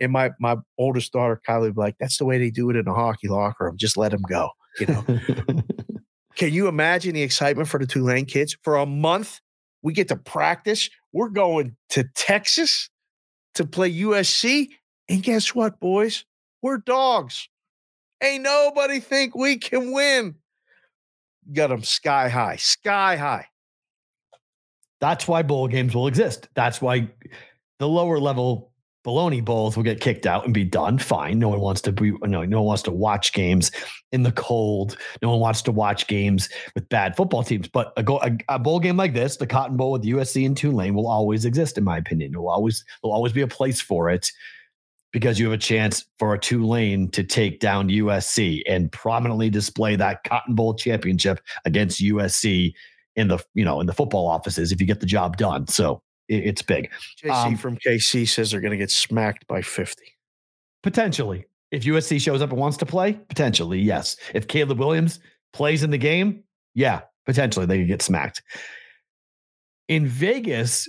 [0.00, 2.76] And my my oldest daughter, Kylie, would be like, That's the way they do it
[2.76, 3.76] in a hockey locker room.
[3.76, 4.50] Just let them go.
[4.80, 5.04] You know.
[6.36, 8.56] Can you imagine the excitement for the Tulane kids?
[8.62, 9.40] For a month,
[9.82, 10.88] we get to practice.
[11.12, 12.88] We're going to Texas
[13.58, 14.70] to play USC.
[15.08, 16.24] And guess what, boys?
[16.62, 17.48] We're dogs.
[18.22, 20.36] Ain't nobody think we can win.
[21.52, 23.46] Got them sky high, sky high.
[25.00, 26.48] That's why bowl games will exist.
[26.54, 27.08] That's why
[27.78, 28.72] the lower level
[29.08, 30.98] baloney bowls will get kicked out and be done.
[30.98, 31.38] Fine.
[31.38, 33.70] No one wants to be no, no one wants to watch games
[34.12, 34.98] in the cold.
[35.22, 37.68] No one wants to watch games with bad football teams.
[37.68, 40.54] But a, go, a, a bowl game like this, the Cotton Bowl with USC and
[40.54, 42.34] Tulane, will always exist, in my opinion.
[42.34, 44.30] It will always there'll always be a place for it
[45.10, 49.96] because you have a chance for a Tulane to take down USC and prominently display
[49.96, 52.74] that Cotton Bowl championship against USC
[53.16, 55.66] in the you know in the football offices if you get the job done.
[55.66, 56.90] So it's big
[57.22, 60.02] JC Um, from KC says they're going to get smacked by 50.
[60.82, 61.44] potentially.
[61.70, 64.16] If USC shows up and wants to play, potentially yes.
[64.34, 65.20] If Caleb Williams
[65.52, 66.42] plays in the game,
[66.74, 68.42] yeah, potentially they could get smacked.
[69.88, 70.88] In Vegas,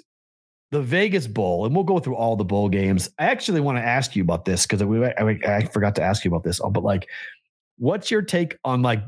[0.71, 3.09] the Vegas Bowl, and we'll go through all the bowl games.
[3.19, 6.23] I actually want to ask you about this because we I, I forgot to ask
[6.23, 6.61] you about this.
[6.61, 7.07] oh, But like,
[7.77, 9.01] what's your take on like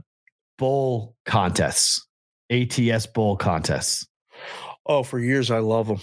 [0.58, 2.06] bowl contests,
[2.50, 4.06] ATS bowl contests?
[4.86, 6.00] Oh, for years, I love them.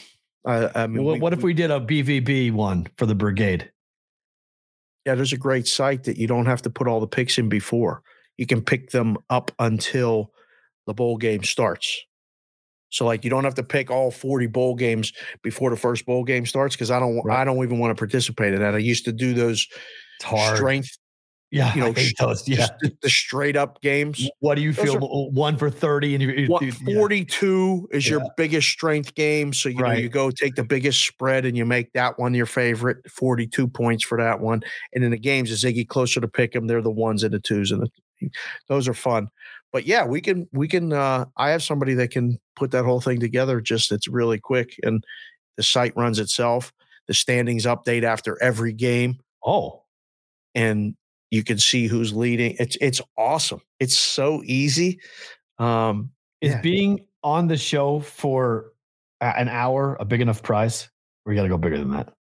[0.48, 3.70] I, I mean, What, we- what if we did a BVB one for the brigade?
[5.06, 7.48] Yeah, there's a great site that you don't have to put all the picks in
[7.48, 8.02] before.
[8.36, 10.32] You can pick them up until
[10.86, 12.04] the bowl game starts.
[12.90, 15.12] So like you don't have to pick all 40 bowl games
[15.42, 17.40] before the first bowl game starts because I don't Right.
[17.40, 18.74] I don't even want to participate in that.
[18.74, 19.66] I used to do those
[20.56, 20.96] strength
[21.50, 22.46] Yeah, you know, I hate those.
[22.46, 22.56] Yeah.
[22.56, 24.28] just the, the straight up games.
[24.40, 25.30] What do you Those feel?
[25.32, 26.94] one for thirty, and you, you, What you- yeah.
[26.98, 28.28] 42 is your Yeah.
[28.36, 29.52] biggest strength game.
[29.54, 32.44] So, you know, you go take the biggest spread and you make that one your
[32.46, 34.60] favorite, 42 points for that one.
[34.94, 37.32] And in the games, as they get closer to pick them, they're the ones and
[37.32, 38.30] the twos and the
[38.68, 39.28] those are fun.
[39.72, 43.00] But yeah, we can, we can, uh, I have somebody that can put that whole
[43.00, 43.60] thing together.
[43.60, 45.04] Just it's really quick and
[45.56, 46.72] the site runs itself.
[47.06, 49.84] The standings update after every game Oh,
[50.54, 50.94] and
[51.30, 52.56] you can see who's leading.
[52.58, 53.60] It's, it's awesome.
[53.80, 55.00] It's so easy.
[55.58, 56.10] Um,
[56.40, 56.60] is Yeah.
[56.60, 58.72] being on the show for
[59.20, 60.88] an hour a big enough prize?
[61.26, 62.12] We got to go bigger than that?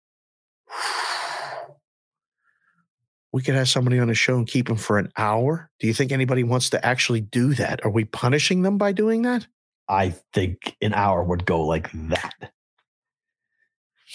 [3.33, 5.69] we could have somebody on the show and keep them for an hour.
[5.79, 7.85] Do you think anybody wants to actually do that?
[7.85, 9.45] Are we punishing them by doing that?
[9.87, 12.33] I think an hour would go like that.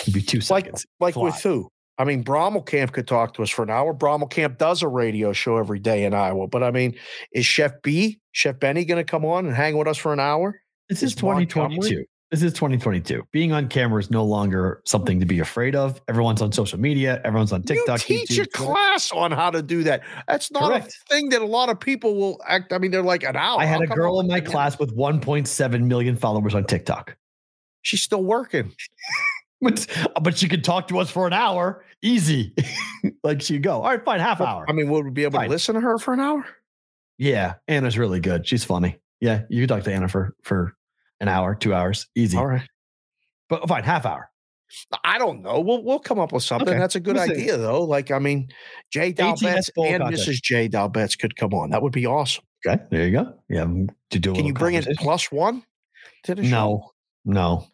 [0.01, 0.86] It'd be two Like, seconds.
[0.98, 1.24] like Fly.
[1.24, 1.70] with who?
[1.98, 3.93] I mean, Brommelkamp could talk to us for an hour.
[3.94, 6.48] Brommelkamp does a radio show every day in Iowa.
[6.48, 6.94] But I mean,
[7.32, 10.20] is Chef B, Chef Benny going to come on and hang with us for an
[10.20, 10.60] hour?
[10.89, 12.05] This is Is Montgomery- 2022.
[12.31, 13.24] This is 2022.
[13.31, 16.01] Being on camera is no longer something to be afraid of.
[16.09, 17.20] Everyone's on social media.
[17.27, 18.09] Everyone's on TikTok.
[18.09, 18.73] you teach YouTube, a Twitter.
[18.73, 20.01] class on how to do that.
[20.27, 20.97] That's not Correct.
[21.10, 22.73] a thing that a lot of people will act.
[22.73, 23.60] I mean, they're like an hour.
[23.60, 27.19] I had a girl in my class with 1.7 million followers on TikTok.
[27.82, 28.73] She's still working.
[29.62, 29.86] But,
[30.22, 32.55] but she could talk to us for an hour, easy.
[33.24, 34.66] like she'd go, all right, fine, half hour.
[34.68, 35.47] I mean, would we be able Fine.
[35.47, 36.44] to listen to her for an hour?
[37.18, 38.47] yeah, Anna's really good.
[38.47, 38.98] She's funny.
[39.20, 40.74] Yeah, you could talk to Anna for for
[41.20, 42.36] an hour, two hours, easy.
[42.36, 42.68] All right.
[43.48, 44.28] But fine, half hour.
[45.05, 45.60] I don't know.
[45.60, 46.68] We'll we'll come up with something.
[46.68, 46.78] Okay.
[46.78, 47.84] That's a good idea, though.
[47.84, 48.48] Like, I mean,
[48.90, 50.28] Jay ATS Dalbetz and contest.
[50.28, 50.43] Mrs.
[50.43, 51.70] Jay Dalbetz could come on.
[51.70, 52.44] That would be awesome.
[52.66, 53.34] Okay, there you go.
[53.48, 53.66] Yeah,
[54.10, 54.34] to do.
[54.34, 55.05] Can you bring in conversation.
[55.05, 55.62] plus one
[56.24, 56.51] to the show?
[56.51, 56.90] No,
[57.24, 57.66] no.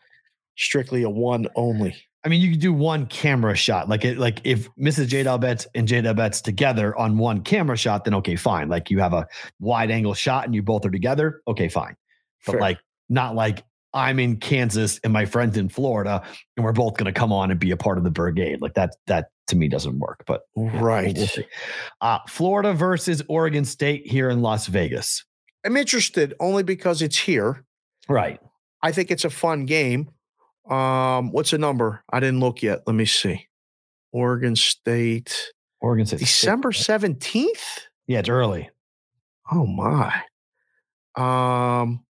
[0.58, 1.96] Strictly a one only.
[2.24, 3.88] I mean, you could do one camera shot.
[3.88, 5.06] Like it, like if Mrs.
[5.06, 8.68] J Betts and J Betts together on one camera shot, then okay, fine.
[8.68, 9.26] Like you have a
[9.60, 11.94] wide angle shot and you both are together, okay, fine.
[12.44, 12.60] But Fair.
[12.60, 12.78] like
[13.08, 13.62] not like
[13.94, 16.22] I'm in Kansas and my friend's in Florida
[16.56, 18.60] and we're both gonna come on and be a part of the brigade.
[18.60, 20.24] Like that, that to me doesn't work.
[20.26, 21.16] But Right.
[21.16, 21.44] we'll.
[22.00, 25.24] Uh, Florida versus Oregon State here in Las Vegas.
[25.64, 27.64] I'm interested only because it's here.
[28.08, 28.40] Right.
[28.82, 30.10] I think it's a fun game.
[30.70, 32.02] Um, what's the number?
[32.10, 32.82] I didn't look yet.
[32.86, 33.46] Let me see.
[34.12, 36.18] Oregon State, Oregon State.
[36.20, 37.46] December 17th.
[38.06, 38.70] Yeah, it's early.
[39.50, 40.22] Oh my.
[41.16, 42.04] Um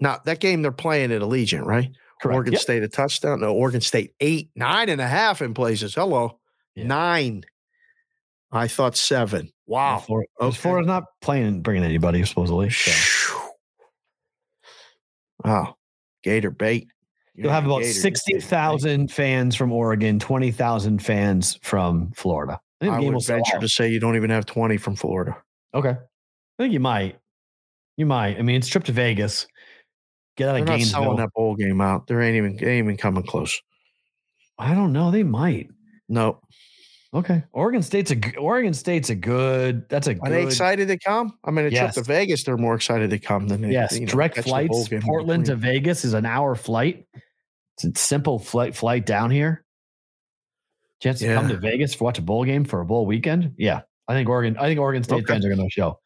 [0.00, 1.90] now that game they're playing at Allegiant, right?
[2.22, 2.34] Correct.
[2.34, 2.62] Oregon Yep.
[2.62, 3.40] State a touchdown.
[3.40, 5.94] No, Oregon State eight, nine and a half in places.
[5.94, 6.38] Hello.
[6.74, 6.86] Yeah.
[6.86, 7.44] Nine.
[8.52, 9.52] I thought seven.
[9.66, 9.98] Wow.
[9.98, 10.56] Florida, Okay.
[10.56, 12.70] Florida's not playing, bringing anybody supposedly.
[12.70, 13.38] So.
[15.44, 15.76] Wow.
[16.22, 16.88] Gator bait.
[17.40, 22.60] You You'll know, have about sixty thousand fans from Oregon, twenty thousand fans from Florida.
[22.82, 25.36] I think I will would venture to say you don't even have 20 from Florida.
[25.74, 25.96] Okay, I
[26.58, 27.18] think you might.
[27.96, 28.38] You might.
[28.38, 29.46] I mean, it's a trip to Vegas.
[30.36, 31.16] Get out They're of not selling Gainesville.
[31.16, 32.06] that bowl game out.
[32.08, 33.58] There ain't even ain't even coming close.
[34.58, 35.10] I don't know.
[35.10, 35.70] They might.
[36.10, 36.40] No.
[37.14, 39.88] Okay, Oregon State's a Oregon State's a good.
[39.88, 40.30] That's a Are good.
[40.32, 41.36] they excited to come?
[41.44, 41.94] I mean, a Yes.
[41.94, 44.44] trip to Vegas, they're more excited to come than they, Yes, you know, direct catch
[44.44, 45.04] the bowl flights.
[45.04, 45.56] Portland to.
[45.56, 47.06] Vegas is an hour flight.
[47.84, 49.64] It's a simple flight flight down here.
[51.00, 53.54] Chance to come to Vegas for watch a bowl game for a bowl weekend.
[53.56, 54.56] Yeah, I think Oregon.
[54.58, 55.32] I think Oregon State Okay.
[55.32, 55.98] fans are going to show.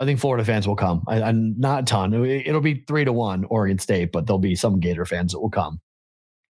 [0.00, 1.02] I think Florida fans will come.
[1.06, 2.14] I, I'm not a ton.
[2.14, 5.40] It- It'll be three to one Oregon State, but there'll be some Gator fans that
[5.40, 5.80] will come,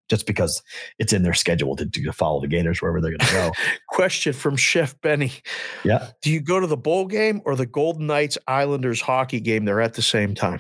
[0.10, 0.62] just because
[1.00, 3.52] it's in their schedule to, to follow the Gators wherever they're going to go.
[3.90, 5.32] Question from Chef Benny.
[5.86, 9.64] yeah, Do you go to the bowl game or the Golden Knights Islanders hockey game?
[9.64, 10.60] They're at the same time.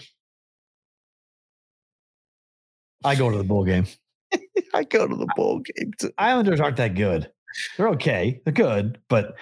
[3.04, 3.86] I go to the bowl game.
[4.74, 5.92] I go to the bowl game.
[6.00, 6.12] too.
[6.18, 7.32] Islanders aren't that good.
[7.78, 8.42] They're okay.
[8.44, 9.36] They're good, but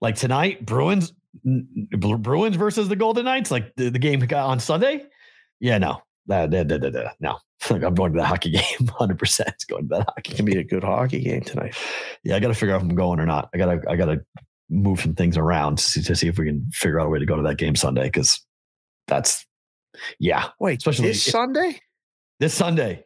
[0.00, 1.12] like tonight, Bruins,
[1.44, 5.04] Bruins versus the Golden Knights, like the, the game on Sunday.
[5.60, 7.38] Yeah, no, that, that, that, that, no.
[7.70, 8.86] I'm going to the hockey game.
[8.88, 10.32] Hundred percent It's going to that hockey.
[10.32, 11.74] It can be a good hockey game tonight.
[12.22, 13.48] Yeah, I got to figure out if I'm going or not.
[13.54, 14.20] I gotta, I gotta
[14.70, 17.18] move some things around to see, to see if we can figure out a way
[17.18, 18.44] to go to that game Sunday because
[19.06, 19.46] that's,
[20.18, 21.80] yeah, Wait, Especially this if- Sunday?
[22.40, 23.04] this Sunday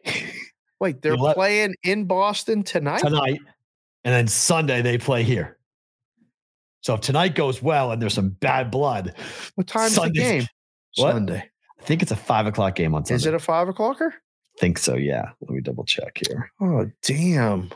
[0.79, 2.99] Wait, they're playing in Boston tonight?
[2.99, 3.39] tonight,
[4.03, 5.57] and then Sunday they play here.
[6.81, 9.13] So if tonight goes well and there's some bad blood,
[9.55, 10.47] What time's Sunday's- the game?
[10.95, 11.11] What?
[11.13, 11.49] Sunday.
[11.79, 13.15] I think it's a five o'clock game on Sunday.
[13.17, 14.11] Is it a five o'clocker?
[14.57, 14.95] think so.
[14.95, 15.29] Yeah.
[15.39, 16.51] Let me double check here.
[16.59, 17.71] Oh, damn.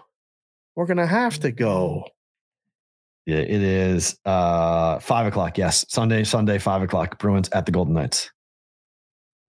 [0.75, 2.05] We're going to have to go.
[3.25, 5.57] Yeah, it is uh five o'clock.
[5.57, 5.85] Yes.
[5.87, 7.19] Sunday, Sunday, five o'clock.
[7.19, 8.29] Bruins at the Golden Knights.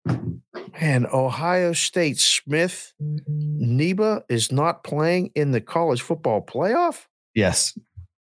[0.05, 2.93] Man, Ohio State Smith
[3.29, 7.05] Neba is not playing in the college football playoff.
[7.35, 7.77] Yes.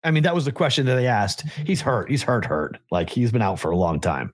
[0.03, 1.43] I mean, that was the question that they asked.
[1.65, 2.09] He's hurt.
[2.09, 2.77] He's hurt, hurt.
[2.91, 4.33] Like he's been out for a long time.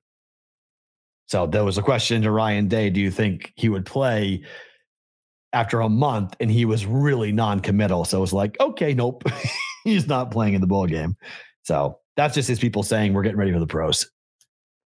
[1.28, 4.44] So there was a question to Ryan Day Do you think he would play
[5.54, 6.36] after a month?
[6.40, 8.06] And he was really non committal.
[8.06, 9.24] So it was like, okay, nope.
[9.84, 11.16] he's not playing in the bowl game.
[11.64, 14.10] So that's just his people saying we're getting ready for the pros.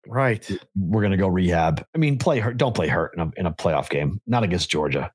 [0.08, 0.50] Right.
[0.76, 1.86] We're going to go rehab.
[1.94, 2.58] I mean, play hurt.
[2.58, 5.12] Don't play hurt in a, in a playoff game, not against Georgia.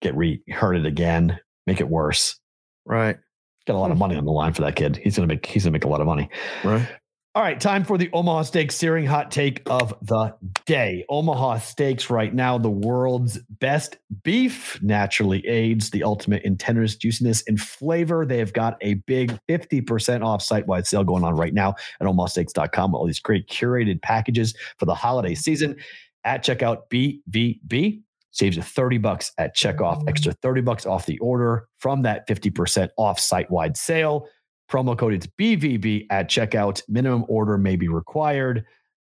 [0.00, 2.38] Get re hurted again, make it worse.
[2.84, 3.18] Right.
[3.66, 4.00] Got a lot of hmm.
[4.00, 4.96] money on the line for that kid.
[4.96, 6.30] He's gonna make he's gonna make a lot of money.
[6.64, 6.88] Right.
[7.34, 10.34] All right, time for the Omaha Steaks searing hot take of the
[10.64, 11.04] day.
[11.10, 17.44] Omaha Steaks, right now, the world's best beef, naturally aids the ultimate in tenderness, juiciness,
[17.46, 18.24] and flavor.
[18.24, 22.06] They have got a big 50% off site wide sale going on right now at
[22.06, 22.94] omahasteaks.com.
[22.94, 25.76] All these great curated packages for the holiday season.
[26.24, 28.00] At checkout, BVB
[28.30, 32.88] saves you 30 bucks at checkoff, extra 30 bucks off the order from that 50%
[32.96, 34.26] off site wide sale.
[34.70, 36.82] Promo code it's BVB at checkout.
[36.88, 38.64] Minimum order may be required.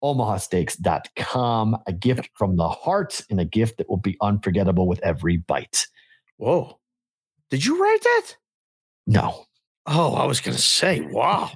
[0.03, 1.77] OmahaSteaks.com.
[1.87, 5.87] A gift from the heart and a gift that will be unforgettable with every bite.
[6.37, 6.79] Whoa.
[7.49, 8.35] Did you write that?
[9.05, 9.45] No.
[9.85, 11.51] Oh, I was going to say, wow.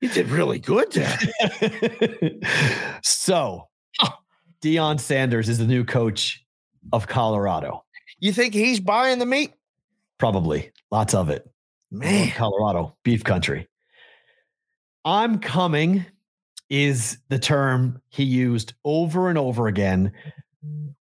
[0.00, 1.18] you did really good there.
[3.02, 3.68] so,
[4.62, 6.44] Deion Sanders is the new coach
[6.92, 7.84] of Colorado.
[8.18, 9.52] You think he's buying the meat?
[10.18, 10.70] Probably.
[10.90, 11.50] Lots of it.
[11.90, 12.30] Man.
[12.30, 13.68] Colorado, beef country.
[15.04, 16.06] I'm coming
[16.68, 20.12] is the term he used over and over again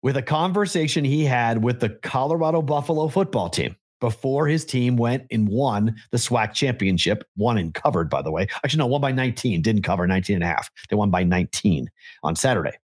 [0.02, 5.26] with a conversation he had with the Colorado Buffalo football team before his team went
[5.30, 8.46] and won the SWAC championship, won and covered, by the way.
[8.64, 10.70] Actually, no, won by 19, didn't cover 19 and a half.
[10.88, 11.90] They won by 19
[12.22, 12.78] on Saturday.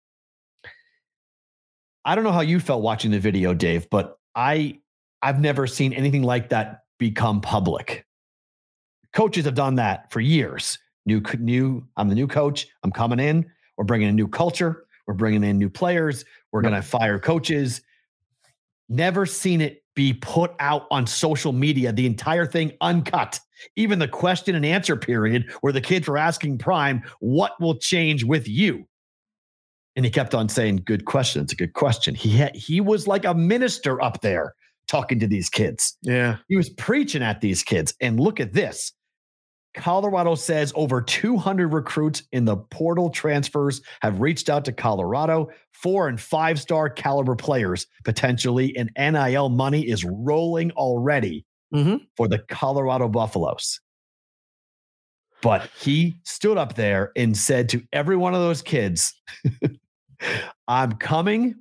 [2.05, 4.81] I don't know how you felt watching the video, Dave, but I
[5.23, 8.07] I've never seen anything like that become public.
[9.13, 10.79] Coaches have done that for years.
[11.07, 12.67] New new I'm the new coach.
[12.83, 13.51] I'm coming in.
[13.77, 14.87] We're bringing a new culture.
[15.07, 16.25] We're bringing in new players.
[16.51, 17.83] We're going to fire coaches.
[18.89, 23.39] Never seen it be put out on social media, the entire thing uncut.
[23.77, 28.25] Even the question and answer period where the kids were asking Prime, what will change
[28.25, 28.87] with you?
[29.97, 31.43] And he kept on saying, "Good question.
[31.43, 34.55] It's a good question." He had, he was like a minister up there
[34.89, 35.97] talking to these kids.
[36.03, 37.95] Yeah, he was preaching at these kids.
[38.01, 38.93] And look at this.
[39.75, 45.49] Colorado says over 200 recruits in the portal transfers have reached out to Colorado.
[45.73, 51.45] Four and five star caliber players potentially, and NIL money is rolling already
[51.75, 51.97] mm-hmm.
[52.17, 53.81] for the Colorado Buffaloes.
[55.43, 59.13] But he stood up there and said to every one of those kids,
[60.69, 61.57] I'm coming.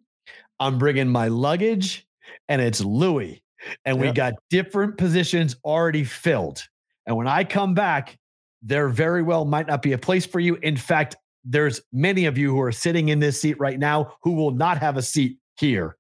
[0.59, 2.07] I'm bringing my luggage,
[2.47, 3.43] and it's Louis.
[3.85, 4.05] And yep.
[4.05, 6.61] we got different positions already filled.
[7.05, 8.17] And when I come back,
[8.61, 10.55] there very well might not be a place for you.
[10.55, 14.31] In fact, there's many of you who are sitting in this seat right now who
[14.31, 15.97] will not have a seat here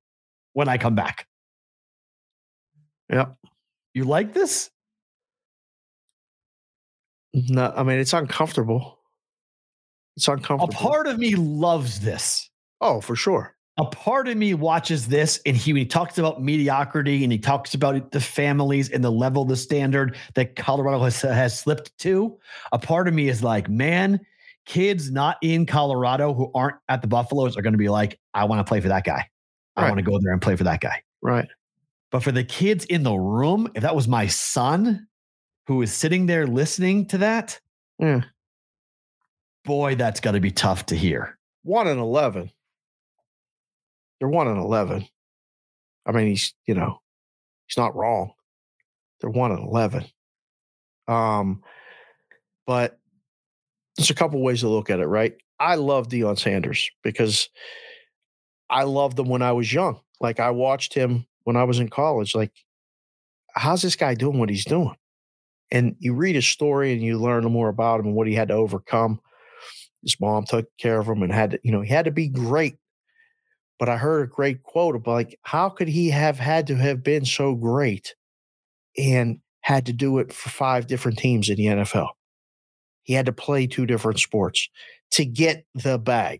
[0.53, 1.27] when I come back.
[3.09, 3.35] Yep.
[3.93, 4.69] You like this?
[7.33, 8.99] No, I mean it's uncomfortable.
[10.15, 10.73] It's uncomfortable.
[10.73, 12.49] A part of me loves this.
[12.79, 13.55] Oh, for sure.
[13.77, 17.73] A part of me watches this and he, he talks about mediocrity and he talks
[17.73, 22.37] about the families and the level, the standard that Colorado has, has slipped to.
[22.71, 24.19] A part of me is like, man,
[24.65, 28.45] kids not in Colorado who aren't at the Buffaloes are going to be like, I
[28.45, 29.27] want to play for that guy.
[29.75, 31.01] I want to go there and play for that guy.
[31.21, 31.47] Right.
[32.11, 35.07] But for the kids in the room, if that was my son
[35.65, 37.59] who is sitting there listening to that,
[37.97, 38.21] yeah.
[39.65, 41.39] boy, that's got to be tough to hear.
[41.63, 42.51] One and 11.
[44.23, 45.05] They're one and 11.
[46.05, 47.01] I mean, he's, you know,
[47.67, 48.31] he's not wrong.
[49.19, 50.05] They're one and 11.
[51.09, 51.61] Um,
[52.65, 52.97] but
[53.97, 55.33] there's a couple ways to look at it, right?
[55.59, 57.49] I love Deion Sanders because
[58.69, 59.99] I loved him when I was young.
[60.21, 62.33] Like I watched him when I was in college.
[62.33, 62.53] Like,
[63.53, 64.95] how's this guy doing what he's doing?
[65.69, 68.47] And you read his story and you learn more about him and what he had
[68.47, 69.19] to overcome.
[70.01, 72.29] His mom took care of him and had to, you know, he had to be
[72.29, 72.77] great
[73.83, 77.03] but I heard a great quote about like, how could he have had to have
[77.03, 78.15] been so great
[78.97, 82.11] and had to do it for five different teams in the NFL?
[83.01, 84.69] He had to play two different sports
[85.11, 86.39] to get the bag.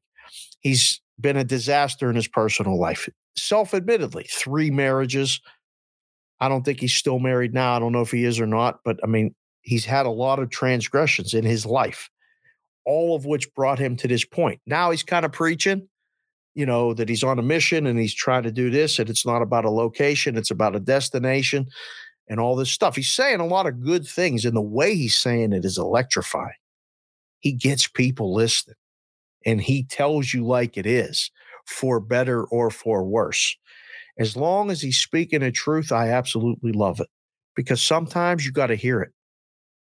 [0.61, 5.41] He's been a disaster in his personal life, self admittedly, three marriages.
[6.39, 7.75] I don't think he's still married now.
[7.75, 10.39] I don't know if he is or not, but I mean, he's had a lot
[10.39, 12.09] of transgressions in his life,
[12.85, 14.61] all of which brought him to this point.
[14.65, 15.89] Now he's kind of preaching
[16.55, 19.25] you know, that he's on a mission and he's trying to do this, and it's
[19.25, 21.67] not about a location, it's about a destination.
[22.29, 22.95] and all this stuff.
[22.95, 26.53] He's saying a lot of good things, and the way he's saying it is electrifying.
[27.39, 28.77] He gets people listening
[29.45, 31.31] and he tells you like it is
[31.65, 33.57] for better or for worse.
[34.17, 37.09] As long as he's speaking the truth, I absolutely love it
[37.55, 39.11] because sometimes you got to hear it.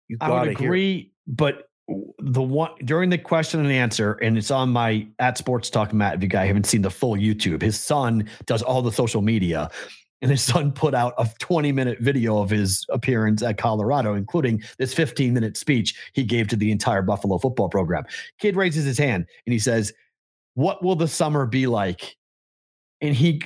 [0.08, 0.64] You got to hear it.
[0.64, 5.70] agree, but the one during the question and answer, and it's on my at Sports
[5.70, 6.16] Talk Matt.
[6.16, 9.70] If you guys haven't seen the full YouTube, his son does all the social media,
[10.20, 14.62] and his son put out a 20 minute video of his appearance at Colorado, including
[14.78, 18.04] this 15 minute speech he gave to the entire Buffalo football program.
[18.38, 19.92] Kid raises his hand and he says,
[20.54, 22.16] "What will the summer be like?"
[23.00, 23.42] And he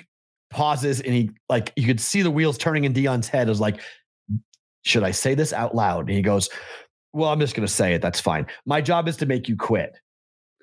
[0.49, 3.49] pauses and he like you could see the wheels turning in Deion's head.
[3.49, 3.81] Was like,
[4.83, 6.09] should I say this out loud?
[6.09, 6.49] And he goes,
[7.13, 8.03] Well, I'm just gonna say it.
[8.03, 8.47] That's fine.
[8.67, 9.99] My job is to make you quit.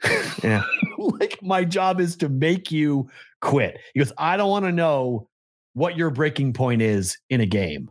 [0.43, 0.61] Yeah.
[0.99, 3.09] like my job is to make you
[3.41, 3.79] quit.
[3.93, 5.27] He goes, I don't want to know
[5.73, 7.89] what your breaking point is in a game.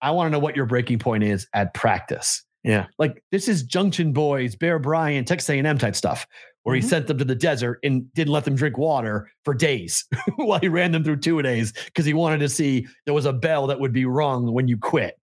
[0.00, 2.44] I want to know what your breaking point is at practice.
[2.62, 2.86] Yeah.
[2.98, 6.24] Like this is Junction Boys, Bear Bryant, Texas A&M type stuff,
[6.62, 6.88] where he Mhm.
[6.88, 10.04] sent them to the desert and didn't let them drink water for days
[10.36, 13.32] while he ran them through two days because he wanted to see there was a
[13.32, 15.18] bell that would be rung when you quit.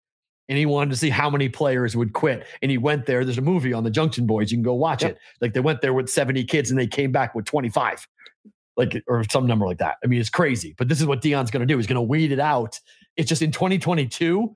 [0.49, 2.45] And he wanted to see how many players would quit.
[2.61, 3.23] And he went there.
[3.23, 4.51] There's a movie on the Junction Boys.
[4.51, 5.11] You can go watch Yep.
[5.11, 5.17] it.
[5.39, 8.05] Like they went there with 70 kids and they came back with 25,
[8.75, 9.95] like or some number like that.
[10.03, 10.75] I mean, it's crazy.
[10.77, 11.77] But this is what Deion's going to do.
[11.77, 12.77] He's going to weed it out.
[13.15, 14.53] It's just in 2022,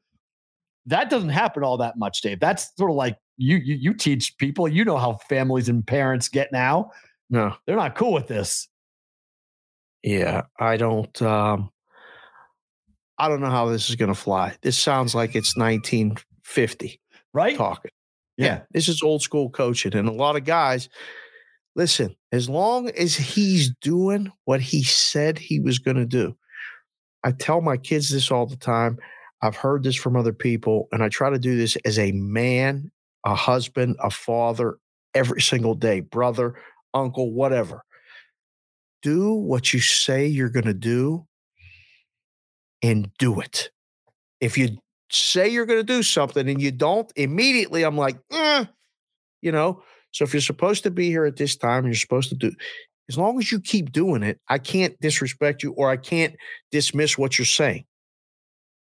[0.88, 2.40] that doesn't happen all that much, Dave.
[2.40, 4.68] That's sort of like you you, you teach people.
[4.68, 6.92] You know how families and parents get now.
[7.30, 7.56] No.
[7.66, 8.68] They're not cool with this.
[10.04, 10.44] Yeah.
[10.60, 11.70] I don't um
[13.18, 14.56] I don't know how this is gonna fly.
[14.62, 17.00] This sounds like it's 1950
[17.34, 17.56] Right?
[17.58, 17.92] talking.
[18.38, 18.62] Yeah.
[18.72, 19.96] This is old school coaching.
[19.96, 20.90] And a lot of guys,
[21.76, 26.36] listen, as long as he's doing what he said he was going to do,
[27.24, 28.98] I tell my kids this all the time.
[29.42, 32.92] I've heard this from other people, and I try to do this as a man,
[33.26, 34.78] a husband, a father,
[35.14, 36.56] every single day, brother,
[36.94, 37.84] uncle, whatever.
[39.02, 41.26] Do what you say you're going to do
[42.82, 43.70] and do it.
[44.40, 44.78] If you
[45.12, 48.66] say you're going to do something and you don't, immediately I'm like, eh,
[49.42, 49.84] you know.
[50.12, 52.52] So if you're supposed to be here at this time you're supposed to do,
[53.10, 56.36] as long as you keep doing it, I can't disrespect you or I can't
[56.72, 57.86] dismiss what you're saying.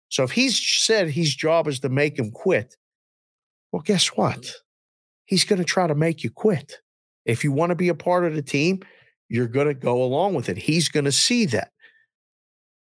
[0.10, 2.76] So if he's said his job is to make him quit,
[3.72, 4.52] well, guess what?
[5.26, 6.80] He's going to try to make you quit.
[7.26, 8.82] If you want to be a part of the team,
[9.30, 10.58] you're going to go along with it.
[10.58, 11.72] He's going to see that.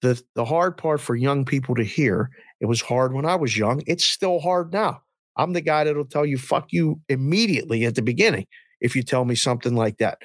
[0.03, 2.31] The, the hard part for young people to hear
[2.61, 3.83] it was hard when I was young.
[3.87, 5.03] It's still hard now.
[5.37, 8.47] I'm the guy that'll tell you, fuck you immediately at the beginning
[8.81, 10.19] if you tell me something like that.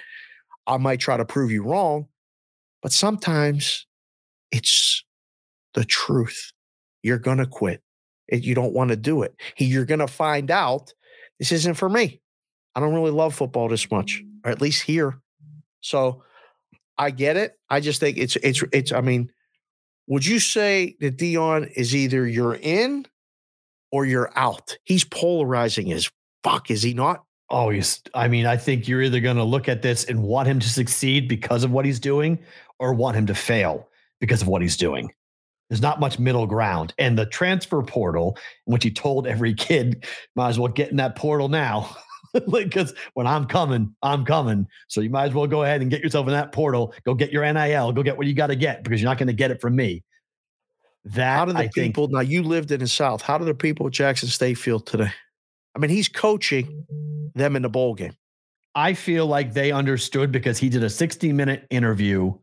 [0.66, 2.08] I might try to prove you wrong,
[2.82, 3.86] but sometimes
[4.52, 5.04] it's
[5.74, 6.52] the truth.
[7.04, 7.82] You're going to quit.
[8.28, 9.36] It, you don't want to do it.
[9.58, 10.94] You're going to find out
[11.40, 12.22] this isn't for me.
[12.76, 15.20] I don't really love football this much, or at least here.
[15.82, 16.24] So
[16.98, 17.54] I get it.
[17.70, 19.32] I just think it's, it's, it's, I mean,
[20.08, 23.06] would you say that Deion is either you're in
[23.92, 24.78] or you're out?
[24.84, 26.12] He's polarizing as
[26.44, 27.24] fuck, is he not?
[27.50, 30.48] Oh, he's, I mean, I think you're either going to look at this and want
[30.48, 32.40] him to succeed because of what he's doing
[32.80, 33.88] or want him to fail
[34.20, 35.12] because of what he's doing.
[35.70, 36.94] There's not much middle ground.
[36.98, 40.06] And the transfer portal, which he told every kid,
[40.36, 41.96] might as well get in that portal now.
[42.52, 44.68] Because when I'm coming, I'm coming.
[44.88, 46.94] So you might as well go ahead and get yourself in that portal.
[47.06, 47.92] Go get your NIL.
[47.92, 49.76] Go get what you got to get because you're not going to get it from
[49.76, 50.04] me.
[51.06, 53.22] That How do the I think people now you lived in the South?
[53.22, 55.12] How do the people at Jackson State feel today?
[55.76, 56.86] I mean, he's coaching
[57.36, 58.16] them in the bowl game.
[58.76, 62.34] I feel like they understood because he did a 60 minute interview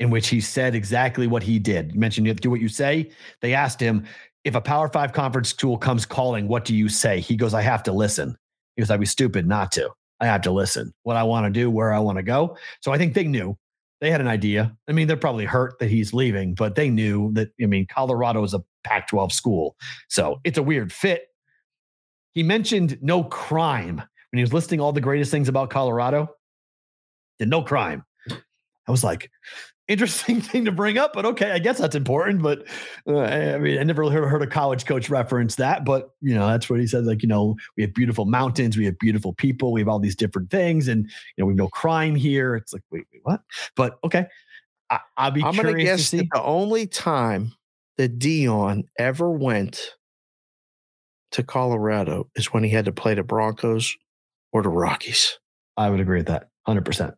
[0.00, 1.92] in which he said exactly what he did.
[1.92, 3.10] You mentioned you have to do what you say.
[3.40, 4.06] They asked him,
[4.44, 7.20] if a Power Five conference school comes calling, what do you say?
[7.20, 8.36] He goes, I have to listen.
[8.78, 9.90] Goes, I'd be stupid not to.
[10.20, 10.92] I have to listen.
[11.02, 12.56] What I want to do, where I want to go.
[12.80, 13.56] So I think they knew.
[14.00, 14.76] They had an idea.
[14.88, 18.42] I mean, they're probably hurt that he's leaving, but they knew that, I mean, Colorado
[18.42, 19.76] is a Pac 12 school.
[20.08, 21.28] So it's a weird fit.
[22.34, 26.28] He mentioned no crime when he was listing all the greatest things about Colorado.
[27.38, 28.04] Did no crime.
[28.28, 29.30] I was like,
[29.88, 32.42] interesting thing to bring up, but okay, I guess that's important.
[32.42, 32.66] But
[33.06, 36.46] uh, I mean, I never heard, heard a college coach reference that, but you know,
[36.46, 37.04] that's what he said.
[37.04, 40.16] Like, you know, we have beautiful mountains, we have beautiful people, we have all these
[40.16, 41.04] different things, and
[41.36, 42.56] you know, we have no crime here.
[42.56, 43.40] It's like, wait, wait, what?
[43.76, 44.26] But okay,
[44.90, 47.52] I, I'll be I'm going to curious guess the only time
[47.96, 49.80] that Deion ever went
[51.32, 53.96] to Colorado is when he had to play the Broncos
[54.52, 55.38] or the Rockies.
[55.76, 57.14] I would agree with that, hundred percent.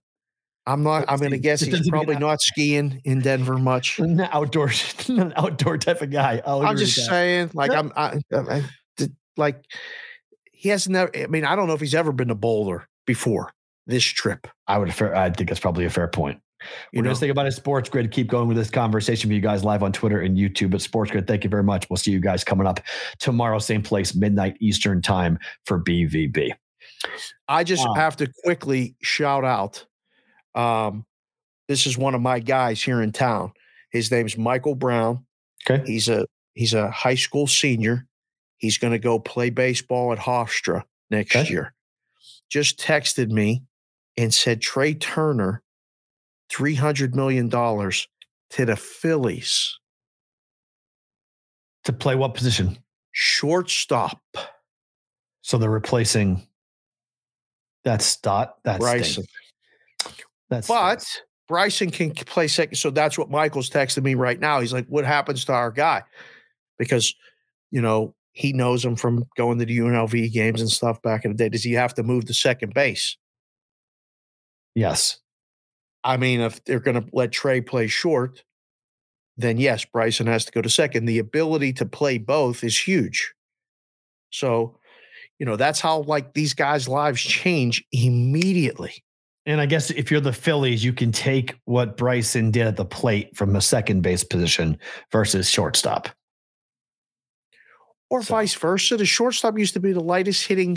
[0.66, 1.04] I'm not.
[1.08, 3.98] I'm going to guess he's probably not skiing in Denver much.
[4.00, 4.70] An outdoor,
[5.08, 6.42] an outdoor type of guy.
[6.44, 7.02] I'll I'm just that.
[7.02, 7.70] saying, like.
[7.70, 8.62] I'm, I, I, I-
[9.38, 9.62] like
[10.52, 11.10] he has never.
[11.14, 13.52] I mean, I don't know if he's ever been to Boulder before
[13.86, 14.46] this trip.
[14.66, 14.92] I would.
[14.94, 16.40] Fair, I think that's probably a fair point.
[16.90, 17.52] You We're know, just thinking about it.
[17.52, 18.10] Sports Grid.
[18.10, 20.70] Keep going with this conversation for you guys live on Twitter and YouTube.
[20.70, 21.88] But Sports Grid, thank you very much.
[21.90, 22.80] We'll see you guys coming up
[23.18, 26.52] tomorrow, same place, midnight Eastern time for BVB.
[27.46, 27.94] I just Wow.
[27.94, 29.84] have to quickly shout out.
[30.56, 31.04] Um,
[31.68, 33.52] this is one of my guys here in town.
[33.90, 35.24] His name's Michael Brown.
[35.68, 35.84] Okay.
[35.86, 38.06] He's a he's a high school senior.
[38.58, 41.50] He's going to go play baseball at Hofstra next Okay.
[41.50, 41.74] year.
[42.48, 43.62] Just texted me
[44.16, 45.62] and said Trea Turner,
[46.48, 48.08] three hundred million dollars
[48.50, 49.78] to the Phillies
[51.84, 52.78] To play what position?
[53.12, 54.20] shortstop.
[55.42, 56.46] So they're replacing
[57.84, 58.56] that Stott.
[58.64, 59.24] That's Bryson.
[60.50, 61.06] That's But
[61.48, 62.76] Bryson can play second.
[62.76, 64.60] So that's what Michael's texting me right now.
[64.60, 66.02] He's like, what happens to our guy?
[66.78, 67.14] Because,
[67.70, 71.32] you know, he knows him from going to the UNLV games and stuff back in
[71.32, 71.48] the day.
[71.48, 73.16] Does he have to move to second base?
[74.74, 75.18] yes.
[76.04, 78.44] I mean, if they're going to let Trea play short,
[79.36, 81.06] then yes, Bryson has to go to second.
[81.06, 83.34] The ability to play both is huge.
[84.30, 84.78] So,
[85.40, 89.02] you know, that's how like these guys' lives change immediately.
[89.46, 92.84] And I guess if you're the Phillies, you can take what Bryson did at the
[92.84, 94.76] plate from a second base position
[95.12, 96.08] versus shortstop.
[98.10, 98.96] Or So- vice versa.
[98.96, 100.76] The shortstop used to be the lightest hitting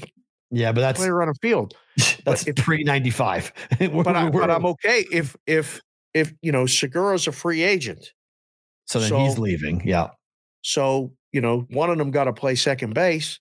[0.51, 1.75] Yeah, but that's player on a field.
[2.25, 3.51] that's pre ninety five.
[3.79, 5.81] but, I, but I'm okay if if
[6.13, 8.13] if you know Segura's a free agent.
[8.85, 9.81] so then he's leaving.
[9.85, 10.09] Yeah,
[10.63, 13.39] So you know one of them got to play second base.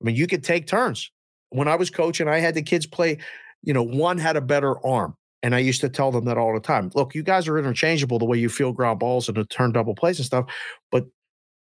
[0.00, 1.10] I mean, you could take turns.
[1.50, 3.18] When I was coaching, I had the kids play.
[3.62, 6.54] You know, one had a better arm, and I used to tell them that all
[6.54, 6.90] the time.
[6.94, 9.94] Look, you guys are interchangeable the way you feel ground balls and the turn double
[9.94, 10.46] plays and stuff.
[10.90, 11.06] But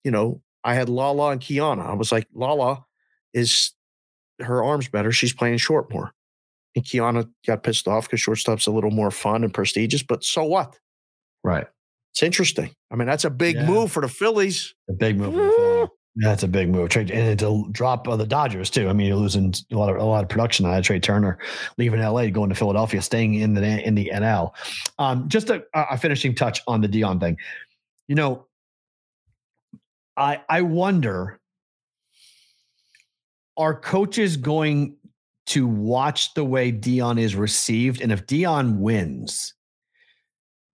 [0.05, 1.87] you know, I had Lala and Kiana.
[1.89, 2.85] I was like, Lala
[3.35, 3.73] is
[4.41, 5.13] her arm's better.
[5.13, 6.13] She's playing short more.
[6.75, 10.03] And Kiana got pissed off because shortstop's a little more fun and prestigious.
[10.03, 10.79] But so what?
[11.43, 11.67] right.
[12.13, 12.71] It's interesting.
[12.91, 13.67] I mean, that's a big Yeah.
[13.67, 14.75] move for the Phillies.
[14.89, 15.35] A big move.
[16.17, 16.89] That's a big move.
[16.89, 18.89] Trade and it's a drop of the Dodgers too.
[18.89, 21.39] I mean, you're losing a lot of a lot of production of Trea Turner,
[21.77, 24.53] leaving LA, going to Philadelphia, staying in the in the NL.
[24.99, 27.37] Um, just a, a finishing touch on the Deion thing.
[28.09, 28.47] You know,
[30.17, 31.39] I I wonder
[33.59, 34.97] are coaches going
[35.47, 39.53] to watch the way Deion is received, and if Deion wins,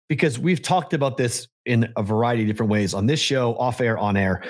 [0.07, 3.81] because we've talked about this in a variety of different ways on this show, off
[3.81, 4.43] air, on air,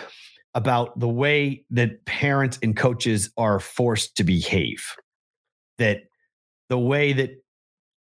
[0.54, 4.96] about the way that parents and coaches are forced to behave.
[5.78, 6.04] That
[6.70, 7.32] the way that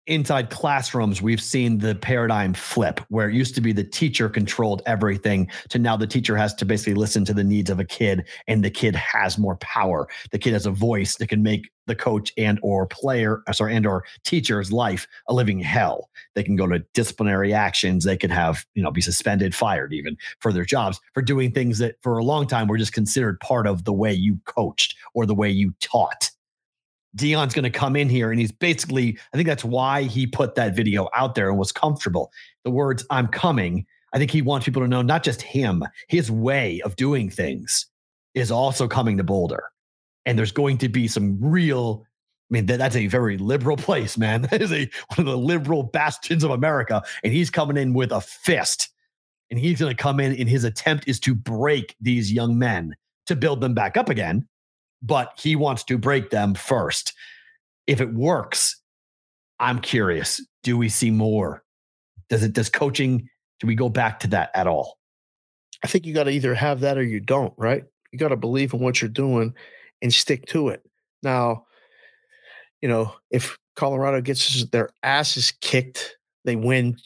[0.07, 4.81] inside classrooms, we've seen the paradigm flip where it used to be the teacher controlled
[4.85, 8.27] everything to now the teacher has to basically listen to the needs of a kid
[8.47, 10.07] and the kid has more power.
[10.31, 13.75] The kid has a voice that can make the coach and or player, uh, sorry,
[13.75, 16.09] and or teacher's life a living hell.
[16.35, 18.03] They can go to disciplinary actions.
[18.03, 21.79] They could have, you know, be suspended, fired even for their jobs for doing things
[21.79, 25.25] that for a long time were just considered part of the way you coached or
[25.25, 26.31] the way you taught.
[27.18, 30.56] Deion's going to come in here and he's basically, I think that's why he put
[30.56, 32.31] that video out there and was comfortable.
[32.64, 33.85] The words, I'm coming.
[34.14, 37.88] I think he wants people to know not just him, his way of doing things
[38.34, 39.64] is also coming to Boulder.
[40.26, 44.18] And there's going to be some real, I mean, that, that's a very liberal place,
[44.18, 44.41] man.
[44.52, 47.02] That is a one of the liberal bastions of America.
[47.23, 48.89] And he's coming in with a fist.
[49.49, 52.94] And he's going to come in, and his attempt is to break these young men
[53.27, 54.45] to build them back up again
[55.01, 57.13] but he wants to break them first.
[57.85, 58.79] If it works,
[59.59, 60.41] I'm curious.
[60.63, 61.63] Do we see more?
[62.29, 63.29] Does it does coaching
[63.59, 64.97] do we go back to that at all?
[65.83, 67.83] I think you got to either have that or you don't, right?
[68.11, 69.53] You got to believe in what you're doing
[70.01, 70.81] and stick to it.
[71.23, 71.65] Now,
[72.81, 76.97] you know, if Colorado gets their asses kicked, they win,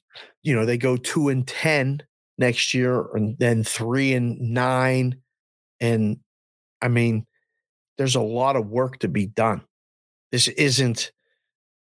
[0.44, 2.04] you know, they go two and 10
[2.38, 5.18] next year and then three and nine.
[5.80, 6.18] And
[6.82, 7.26] I mean,
[8.02, 9.62] there's a lot of work to be done.
[10.32, 11.12] This isn't,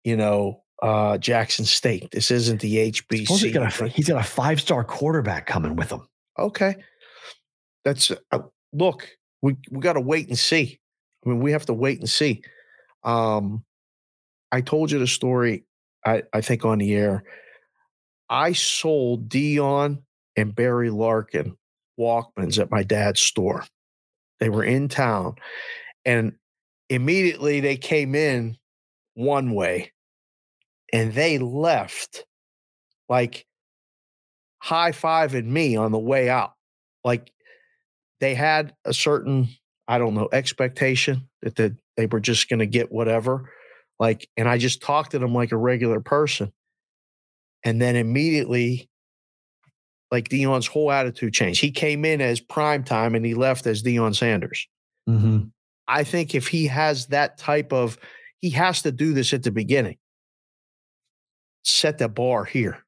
[0.03, 2.11] you know, uh, Jackson State.
[2.11, 3.29] This isn't the HBC.
[3.29, 6.05] He's got a, he's got a five star quarterback coming with him.
[6.38, 6.75] Okay.
[7.85, 8.39] That's uh,
[8.73, 9.07] look,
[9.41, 10.81] we we got to wait and see.
[11.25, 12.41] I mean, we have to wait and see.
[13.05, 13.63] Um
[14.51, 15.63] I told you the story
[16.05, 17.23] I I think on the air.
[18.29, 20.01] I sold Deion
[20.35, 21.55] and Barry Larkin
[21.97, 23.63] Walkmans at my dad's store.
[24.41, 25.35] They were in town
[26.05, 26.33] and
[26.89, 28.57] immediately they came in
[29.13, 29.91] one way
[30.93, 32.25] and they left
[33.07, 33.45] like
[34.59, 36.53] high fiving me on the way out.
[37.03, 37.31] Like
[38.19, 39.49] they had a certain,
[39.87, 43.51] I don't know, expectation that the, they were just going to get whatever.
[43.99, 46.51] Like, and I just talked to them like a regular person.
[47.63, 48.89] And then immediately,
[50.09, 51.61] like Deion's whole attitude changed.
[51.61, 54.67] He came in as prime time and he left as Deion Sanders.
[55.07, 55.47] Mm-hmm.
[55.91, 57.97] I think if he has that type of,
[58.39, 59.97] he has to do this at the beginning.
[61.63, 62.80] Set the bar here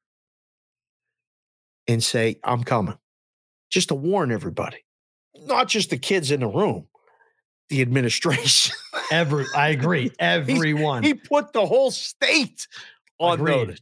[1.86, 2.96] and say, I'm coming,
[3.70, 4.78] just to warn everybody,
[5.46, 6.88] not just the kids in the room,
[7.68, 8.74] the administration.
[9.12, 10.10] Every, I agree.
[10.18, 11.02] Everyone.
[11.02, 12.66] he put the whole state
[13.20, 13.56] on Agreed.
[13.56, 13.80] notice.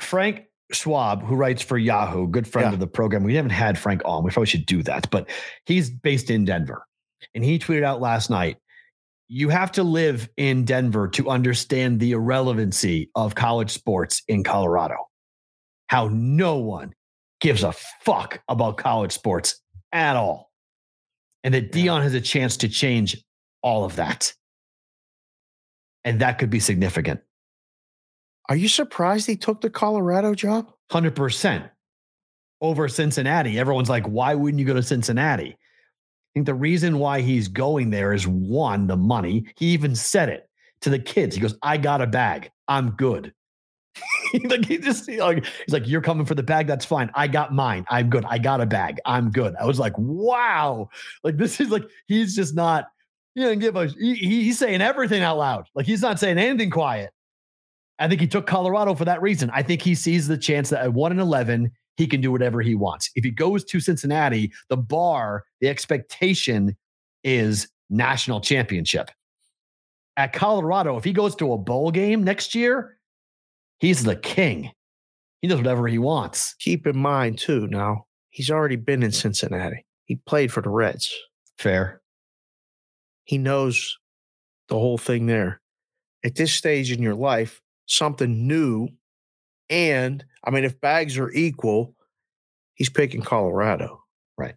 [0.00, 0.42] Frank
[0.72, 2.74] Schwab, who writes for Yahoo, good friend Yeah.
[2.74, 3.22] of the program.
[3.22, 4.24] We haven't had Frank on.
[4.24, 5.30] We probably should do that, but
[5.64, 6.84] he's based in Denver.
[7.34, 8.58] And he tweeted out last night
[9.28, 14.96] you have to live in Denver to understand the irrelevancy of college sports in Colorado.
[15.86, 16.92] How no one
[17.40, 17.72] gives a
[18.02, 20.50] fuck about college sports at all.
[21.44, 23.24] And that Dion has a chance to change
[23.62, 24.32] all of that.
[26.04, 27.20] And that could be significant.
[28.48, 30.70] Are you surprised he took the Colorado job?
[30.90, 31.64] Hundred percent
[32.60, 33.58] over Cincinnati.
[33.58, 35.56] Everyone's like, why wouldn't you go to Cincinnati?
[36.34, 39.44] Think the reason why he's going there is one, the money.
[39.56, 40.48] He even said it
[40.80, 41.34] to the kids.
[41.36, 42.50] He goes, I got a bag.
[42.68, 43.32] I'm good.
[44.44, 47.10] like he just like he's like, You're coming for the bag, that's fine.
[47.14, 47.84] I got mine.
[47.90, 48.24] I'm good.
[48.26, 48.98] I got a bag.
[49.04, 49.54] I'm good.
[49.60, 50.88] I was like, wow.
[51.22, 52.86] Like this is like he's just not,
[53.34, 55.66] he give a he, he- he's saying everything out loud.
[55.74, 57.10] Like he's not saying anything quiet.
[57.98, 59.50] I think he took Colorado for that reason.
[59.52, 62.62] I think he sees the chance that at 1 and 11, he can do whatever
[62.62, 63.10] he wants.
[63.14, 66.76] If he goes to Cincinnati, the bar, the expectation
[67.24, 69.10] is national championship.
[70.16, 72.98] At Colorado, if he goes to a bowl game next year,
[73.80, 74.70] he's the king.
[75.40, 76.54] He does whatever he wants.
[76.60, 79.84] Keep in mind, too, now, he's already been in Cincinnati.
[80.04, 81.12] He played for the Reds.
[81.58, 82.00] Fair.
[83.24, 83.98] He knows
[84.68, 85.60] the whole thing there.
[86.24, 88.88] At this stage in your life, something new.
[89.72, 91.94] And I mean, if bags are equal,
[92.74, 94.02] he's picking Colorado.
[94.36, 94.54] Right.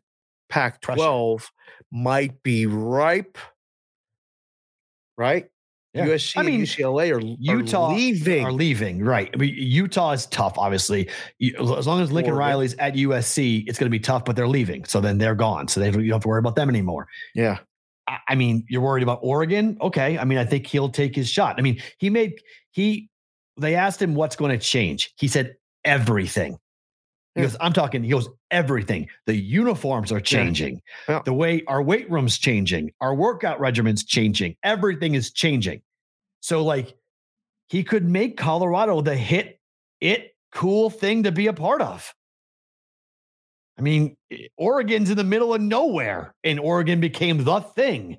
[0.49, 1.49] Pac 12
[1.89, 3.37] might be ripe.
[5.17, 5.45] Right?
[5.93, 6.07] Yeah.
[6.07, 8.45] USC I mean, UCLA are, Utah are leaving.
[8.45, 9.29] Are leaving, right?
[9.33, 11.09] I mean, Utah is tough, obviously.
[11.57, 12.49] As long as Lincoln Oregon.
[12.49, 14.83] Riley's at USC, it's going to be tough, but they're leaving.
[14.83, 15.69] So then they're gone.
[15.69, 17.07] So they don't, you don't have to worry about them anymore.
[17.33, 17.59] yeah.
[18.07, 19.77] I- I mean, you're worried about Oregon.
[19.81, 20.19] Okay.
[20.19, 21.55] I mean, I think he'll take his shot.
[21.57, 22.33] I mean, he made,
[22.71, 23.09] he,
[23.57, 25.13] they asked him what's going to change.
[25.17, 26.57] He said, everything.
[27.35, 27.47] He Yeah.
[27.47, 29.09] goes, I'm talking, he goes, everything.
[29.25, 30.81] The uniforms are changing.
[31.07, 31.21] Yeah.
[31.23, 34.55] The way our weight room's changing, our workout regimen's changing.
[34.63, 35.81] Everything is changing.
[36.41, 36.95] So, like,
[37.67, 39.59] he could make Colorado the hit,
[39.99, 42.13] it cool thing to be a part of.
[43.77, 44.15] I mean,
[44.55, 48.17] Oregon's in the middle of nowhere, and Oregon became the thing.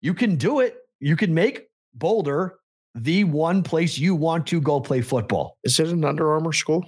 [0.00, 0.76] You can do it.
[0.98, 2.58] You can make Boulder
[2.96, 5.58] the one place you want to go play football.
[5.64, 6.84] Is it an Under Armour school?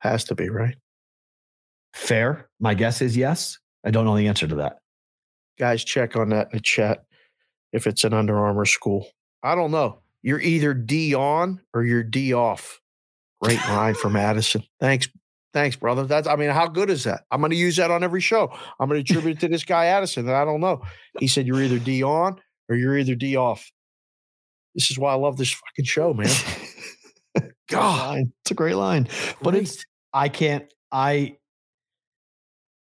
[0.00, 0.76] Has to be, right?
[1.94, 2.48] Fair.
[2.60, 3.58] My guess is yes.
[3.84, 4.78] I don't know the answer to that.
[5.58, 7.04] Guys, check on that in the chat
[7.72, 9.06] if it's an Under Armour school.
[9.42, 10.00] I don't know.
[10.22, 12.80] You're either D on or you're D off.
[13.40, 14.62] Great line from Addison.
[14.80, 15.08] Thanks.
[15.52, 16.04] Thanks, brother.
[16.04, 17.24] That's I mean, how good is that?
[17.30, 18.52] I'm gonna use that on every show.
[18.80, 20.82] I'm gonna attribute it to this guy Addison that I don't know.
[21.18, 23.70] He said you're either D on or you're either D off.
[24.74, 26.30] This is why I love this fucking show, man.
[27.68, 29.08] God, It's a great line.
[29.42, 31.36] But it's I can't I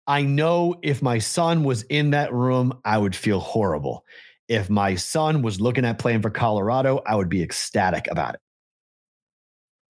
[0.07, 4.05] I know if my son was in that room, I would feel horrible.
[4.49, 8.41] If my son was looking at playing for Colorado, I would be ecstatic about it.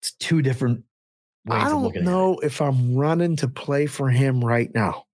[0.01, 0.83] It's two different
[1.45, 5.05] ways I don't looking know if I'm running to play for him right now.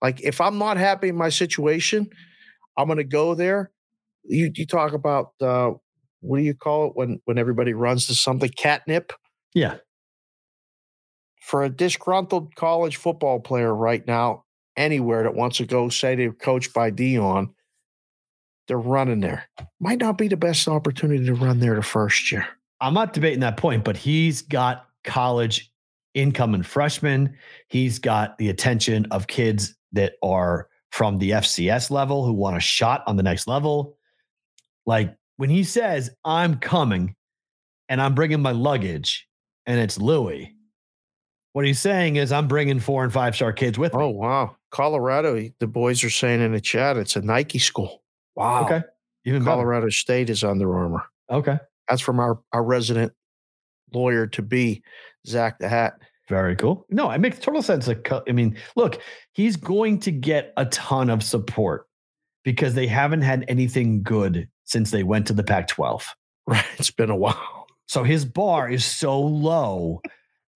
[0.00, 2.08] Like if I'm not happy in my situation,
[2.76, 3.70] I'm gonna go there.
[4.24, 5.72] You you talk about uh
[6.22, 9.12] what do you call it when when everybody runs to something catnip.
[9.54, 9.76] Yeah.
[11.42, 14.44] for a disgruntled college football player right now
[14.76, 17.48] anywhere that wants to go say they're coached by Deion,
[18.68, 19.44] they're running there.
[19.80, 22.46] Might not be the best opportunity to run there the first year.
[22.80, 25.70] I'm not debating that point, but he's got college
[26.14, 27.36] incoming freshmen.
[27.68, 32.60] He's got the attention of kids that are from the FCS level who want a
[32.60, 33.96] shot on the next level.
[34.86, 37.14] Like when he says, I'm coming
[37.88, 39.26] and I'm bringing my luggage
[39.66, 40.54] and it's Louis,
[41.52, 44.02] what he's saying is, I'm bringing four and five star kids with me.
[44.02, 44.56] Oh wow.
[44.70, 48.02] Colorado, the boys are saying in the chat it's a Nike school.
[48.34, 48.64] Wow.
[48.64, 48.80] Okay.
[49.24, 49.56] Even better.
[49.56, 51.04] Colorado State is Under Armour.
[51.30, 51.58] Okay.
[51.88, 53.12] That's from our, our resident
[53.92, 54.82] lawyer to be
[55.26, 55.94] Zach the Hat.
[56.28, 56.86] Very cool.
[56.88, 57.88] No, it makes total sense.
[57.88, 59.00] I mean, look,
[59.32, 61.86] he's going to get a ton of support
[62.44, 66.06] because they haven't had anything good since they went to the Pac 12.
[66.46, 66.64] Right.
[66.78, 67.66] It's been a while.
[67.86, 70.00] So his bar is so low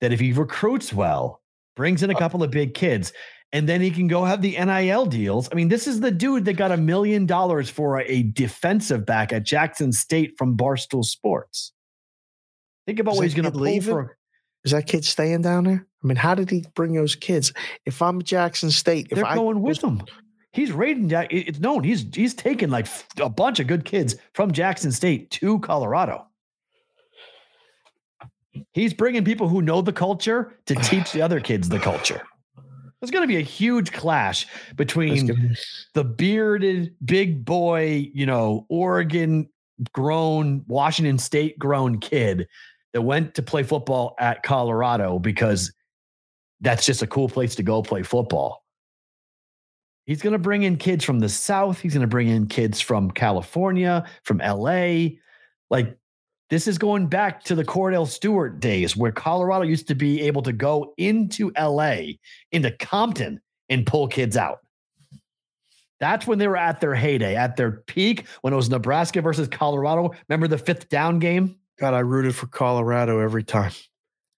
[0.00, 1.42] that if he recruits well,
[1.74, 3.12] brings in a uh couple of big kids,
[3.52, 5.48] and then he can go have the NIL deals.
[5.50, 9.32] I mean, this is the dude that got a million dollars for a defensive back
[9.32, 11.72] at Jackson State from Barstool Sports.
[12.86, 14.16] Think about Is what he's going to leave for.
[14.64, 15.86] Is that kid staying down there?
[16.02, 17.52] I mean, how did he bring those kids?
[17.84, 20.02] If I'm Jackson State, if they're I going with him.
[20.56, 21.10] He's rating.
[21.10, 21.84] It's known.
[21.84, 22.86] He's he's taken like
[23.18, 26.26] a bunch of good kids from Jackson State to Colorado.
[28.72, 32.22] He's bringing people who know the culture to teach the other kids the culture.
[33.00, 34.46] There's going to be a huge clash
[34.76, 35.54] between
[35.92, 39.50] the bearded big boy, you know, Oregon
[39.92, 42.48] grown, Washington State grown kid
[42.94, 45.70] that went to play football at Colorado because
[46.62, 48.62] that's just a cool place to go play football.
[50.06, 51.80] He's going to bring in kids from the South.
[51.80, 55.08] He's going to bring in kids from California, from LA.
[55.68, 55.98] Like
[56.48, 60.42] this is going back to the Kordell Stewart days where Colorado used to be able
[60.42, 61.98] to go into LA,
[62.52, 64.60] into Compton, and pull kids out.
[65.98, 69.48] That's when they were at their heyday, at their peak, when it was Nebraska versus
[69.48, 70.12] Colorado.
[70.28, 71.56] Remember the fifth down game?
[71.78, 73.72] God, I rooted for Colorado every time.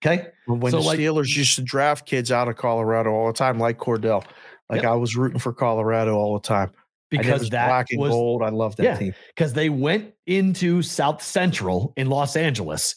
[0.05, 0.29] Okay.
[0.47, 3.59] When so the like, Steelers used to draft kids out of Colorado all the time,
[3.59, 4.25] like Kordell.
[4.71, 4.93] Like yep.
[4.93, 6.71] I was rooting for Colorado all the time
[7.11, 8.43] because that black and was, gold.
[8.43, 12.95] I love that yeah, team because they went into South Central in Los Angeles,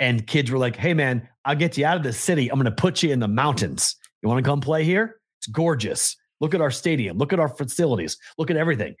[0.00, 2.48] and kids were like, "Hey, man, I'll get you out of the city.
[2.50, 3.96] I'm going to put you in the mountains.
[4.22, 5.16] You want to come play here?
[5.38, 6.16] It's gorgeous.
[6.40, 7.18] Look at our stadium.
[7.18, 8.16] Look at our facilities.
[8.38, 8.94] Look at everything."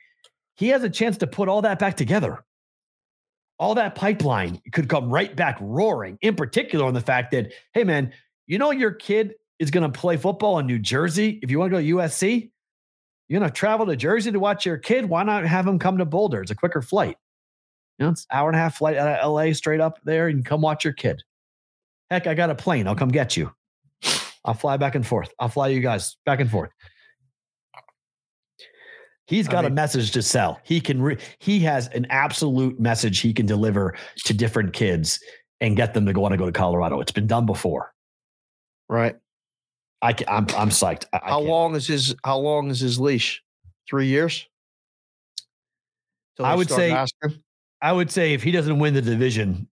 [0.56, 2.44] He has a chance to put all that back together.
[3.58, 6.18] All that pipeline could come right back roaring.
[6.20, 8.12] In particular, on the fact that, hey, man,
[8.46, 11.38] you know your kid is going to play football in New Jersey.
[11.40, 12.50] If you want to go to USC,
[13.28, 15.08] you're going to travel to Jersey to watch your kid.
[15.08, 16.42] Why not have him come to Boulder?
[16.42, 17.16] It's a quicker flight.
[17.96, 20.26] You know, it's hour and a half flight out of LA straight up there.
[20.26, 21.22] and come watch your kid.
[22.10, 22.88] Heck, I got a plane.
[22.88, 23.52] I'll come get you.
[24.44, 25.32] I'll fly back and forth.
[25.38, 26.70] I'll fly you guys back and forth.
[29.28, 30.58] He's got I mean, a message to sell.
[30.64, 33.94] He can re- he has an absolute message he can deliver
[34.24, 35.20] to different kids
[35.60, 37.00] and get them to go want to go to Colorado.
[37.00, 37.94] It's been done before.
[38.88, 39.16] Right.
[40.02, 41.06] I can, I'm I'm psyched.
[41.12, 43.42] I, how long is his How long is his leash?
[43.88, 44.46] Three years.
[46.42, 46.90] I would say.
[46.90, 47.42] Asking?
[47.80, 49.68] I would say if he doesn't win the division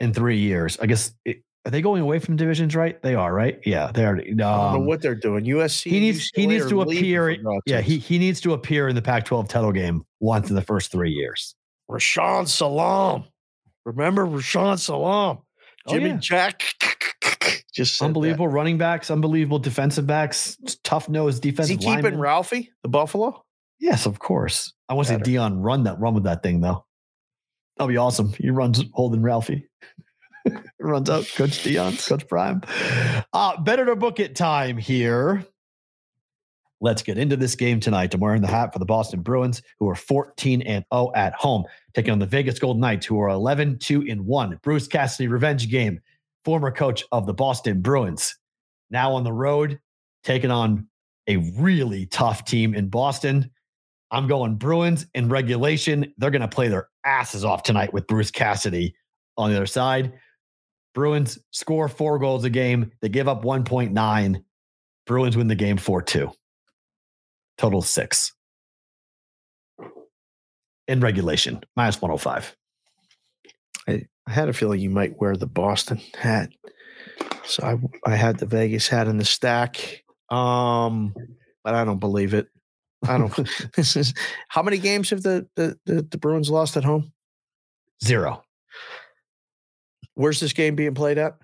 [0.00, 2.74] in three years, I guess it, are they going away from divisions?
[2.74, 3.32] Right, they are.
[3.32, 4.14] Right, yeah, they are.
[4.14, 5.44] Um, I don't know um, what they're doing.
[5.44, 5.90] USC.
[5.90, 6.30] He needs.
[6.34, 7.36] he needs to appear.
[7.66, 10.90] Yeah, he he needs to appear in the Pac-12 title game once in the first
[10.90, 11.54] three years.
[11.90, 13.24] Rashaan Salaam.
[13.84, 15.38] Remember Rashaan Salaam?
[15.88, 16.18] Jimmy oh, yeah.
[16.20, 16.62] Jack
[17.78, 18.54] just unbelievable that.
[18.54, 21.78] running backs, unbelievable defensive backs, tough nose defensive.
[21.78, 23.44] Is he keeping Ralphie the Buffalo?
[23.78, 24.72] Yes, of course.
[24.88, 26.84] I want to see Deion run that run with that thing though.
[27.76, 28.32] That'll be awesome.
[28.32, 29.68] He runs holding Ralphie.
[30.80, 32.62] runs out, Coach Deion, Coach Prime.
[33.32, 35.46] Uh, better to book it time here.
[36.80, 38.14] Let's get into this game tonight.
[38.14, 41.64] I'm wearing the hat for the Boston Bruins, who are 14 and 0 at home,
[41.94, 44.58] taking on the Vegas Golden Knights, who are 11 2 and 1.
[44.62, 46.00] Bruce Cassidy revenge game
[46.48, 48.34] former coach of the Boston Bruins,
[48.88, 49.78] now on the road,
[50.24, 50.88] taking on
[51.26, 53.50] a really tough team in Boston.
[54.10, 56.10] I'm going Bruins in regulation.
[56.16, 58.94] They're going to play their asses off tonight with Bruce Cassidy
[59.36, 60.14] on the other side.
[60.94, 62.92] Bruins score four goals a game.
[63.02, 64.42] They give up 1.9.
[65.06, 66.32] Bruins win the game 4 2.
[67.58, 68.32] Total six.
[70.86, 72.56] In regulation, minus 105.
[73.86, 76.50] I, I had a feeling you might wear the Boston hat.
[77.44, 80.04] So I, I had the Vegas hat in the stack.
[80.28, 81.14] Um,
[81.64, 82.48] but I don't believe it.
[83.08, 83.34] I don't.
[83.76, 84.12] this is
[84.48, 87.12] how many games have the, the, the the Bruins lost at home?
[88.04, 88.44] Zero.
[90.14, 91.38] Where's this game being played at?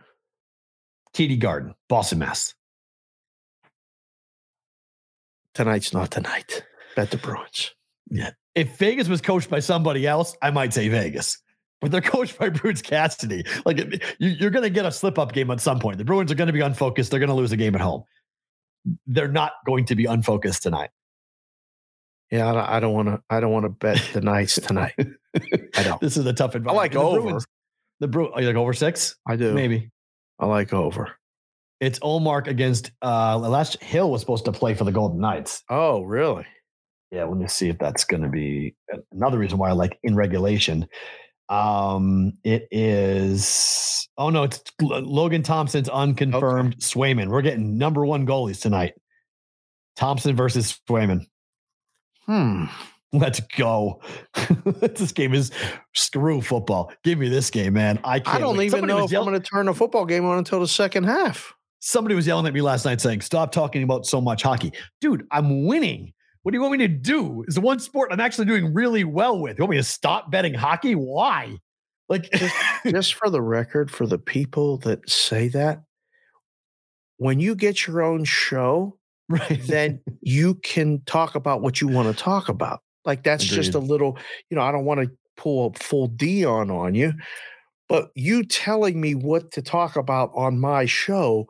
[1.14, 2.54] TD Garden, Boston, Mass.
[5.54, 6.64] Tonight's not tonight.
[6.96, 7.72] Bet the Bruins.
[8.10, 8.32] Yeah.
[8.54, 11.38] If Vegas was coached by somebody else, I might say Vegas
[11.92, 13.44] they're coached by Bruce Cassidy.
[13.64, 13.78] Like
[14.18, 15.98] you, are going to get a slip up game at some point.
[15.98, 17.10] The Bruins are going to be unfocused.
[17.10, 18.04] They're going to lose a game at home.
[19.06, 20.90] They're not going to be unfocused tonight.
[22.30, 23.22] Yeah, I don't want to.
[23.30, 24.94] I don't want to bet the Knights tonight.
[24.96, 26.00] I don't.
[26.00, 26.78] This is a tough environment.
[26.78, 27.20] I like the over.
[27.20, 27.46] Bruins,
[28.00, 29.16] the Bru- are you like over six?
[29.26, 29.52] I do.
[29.52, 29.90] Maybe.
[30.38, 31.16] I like over.
[31.80, 35.62] It's Ullmark against uh last Hill was supposed to play for the Golden Knights.
[35.68, 36.46] Oh, really?
[37.10, 38.74] Yeah, let me see if that's going to be
[39.12, 40.88] another reason why I like in regulation.
[41.48, 44.08] Um, it is.
[44.16, 47.28] Oh no, it's Logan Thompson's unconfirmed Swayman.
[47.28, 48.94] We're getting number one goalies tonight.
[49.96, 51.26] Thompson versus Swayman.
[52.26, 52.64] Hmm.
[53.12, 54.00] Let's go.
[54.64, 55.52] this game is
[55.94, 56.92] screw football.
[57.04, 58.00] Give me this game, man.
[58.02, 58.36] I can't.
[58.36, 58.66] I don't wait.
[58.66, 60.66] even Somebody know if yell- I'm going to turn a football game on until the
[60.66, 61.54] second half.
[61.78, 65.26] Somebody was yelling at me last night saying, "Stop talking about so much hockey, dude.
[65.30, 66.12] I'm winning.
[66.44, 67.42] What do you want me to do?
[67.48, 69.58] Is the one sport I'm actually doing really well with.
[69.58, 70.94] You want me to stop betting hockey?
[70.94, 71.56] Why?
[72.10, 72.30] Like,
[72.84, 75.82] Just for the record, for the people that say that,
[77.16, 78.98] when you get your own show,
[79.30, 79.58] right?
[79.66, 82.80] then you can talk about what you want to talk about.
[83.06, 84.18] Like that's just a little,
[84.50, 87.14] you know, I don't want to pull a full Deion on you,
[87.88, 91.48] but you telling me what to talk about on my show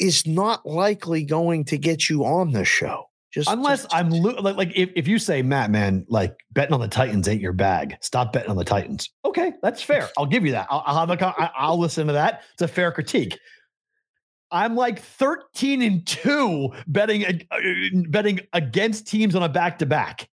[0.00, 3.08] is not likely going to get you on the show.
[3.32, 6.72] Just Unless just- I'm lo- like, like if, if you say, Matt, man, like betting
[6.72, 7.96] on the Titans ain't your bag.
[8.00, 9.10] Stop betting on the Titans.
[9.24, 10.08] Okay, that's fair.
[10.16, 10.66] I'll give you that.
[10.70, 12.42] I'll, I'll have a, co- I- I'll listen to that.
[12.54, 13.38] It's a fair critique.
[14.50, 17.58] I'm like 13 and two betting uh,
[18.08, 20.28] betting against teams on a back to back.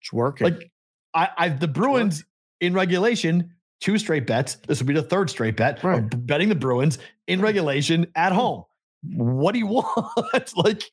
[0.00, 0.44] it's working.
[0.44, 0.70] Like
[1.12, 2.24] I, I the Bruins
[2.60, 4.54] in regulation, two straight bets.
[4.68, 5.82] This will be the third straight bet.
[5.82, 6.04] Right.
[6.26, 8.62] betting the Bruins in regulation at home.
[9.02, 10.56] What do you want?
[10.56, 10.84] like,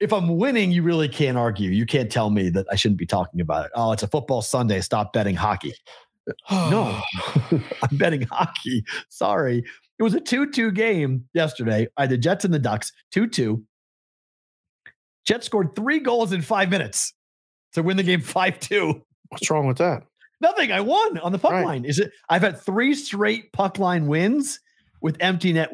[0.00, 1.70] if I'm winning, you really can't argue.
[1.70, 3.72] You can't tell me that I shouldn't be talking about it.
[3.74, 4.80] Oh, it's a football Sunday.
[4.80, 5.74] Stop betting hockey.
[6.50, 7.00] No,
[7.52, 8.84] I'm betting hockey.
[9.10, 9.62] Sorry.
[9.98, 11.86] It was a 2 2 game yesterday.
[11.96, 13.62] I had the Jets and the Ducks, 2 2.
[15.24, 17.12] Jets scored three goals in five minutes
[17.74, 19.02] to win the game 5 2.
[19.28, 20.02] What's wrong with that?
[20.40, 20.72] Nothing.
[20.72, 21.64] I won on the puck Right.
[21.64, 21.84] line.
[21.84, 22.10] Is it?
[22.28, 24.58] I've had three straight puck line wins
[25.00, 25.70] with empty net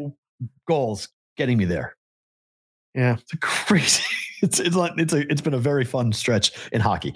[0.69, 1.09] goals
[1.39, 1.97] getting me there.
[2.95, 3.17] Yeah.
[3.19, 4.03] It's a crazy.
[4.43, 7.15] It's it's like it's a it's been a very fun stretch in hockey.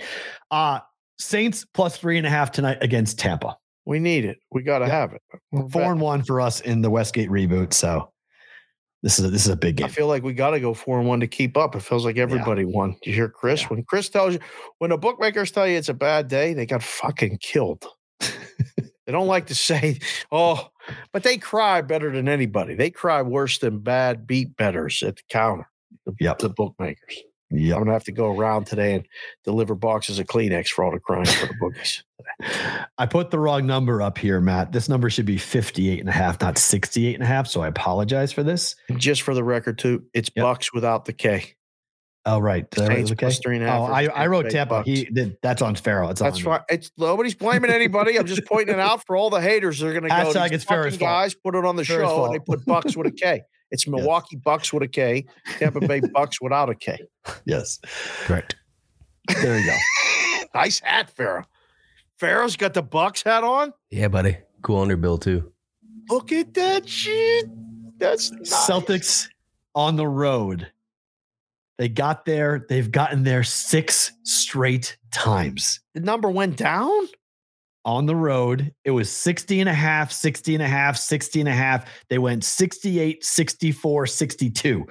[0.53, 0.78] Uh
[1.19, 3.59] Saints plus three and a half tonight against Tampa.
[3.85, 4.39] We need it.
[4.53, 4.93] We got to Yeah.
[5.01, 5.23] have it.
[5.51, 7.73] We're Four bet- and one for us in the Westgate reboot.
[7.73, 8.12] So
[9.03, 9.86] this is a, this is a big game.
[9.86, 11.74] I feel like we got to go four and one to keep up.
[11.74, 12.94] It feels like everybody won.
[13.05, 13.62] You hear Chris?
[13.62, 13.69] Yeah.
[13.70, 14.39] When Chris tells you,
[14.78, 17.86] when the bookmakers tell you it's a bad day, they got fucking killed.
[18.20, 19.98] they don't like to say,
[20.31, 20.69] oh,
[21.13, 22.75] but they cry better than anybody.
[22.75, 25.69] They cry worse than bad beat betters at the counter.
[26.05, 26.39] The, Yep.
[26.39, 27.19] the bookmakers.
[27.51, 27.75] Yeah.
[27.77, 29.07] I'm gonna have to go around today and
[29.45, 32.03] deliver boxes of Kleenex for all the crying for the bookies.
[32.99, 34.73] I put the wrong number up here, Matt.
[34.73, 37.47] This number should be 58 and a half, not 68 and a half.
[37.47, 38.75] So I apologize for this.
[38.97, 40.43] Just for the record, too, it's Yep.
[40.43, 41.55] Bucks without the K.
[42.27, 42.69] Oh, right.
[42.70, 44.74] Did I write Saints it plus three and a half Oh, I, I wrote Tampa.
[44.74, 44.89] Bucks.
[44.89, 45.39] He did.
[45.43, 46.11] That's on Farrell.
[46.11, 46.61] It's That's on right.
[46.69, 48.19] It's nobody's blaming anybody.
[48.19, 49.78] I'm just pointing it out for all the haters.
[49.78, 50.15] They're going to go.
[50.15, 52.40] Hashtag "These it's Ferris' fucking fault." guys put it on the Ferris' show and they
[52.40, 53.43] put Bucks with a K.
[53.73, 55.27] It's Milwaukee Bucks with a K,
[55.59, 57.01] Tampa Bay Bucks without a K.
[57.47, 57.81] Yes.
[58.20, 58.55] Correct.
[59.43, 59.77] There you go.
[60.55, 61.44] nice hat, Pharaoh.
[62.16, 63.73] Pharaoh's got the Bucks hat on.
[63.90, 64.39] Yeah, buddy.
[64.62, 65.53] Cool underbill too.
[66.09, 67.47] Look at that shit.
[67.98, 68.69] That's nice.
[68.70, 69.28] Celtics
[69.74, 70.70] on the road.
[71.78, 72.65] They got there.
[72.69, 77.07] They've gotten there six straight times The number went down.
[77.85, 78.73] on the road.
[78.85, 81.89] It was 60 and a half, 60 and a half, 60 and a half.
[82.09, 84.86] They went 68, 64, 62.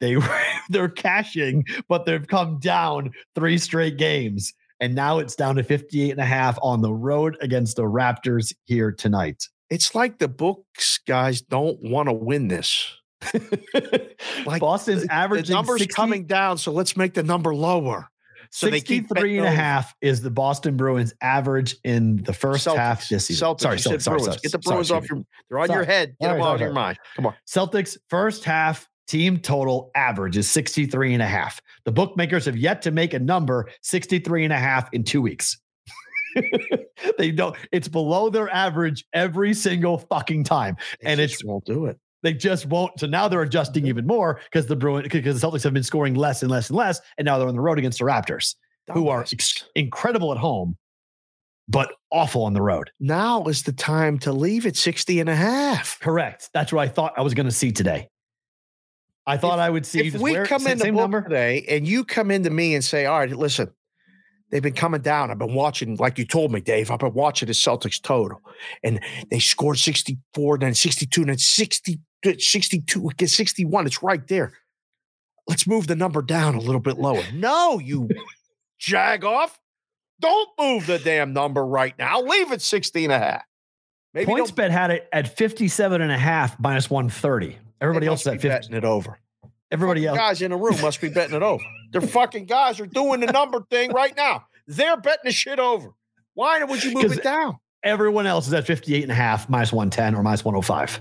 [0.00, 4.52] They were they're cashing, but they've come down three straight games.
[4.80, 8.52] And now it's down to 58 and a half on the road against the Raptors
[8.64, 9.48] here tonight.
[9.70, 12.86] It's like the books guys don't want to win this.
[14.46, 18.08] Like, Boston's The averaging number's 60 coming down, so let's make the number lower.
[18.50, 22.66] So they keep 63 and a half is the Boston Bruins average in the first
[22.66, 23.48] half this season.
[23.48, 23.60] Celtics.
[23.60, 25.24] sorry, you sorry, sorry, Get the sorry, Bruins excuse off your.
[25.48, 26.14] They're on your head.
[26.20, 26.98] Get Sorry, them out of sorry, your mind.
[27.16, 27.34] Come on.
[27.48, 31.60] Celtics first half team total average is 63 and a half.
[31.84, 35.58] The bookmakers have yet to make a number 63 and a half in 2 weeks.
[37.18, 41.64] they don't it's below their average every single fucking time They And just it's- won't
[41.64, 41.98] do it.
[42.24, 42.98] They just won't.
[42.98, 46.14] So now they're adjusting even more because the Bruins, because the Celtics have been scoring
[46.14, 48.54] less and less and less, and now they're on the road against the Raptors,
[48.92, 50.76] who are ex- incredible at home,
[51.68, 52.90] but awful on the road.
[52.98, 56.00] now is the time to leave at 60 and a half.
[56.00, 56.48] Correct.
[56.54, 58.08] That's what I thought I was going to see today.
[59.26, 61.22] I thought I would see if we where- come in the number.
[61.22, 63.70] today and you come into me and say, all right, listen,
[64.50, 65.30] they've been coming down.
[65.30, 68.40] I've been watching, like you told me, Dave, I've been watching the Celtics total.
[68.82, 72.00] And they scored 64, then 62, then 60,
[72.40, 73.86] 62, 61.
[73.86, 74.52] It's right there.
[75.46, 77.22] Let's move the number down a little bit lower.
[77.34, 78.08] No, you
[78.78, 79.58] jag off.
[80.20, 82.20] Don't move the damn number right now.
[82.20, 83.42] Leave it 16 and a half.
[84.14, 87.58] Maybe PointsBet had it at 57 and a half minus 130.
[87.80, 88.48] Everybody else is at 50.
[88.48, 89.18] betting it over.
[89.72, 90.28] Everybody fucking else.
[90.28, 91.64] guys in the room must be betting it over.
[91.90, 94.44] Their fucking guys are doing the number thing right now.
[94.68, 95.90] They're betting the shit over.
[96.34, 97.58] Why would you move it down?
[97.82, 101.00] Everyone else is at 58 and a half, minus 110 or minus 105.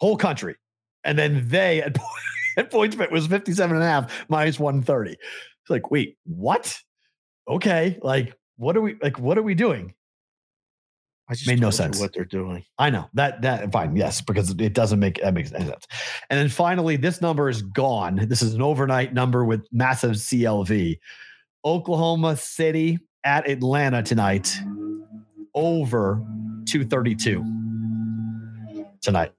[0.00, 0.56] Whole country.
[1.04, 1.96] And then they at,
[2.56, 5.12] at PointsBet was 57 and a half, minus 130.
[5.12, 5.18] It's
[5.68, 6.78] like, wait, what?
[7.48, 7.98] Okay.
[8.02, 9.18] Like, what are we like?
[9.18, 9.94] What are we doing?
[11.30, 12.00] I just Made no sense.
[12.00, 12.64] what they're doing.
[12.78, 15.86] I know that that fine, yes, because it doesn't make that makes any sense.
[16.30, 18.26] And then finally, this number is gone.
[18.28, 20.98] This is an overnight number with massive CLV.
[21.64, 24.56] Oklahoma City at Atlanta tonight,
[25.54, 26.22] over
[26.66, 27.44] 232
[29.02, 29.32] tonight.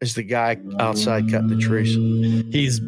[0.00, 1.94] Is the guy outside cutting the trees?
[2.52, 2.80] He's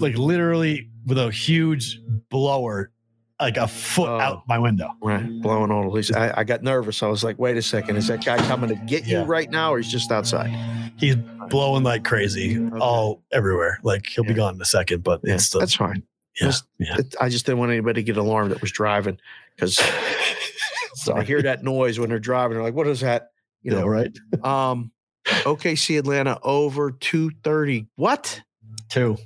[0.00, 2.00] like literally with a huge
[2.30, 2.90] blower,
[3.38, 4.18] like a foot Oh.
[4.18, 4.90] out my window.
[5.02, 6.10] Right, blowing all the leaves.
[6.10, 7.02] I, I got nervous.
[7.02, 9.74] I was like, "Wait a second, is that guy coming to get you right now,
[9.74, 10.48] or he's just outside?"
[10.96, 11.16] He's
[11.50, 13.78] blowing like crazy all everywhere.
[13.82, 16.02] Like he'll be gone in a second, but Yeah, it's still, that's fine.
[16.40, 16.96] yeah, yeah.
[16.98, 19.18] It- I just didn't want anybody to get alarmed that was driving
[19.54, 19.78] because
[21.14, 22.54] I hear that noise when they're driving.
[22.56, 23.28] They're like, "What is that?"
[23.62, 23.86] You yeah, know.
[23.86, 24.18] right.
[24.42, 24.92] Um,
[25.26, 27.86] OKC Atlanta over two thirty.
[27.96, 28.40] What?
[28.88, 29.16] Two.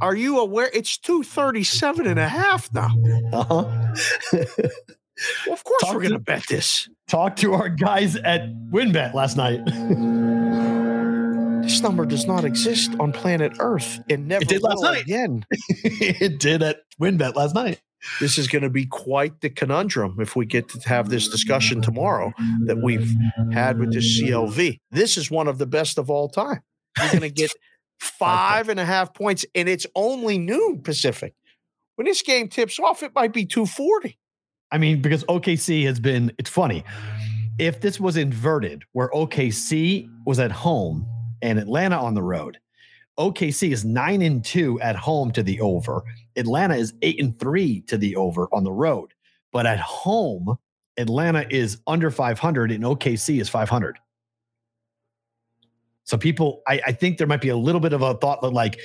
[0.00, 0.68] Are you aware?
[0.74, 2.94] It's 237 and a half now.
[3.32, 3.64] Uh-huh.
[3.64, 3.94] Well,
[5.52, 6.88] of course Talk we're going to bet this.
[7.08, 9.64] Talked to our guys at WynnBET last night.
[11.62, 15.02] This number does not exist on planet Earth and never did last night.
[15.02, 15.46] again.
[15.84, 17.80] it did at WynnBET last night.
[18.20, 21.80] This is going to be quite the conundrum if we get to have this discussion
[21.82, 22.32] tomorrow
[22.66, 23.10] that we've
[23.52, 24.78] had with this CLV.
[24.90, 26.60] This is one of the best of all time.
[26.98, 27.52] You're going to get
[28.00, 31.34] five and a half points, and it's only noon Pacific.
[31.96, 34.18] When this game tips off, it might be 240.
[34.70, 36.84] I mean, because OKC has been, it's funny.
[37.58, 41.06] If this was inverted, where OKC was at home
[41.40, 42.58] and Atlanta on the road,
[43.18, 46.02] OKC is nine and two at home to the over.
[46.36, 49.12] Atlanta is eight and three to the over on the road.
[49.52, 50.58] But at home,
[50.96, 53.98] Atlanta is under 500 and OKC is 500.
[56.04, 58.50] So people, I, I think there might be a little bit of a thought that
[58.50, 58.80] like,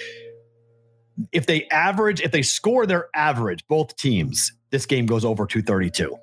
[1.33, 6.15] if they average, if they score their average, both teams, this game goes over 232.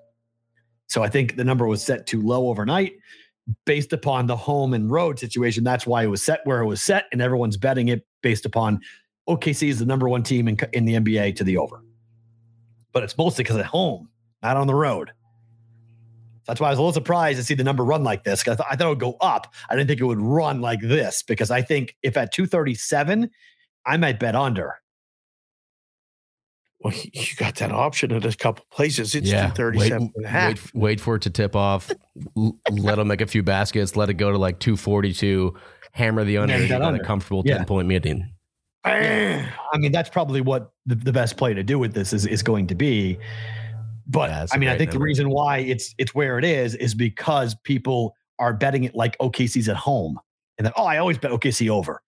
[0.87, 2.95] So I think the number was set too low overnight
[3.65, 5.65] based upon the home and road situation.
[5.65, 8.81] That's why it was set where it was set, and everyone's betting it based upon
[9.29, 11.83] OKC is the number one team in, in the NBA to the over.
[12.93, 14.09] But it's mostly because at home,
[14.43, 15.13] not on the road.
[16.47, 18.47] That's why I was a little surprised to see the number run like this.
[18.47, 19.53] I, thought I thought it would go up.
[19.69, 23.29] I didn't think it would run like this because I think if at 237,
[23.85, 24.81] I might bet under.
[26.87, 29.15] Well, you got that option at a couple places.
[29.15, 29.49] It's yeah.
[29.51, 30.75] 237 Wait, and a half.
[30.75, 31.91] wait, wait for it to tip off.
[32.71, 33.97] let them make a few baskets.
[33.97, 35.55] Let it go to like 242.
[35.93, 36.53] Hammer the under.
[36.53, 37.03] then You got under.
[37.03, 37.59] a comfortable Yeah.
[37.59, 38.33] 10 point median.
[38.85, 39.49] Bam.
[39.73, 42.43] I mean, that's probably what the, the best play to do with this is, is
[42.43, 43.19] going to be.
[44.07, 46.39] But Yeah, that's I a mean, I great think the reason why it's it's where
[46.39, 50.21] it is is because people are betting it like OKC's at home,
[50.59, 52.01] and then oh, I always bet OKC over.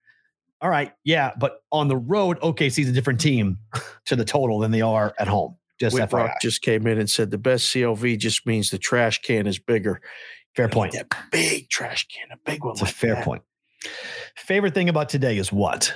[0.60, 3.58] All right, yeah, but on the road, OKC's a different team
[4.06, 5.56] to the total than they are at home.
[5.78, 6.34] Just FYI.
[6.42, 10.00] Just came in and said the best CLV just means the trash can is bigger.
[10.56, 10.92] Fair point.
[10.92, 12.72] That big trash can, a big one.
[12.72, 13.24] It's a fair that.
[13.24, 13.42] point.
[14.36, 15.94] Favorite thing about today is what?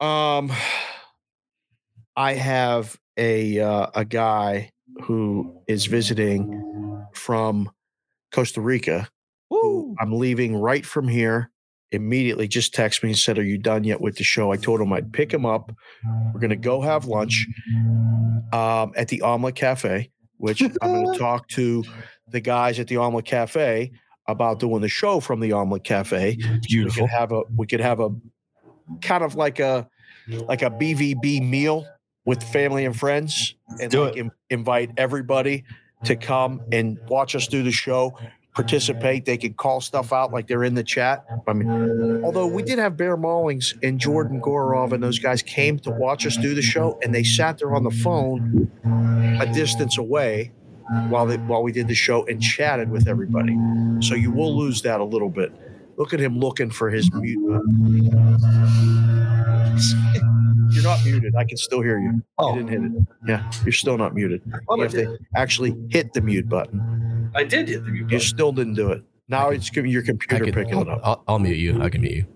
[0.00, 0.52] Um,
[2.16, 4.70] I have a uh, a guy
[5.04, 7.70] who is visiting from
[8.32, 9.08] Costa Rica.
[9.48, 11.50] Who I'm leaving right from here.
[11.90, 14.80] Immediately, just text me and said, "Are you done yet with the show?" I told
[14.80, 15.72] him I'd pick him up.
[16.34, 17.46] We're gonna go have lunch
[18.52, 20.72] um, at the Omelet Cafe, which I'm
[21.04, 21.84] gonna talk to
[22.28, 23.90] the guys at the Omelet Cafe
[24.26, 26.36] about doing the show from the Omelet Cafe.
[26.68, 27.04] Beautiful.
[27.04, 28.10] We could have a we could have a
[29.00, 29.88] kind of like a
[30.28, 31.86] like a BVB meal
[32.26, 35.64] with family and friends, and like in- invite everybody
[36.04, 38.16] to come and watch us do the show.
[38.54, 39.24] Participate.
[39.24, 41.24] They could call stuff out like they're in the chat.
[41.46, 45.78] I mean, although we did have Bear Maulings and Jordan Gorov and those guys came
[45.80, 48.68] to watch us do the show, and they sat there on the phone
[49.40, 50.50] a distance away
[51.08, 53.56] while they, while we did the show and chatted with everybody.
[54.00, 55.52] So you will lose that a little bit.
[55.96, 58.08] Look at him looking for his mute button.
[60.78, 61.34] You're not muted.
[61.34, 62.22] I can still hear you.
[62.38, 62.54] Oh.
[62.54, 63.06] You didn't hit it.
[63.26, 64.42] Yeah, you're still not muted.
[64.68, 67.30] Oh, you have to actually hit the mute button.
[67.34, 68.18] I did hit the mute button.
[68.18, 69.02] You still didn't do it.
[69.28, 71.00] Now it's your computer could, picking it I'll, up.
[71.02, 71.82] I'll, I'll mute you.
[71.82, 72.26] I can mute you.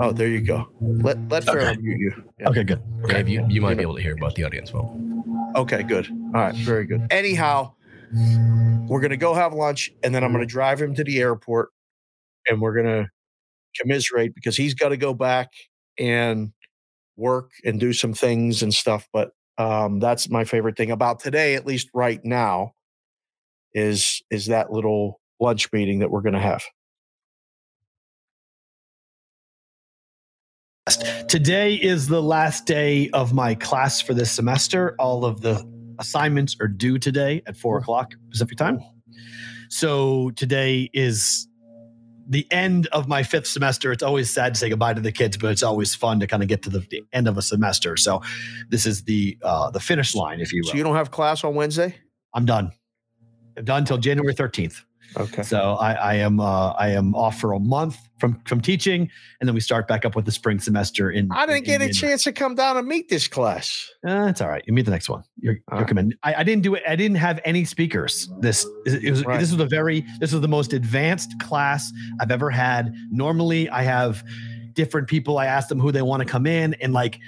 [0.00, 0.68] Oh, there you go.
[0.80, 2.24] Let let Farrell mute you.
[2.40, 2.48] Yeah.
[2.48, 2.82] Okay, good.
[3.08, 5.24] Dave, you, you might be able to hear, but the audience won't.
[5.54, 6.10] Okay, good.
[6.10, 7.06] All right, very good.
[7.10, 7.72] Anyhow,
[8.88, 11.70] we're gonna go have lunch, and then I'm gonna drive him to the airport,
[12.48, 13.08] and we're gonna
[13.76, 15.50] commiserate because he's got to go back
[15.98, 16.52] and
[17.16, 19.08] work and do some things and stuff.
[19.12, 22.74] But Um, that's my favorite thing about today, at least right now,
[23.72, 26.62] is is that little lunch meeting that we're going to have.
[31.28, 34.94] Today is the last day of my class for this semester.
[34.98, 35.64] All of the
[35.98, 38.78] assignments are due today at four o'clock Pacific time.
[39.70, 41.48] So today is
[42.28, 43.92] the end of my fifth semester.
[43.92, 46.42] It's always sad to say goodbye to the kids, but it's always fun to kind
[46.42, 47.96] of get to the, the end of a semester.
[47.96, 48.22] So
[48.68, 50.70] this is the uh, the finish line, if you will.
[50.70, 51.94] So you don't have class on Wednesday?
[52.34, 52.72] I'm done.
[53.56, 54.82] I'm done until January 13th.
[55.16, 55.42] Okay.
[55.42, 59.10] So I, I am uh, I am off for a month from from teaching,
[59.40, 61.10] and then we start back up with the spring semester.
[61.10, 63.90] In I didn't in- get a in- chance to come down and meet this class.
[64.06, 64.62] Uh, it's all right.
[64.66, 65.22] You meet the next one.
[65.38, 65.88] You're, All you're right.
[65.88, 66.12] coming.
[66.22, 66.82] I, I didn't do it.
[66.88, 68.30] I didn't have any speakers.
[68.40, 69.40] This it was, Right.
[69.40, 72.94] this was a very this was the most advanced class I've ever had.
[73.10, 74.22] Normally, I have
[74.74, 75.38] different people.
[75.38, 77.18] I ask them who they want to come in, and like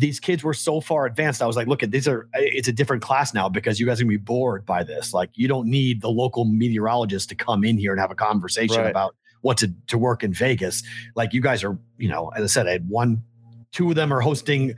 [0.00, 1.42] these kids were so far advanced.
[1.42, 2.28] I was like, look at these are.
[2.34, 5.12] It's a different class now because you guys are gonna be bored by this.
[5.14, 8.78] Like, you don't need the local meteorologist to come in here and have a conversation
[8.82, 8.90] Right.
[8.90, 10.82] about what to to work in Vegas.
[11.14, 11.78] Like, you guys are.
[11.98, 13.22] You know, as I said, I had one,
[13.72, 14.74] two of them are hosting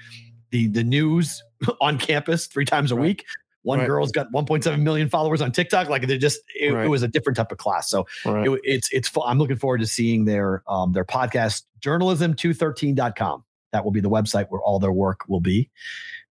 [0.51, 1.43] the the news
[1.81, 3.03] on campus three times a Right.
[3.03, 3.25] week.
[3.65, 3.87] One Right.
[3.87, 5.89] girl's got 1.7 million followers on TikTok.
[5.89, 6.85] Like they're just, it, Right.
[6.87, 7.89] it was a different type of class.
[7.89, 9.09] So it, it's it's.
[9.25, 13.45] I'm looking forward to seeing their um their podcast journalism213.com.
[13.73, 15.71] That will be the website where all their work will be.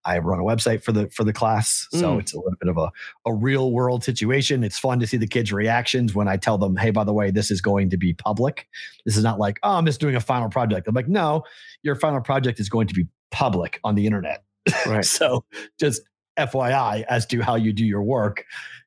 [0.04, 2.20] I run a website for the for the class, so Mm.
[2.22, 2.92] it's a little bit of a
[3.26, 4.64] a real world situation.
[4.64, 7.30] It's fun to see the kids' reactions when I tell them, "Hey, by the way,
[7.32, 8.68] this is going to be public.
[9.06, 11.44] This is not like, oh, I'm just doing a final project." I'm like, "No,
[11.84, 14.44] your final project is going to be public on the internet."
[14.88, 15.06] Right.
[15.20, 15.44] so
[15.80, 16.02] just
[16.38, 18.44] FYI as to how you do your work.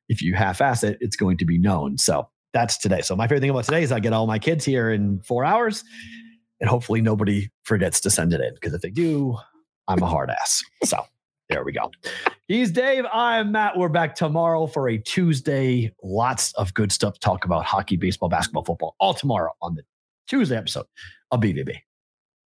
[0.09, 1.97] If you half-ass it, it's going to be known.
[1.97, 3.01] So that's today.
[3.01, 5.43] So my favorite thing about today is I get all my kids here in four
[5.45, 5.83] hours,
[6.59, 8.53] and hopefully nobody forgets to send it in.
[8.53, 9.37] Because if they do,
[9.87, 10.63] I'm a hard ass.
[10.83, 10.97] So
[11.49, 11.91] there we go.
[12.47, 13.05] He's Dave.
[13.13, 13.77] I'm Matt.
[13.77, 15.93] We're back tomorrow for a Tuesday.
[16.03, 19.83] Lots of good stuff to talk about hockey, baseball, basketball, football, all tomorrow on the
[20.27, 20.85] Tuesday episode
[21.31, 21.77] of BVB.